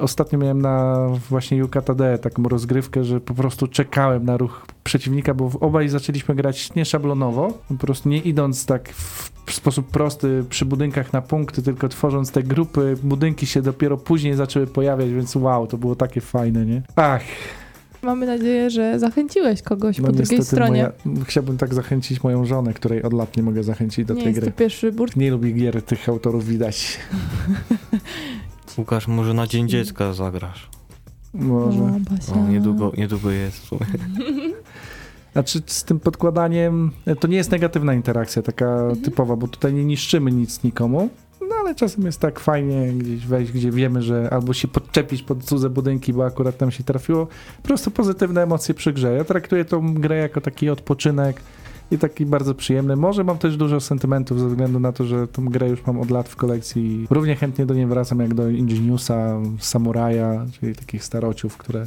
Ostatnio 0.00 0.38
miałem 0.38 0.62
na 0.62 1.06
właśnie 1.30 1.64
UKTD 1.64 2.18
taką 2.18 2.42
rozgrywkę, 2.42 3.04
że 3.04 3.20
po 3.20 3.34
prostu 3.34 3.66
czekałem 3.68 4.24
na 4.24 4.36
ruch 4.36 4.66
przeciwnika, 4.84 5.34
bo 5.34 5.50
obaj 5.60 5.88
zaczęliśmy 5.88 6.34
grać 6.34 6.74
nieszablonowo, 6.74 7.58
po 7.68 7.74
prostu 7.74 8.08
nie 8.08 8.18
idąc 8.18 8.66
tak 8.66 8.88
w 9.46 9.52
sposób 9.52 9.86
prosty 9.90 10.44
przy 10.50 10.64
budynkach 10.64 11.12
na 11.12 11.22
punkty, 11.22 11.62
tylko 11.62 11.88
tworząc 11.88 12.30
te 12.32 12.42
grupy, 12.42 12.96
budynki 13.02 13.46
się 13.46 13.62
dopiero 13.62 13.96
później 13.96 14.34
zaczęły 14.34 14.66
pojawiać, 14.66 15.10
więc 15.10 15.36
wow, 15.36 15.66
to 15.66 15.78
było 15.78 15.96
takie 15.96 16.20
fajne, 16.20 16.66
nie? 16.66 16.82
Ach, 16.96 17.22
Mamy 18.02 18.26
nadzieję, 18.26 18.70
że 18.70 18.98
zachęciłeś 18.98 19.62
kogoś 19.62 19.98
no 19.98 20.06
po 20.06 20.12
drugiej 20.12 20.44
stronie. 20.44 20.90
moja, 21.06 21.24
chciałbym 21.24 21.56
tak 21.56 21.74
zachęcić 21.74 22.22
moją 22.22 22.44
żonę, 22.44 22.74
której 22.74 23.02
od 23.02 23.12
lat 23.12 23.36
nie 23.36 23.42
mogę 23.42 23.62
zachęcić 23.62 24.06
do 24.06 24.14
Nie 24.14 24.20
tej 24.22 24.28
jest 24.28 24.40
gry. 24.40 24.50
to 24.52 24.58
pierwszy 24.58 24.90
wybór. 24.90 25.16
Nie 25.16 25.30
lubi 25.30 25.54
gier 25.54 25.82
tych 25.82 26.08
autorów, 26.08 26.46
widać. 26.46 26.98
Łukasz, 28.78 29.08
może 29.08 29.34
na 29.34 29.46
Dzień 29.46 29.68
Dziecka 29.68 30.12
zagrasz. 30.12 30.68
Może. 31.34 31.78
O, 31.82 31.90
Basia. 32.10 32.32
O, 32.34 32.48
niedługo, 32.48 32.92
niedługo 32.98 33.30
jest. 33.30 33.56
w 33.58 33.64
sumie. 33.64 33.86
Znaczy 35.32 35.62
z 35.66 35.84
tym 35.84 36.00
podkładaniem 36.00 36.90
to 37.20 37.28
nie 37.28 37.36
jest 37.36 37.50
negatywna 37.50 37.94
interakcja 37.94 38.42
taka 38.42 38.64
Mhm. 38.80 38.96
typowa, 39.02 39.36
bo 39.36 39.48
tutaj 39.48 39.72
nie 39.74 39.84
niszczymy 39.84 40.32
nic 40.32 40.62
nikomu. 40.64 41.08
No 41.40 41.54
ale 41.60 41.74
czasem 41.74 42.04
jest 42.06 42.20
tak 42.20 42.40
fajnie 42.40 42.92
gdzieś 42.92 43.26
wejść, 43.26 43.52
gdzie 43.52 43.70
wiemy, 43.70 44.02
że 44.02 44.28
albo 44.32 44.52
się 44.52 44.68
podczepić 44.68 45.22
pod 45.22 45.44
cudze 45.44 45.70
budynki, 45.70 46.12
bo 46.12 46.24
akurat 46.26 46.56
tam 46.58 46.70
się 46.70 46.84
trafiło. 46.84 47.26
Po 47.62 47.68
prostu 47.68 47.90
pozytywne 47.90 48.42
emocje 48.42 48.74
przy 48.74 48.92
grze. 48.92 49.12
Ja 49.14 49.24
traktuję 49.24 49.64
tą 49.64 49.94
grę 49.94 50.16
jako 50.16 50.40
taki 50.40 50.70
odpoczynek 50.70 51.40
i 51.90 51.98
taki 51.98 52.26
bardzo 52.26 52.54
przyjemny. 52.54 52.96
Może 52.96 53.24
mam 53.24 53.38
też 53.38 53.56
dużo 53.56 53.80
sentymentów 53.80 54.40
ze 54.40 54.48
względu 54.48 54.80
na 54.80 54.92
to, 54.92 55.04
że 55.04 55.28
tą 55.28 55.44
grę 55.44 55.68
już 55.68 55.86
mam 55.86 56.00
od 56.00 56.10
lat 56.10 56.28
w 56.28 56.36
kolekcji. 56.36 57.06
Równie 57.10 57.36
chętnie 57.36 57.66
do 57.66 57.74
niej 57.74 57.86
wracam 57.86 58.20
jak 58.20 58.34
do 58.34 58.48
Ingeniusa, 58.50 59.40
Samuraja, 59.58 60.46
czyli 60.60 60.74
takich 60.74 61.04
starociów, 61.04 61.56
które 61.56 61.86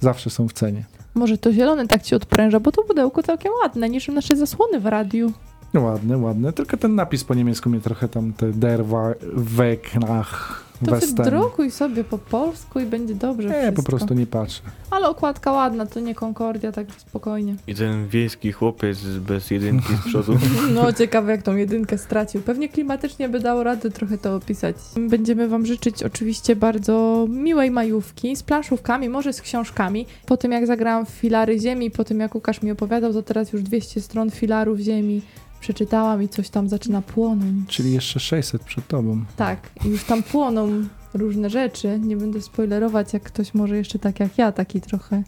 zawsze 0.00 0.30
są 0.30 0.48
w 0.48 0.52
cenie. 0.52 0.84
Może 1.14 1.38
to 1.38 1.52
zielone 1.52 1.88
tak 1.88 2.02
ci 2.02 2.14
odpręża, 2.14 2.60
bo 2.60 2.72
to 2.72 2.82
pudełko 2.82 3.22
całkiem 3.22 3.52
ładne, 3.62 3.88
niż 3.88 4.08
nasze 4.08 4.36
zasłony 4.36 4.80
w 4.80 4.86
radiu. 4.86 5.32
Ładne, 5.74 6.18
ładne. 6.18 6.52
Tylko 6.52 6.76
ten 6.76 6.94
napis 6.94 7.24
po 7.24 7.34
niemiecku 7.34 7.70
mnie 7.70 7.80
trochę 7.80 8.08
tam 8.08 8.32
te 8.32 8.52
der 8.52 8.84
Wa- 8.84 9.14
weg 9.34 9.94
nach 9.94 10.64
To 10.84 10.90
Western. 10.90 11.24
wydrukuj 11.24 11.70
sobie 11.70 12.04
po 12.04 12.18
polsku 12.18 12.80
i 12.80 12.86
będzie 12.86 13.14
dobrze 13.14 13.48
Nie, 13.48 13.54
wszystko. 13.54 13.82
po 13.82 13.88
prostu 13.88 14.14
nie 14.14 14.26
patrzę. 14.26 14.62
Ale 14.90 15.08
okładka 15.08 15.52
ładna, 15.52 15.86
to 15.86 16.00
nie 16.00 16.14
Concordia, 16.14 16.72
tak 16.72 16.86
spokojnie. 16.98 17.56
I 17.66 17.74
ten 17.74 18.08
wiejski 18.08 18.52
chłopiec 18.52 18.98
bez 19.00 19.50
jedynki 19.50 19.94
z 19.96 20.08
przodu. 20.08 20.38
No, 20.74 20.92
ciekawe 20.92 21.32
jak 21.32 21.42
tą 21.42 21.56
jedynkę 21.56 21.98
stracił. 21.98 22.42
Pewnie 22.42 22.68
klimatycznie 22.68 23.28
by 23.28 23.40
dało 23.40 23.62
radę 23.62 23.90
trochę 23.90 24.18
to 24.18 24.34
opisać. 24.36 24.76
Będziemy 25.08 25.48
wam 25.48 25.66
życzyć 25.66 26.02
oczywiście 26.02 26.56
bardzo 26.56 27.26
miłej 27.28 27.70
majówki, 27.70 28.36
z 28.36 28.42
planszówkami, 28.42 29.08
może 29.08 29.32
z 29.32 29.40
książkami. 29.42 30.06
Po 30.26 30.36
tym 30.36 30.52
jak 30.52 30.66
zagrałam 30.66 31.06
w 31.06 31.10
Filary 31.10 31.58
Ziemi, 31.58 31.90
po 31.90 32.04
tym 32.04 32.20
jak 32.20 32.34
Łukasz 32.34 32.62
mi 32.62 32.70
opowiadał, 32.70 33.12
to 33.12 33.22
teraz 33.22 33.52
już 33.52 33.62
200 33.62 34.00
stron 34.00 34.30
Filarów 34.30 34.78
Ziemi 34.78 35.22
przeczytałam 35.60 36.22
i 36.22 36.28
coś 36.28 36.50
tam 36.50 36.68
zaczyna 36.68 37.02
płonąć. 37.02 37.68
Czyli 37.68 37.92
jeszcze 37.92 38.20
600 38.20 38.62
przed 38.64 38.86
tobą. 38.86 39.24
Tak, 39.36 39.70
i 39.84 39.88
już 39.88 40.04
tam 40.04 40.22
płoną 40.22 40.68
różne 41.14 41.50
rzeczy. 41.50 41.98
Nie 41.98 42.16
będę 42.16 42.42
spoilerować, 42.42 43.12
jak 43.12 43.22
ktoś 43.22 43.54
może 43.54 43.76
jeszcze 43.76 43.98
tak 43.98 44.20
jak 44.20 44.38
ja, 44.38 44.52
taki 44.52 44.80
trochę 44.80 45.22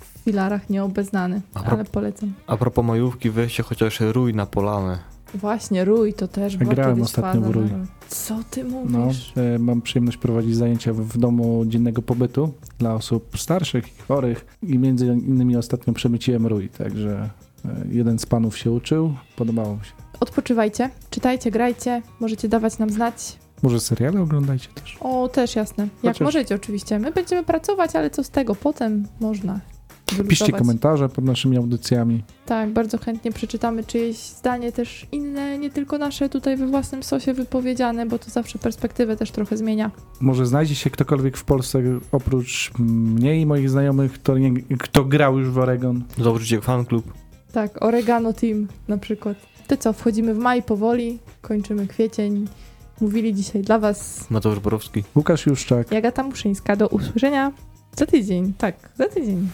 w 0.00 0.18
filarach 0.24 0.70
nieobeznany, 0.70 1.40
A 1.54 1.64
ale 1.64 1.84
polecam. 1.84 2.32
A 2.46 2.56
propos 2.56 2.84
majówki, 2.84 3.30
weźcie 3.30 3.62
chociaż 3.62 4.00
rój 4.00 4.34
na 4.34 4.46
polanę. 4.46 4.98
Właśnie, 5.34 5.84
rój 5.84 6.14
to 6.14 6.28
też 6.28 6.56
było 6.56 6.70
Grałem 6.70 7.02
ostatnio 7.02 7.40
w 7.40 7.50
rój. 7.50 7.64
no. 7.72 7.86
Co 8.08 8.38
ty 8.50 8.64
No, 8.64 8.98
mówisz? 8.98 9.32
e, 9.36 9.58
mam 9.58 9.82
przyjemność 9.82 10.16
prowadzić 10.18 10.56
zajęcia 10.56 10.92
w, 10.92 10.96
w 11.00 11.18
domu 11.18 11.64
dziennego 11.66 12.02
pobytu 12.02 12.52
dla 12.78 12.94
osób 12.94 13.38
starszych 13.38 13.88
i 13.88 14.02
chorych 14.08 14.58
i 14.62 14.78
między 14.78 15.06
innymi 15.06 15.56
ostatnio 15.56 15.92
przemyciłem 15.92 16.46
rój, 16.46 16.68
także 16.68 17.30
jeden 17.90 18.18
z 18.18 18.26
panów 18.26 18.58
się 18.58 18.70
uczył, 18.70 19.14
podobało 19.36 19.76
mi 19.76 19.84
się. 19.84 19.92
Odpoczywajcie, 20.20 20.90
czytajcie, 21.10 21.50
grajcie, 21.50 22.02
możecie 22.20 22.48
dawać 22.48 22.78
nam 22.78 22.90
znać. 22.90 23.38
Może 23.62 23.80
seriale 23.80 24.20
oglądajcie 24.22 24.68
też. 24.74 24.96
O, 25.00 25.28
też 25.28 25.56
jasne. 25.56 25.84
Jak 25.84 26.14
Chociaż- 26.14 26.20
możecie 26.24 26.54
oczywiście. 26.54 26.98
My 26.98 27.12
będziemy 27.12 27.44
pracować, 27.44 27.96
ale 27.96 28.10
co 28.10 28.24
z 28.24 28.30
tego? 28.30 28.54
Potem 28.54 29.06
można. 29.20 29.60
Piszcie 30.28 30.52
komentarze 30.52 31.08
pod 31.08 31.24
naszymi 31.24 31.56
audycjami. 31.56 32.22
Tak, 32.46 32.70
bardzo 32.70 32.98
chętnie 32.98 33.32
przeczytamy 33.32 33.84
czyjeś 33.84 34.16
zdanie 34.16 34.72
też 34.72 35.06
inne, 35.12 35.58
nie 35.58 35.70
tylko 35.70 35.98
nasze 35.98 36.28
tutaj 36.28 36.56
we 36.56 36.66
własnym 36.66 37.02
sosie 37.02 37.34
wypowiedziane, 37.34 38.06
bo 38.06 38.18
to 38.18 38.30
zawsze 38.30 38.58
perspektywę 38.58 39.16
też 39.16 39.30
trochę 39.30 39.56
zmienia. 39.56 39.90
Może 40.20 40.46
znajdzie 40.46 40.74
się 40.74 40.90
ktokolwiek 40.90 41.36
w 41.36 41.44
Polsce 41.44 41.82
oprócz 42.12 42.70
mnie 42.78 43.40
i 43.40 43.46
moich 43.46 43.70
znajomych, 43.70 44.12
kto, 44.12 44.38
nie, 44.38 44.62
kto 44.78 45.04
grał 45.04 45.38
już 45.38 45.48
w 45.48 45.58
Oregon. 45.58 46.04
Założycie 46.18 46.60
fan 46.60 46.84
klub. 46.84 47.12
Tak, 47.52 47.82
Oregano 47.82 48.32
Team 48.32 48.68
na 48.88 48.98
przykład. 48.98 49.36
To 49.66 49.76
co, 49.76 49.92
wchodzimy 49.92 50.34
w 50.34 50.38
maj 50.38 50.62
powoli, 50.62 51.18
kończymy 51.42 51.86
kwiecień. 51.86 52.48
Mówili 53.00 53.34
dzisiaj 53.34 53.62
dla 53.62 53.78
Was 53.78 54.30
Mateusz 54.30 54.58
Borowski. 54.58 55.04
Łukasz 55.16 55.46
Juszczak. 55.46 55.92
Jagata 55.92 56.22
Muszyńska. 56.22 56.76
Do 56.76 56.88
usłyszenia 56.88 57.52
za 57.96 58.06
tydzień. 58.06 58.52
Tak, 58.58 58.74
za 58.96 59.08
tydzień. 59.08 59.48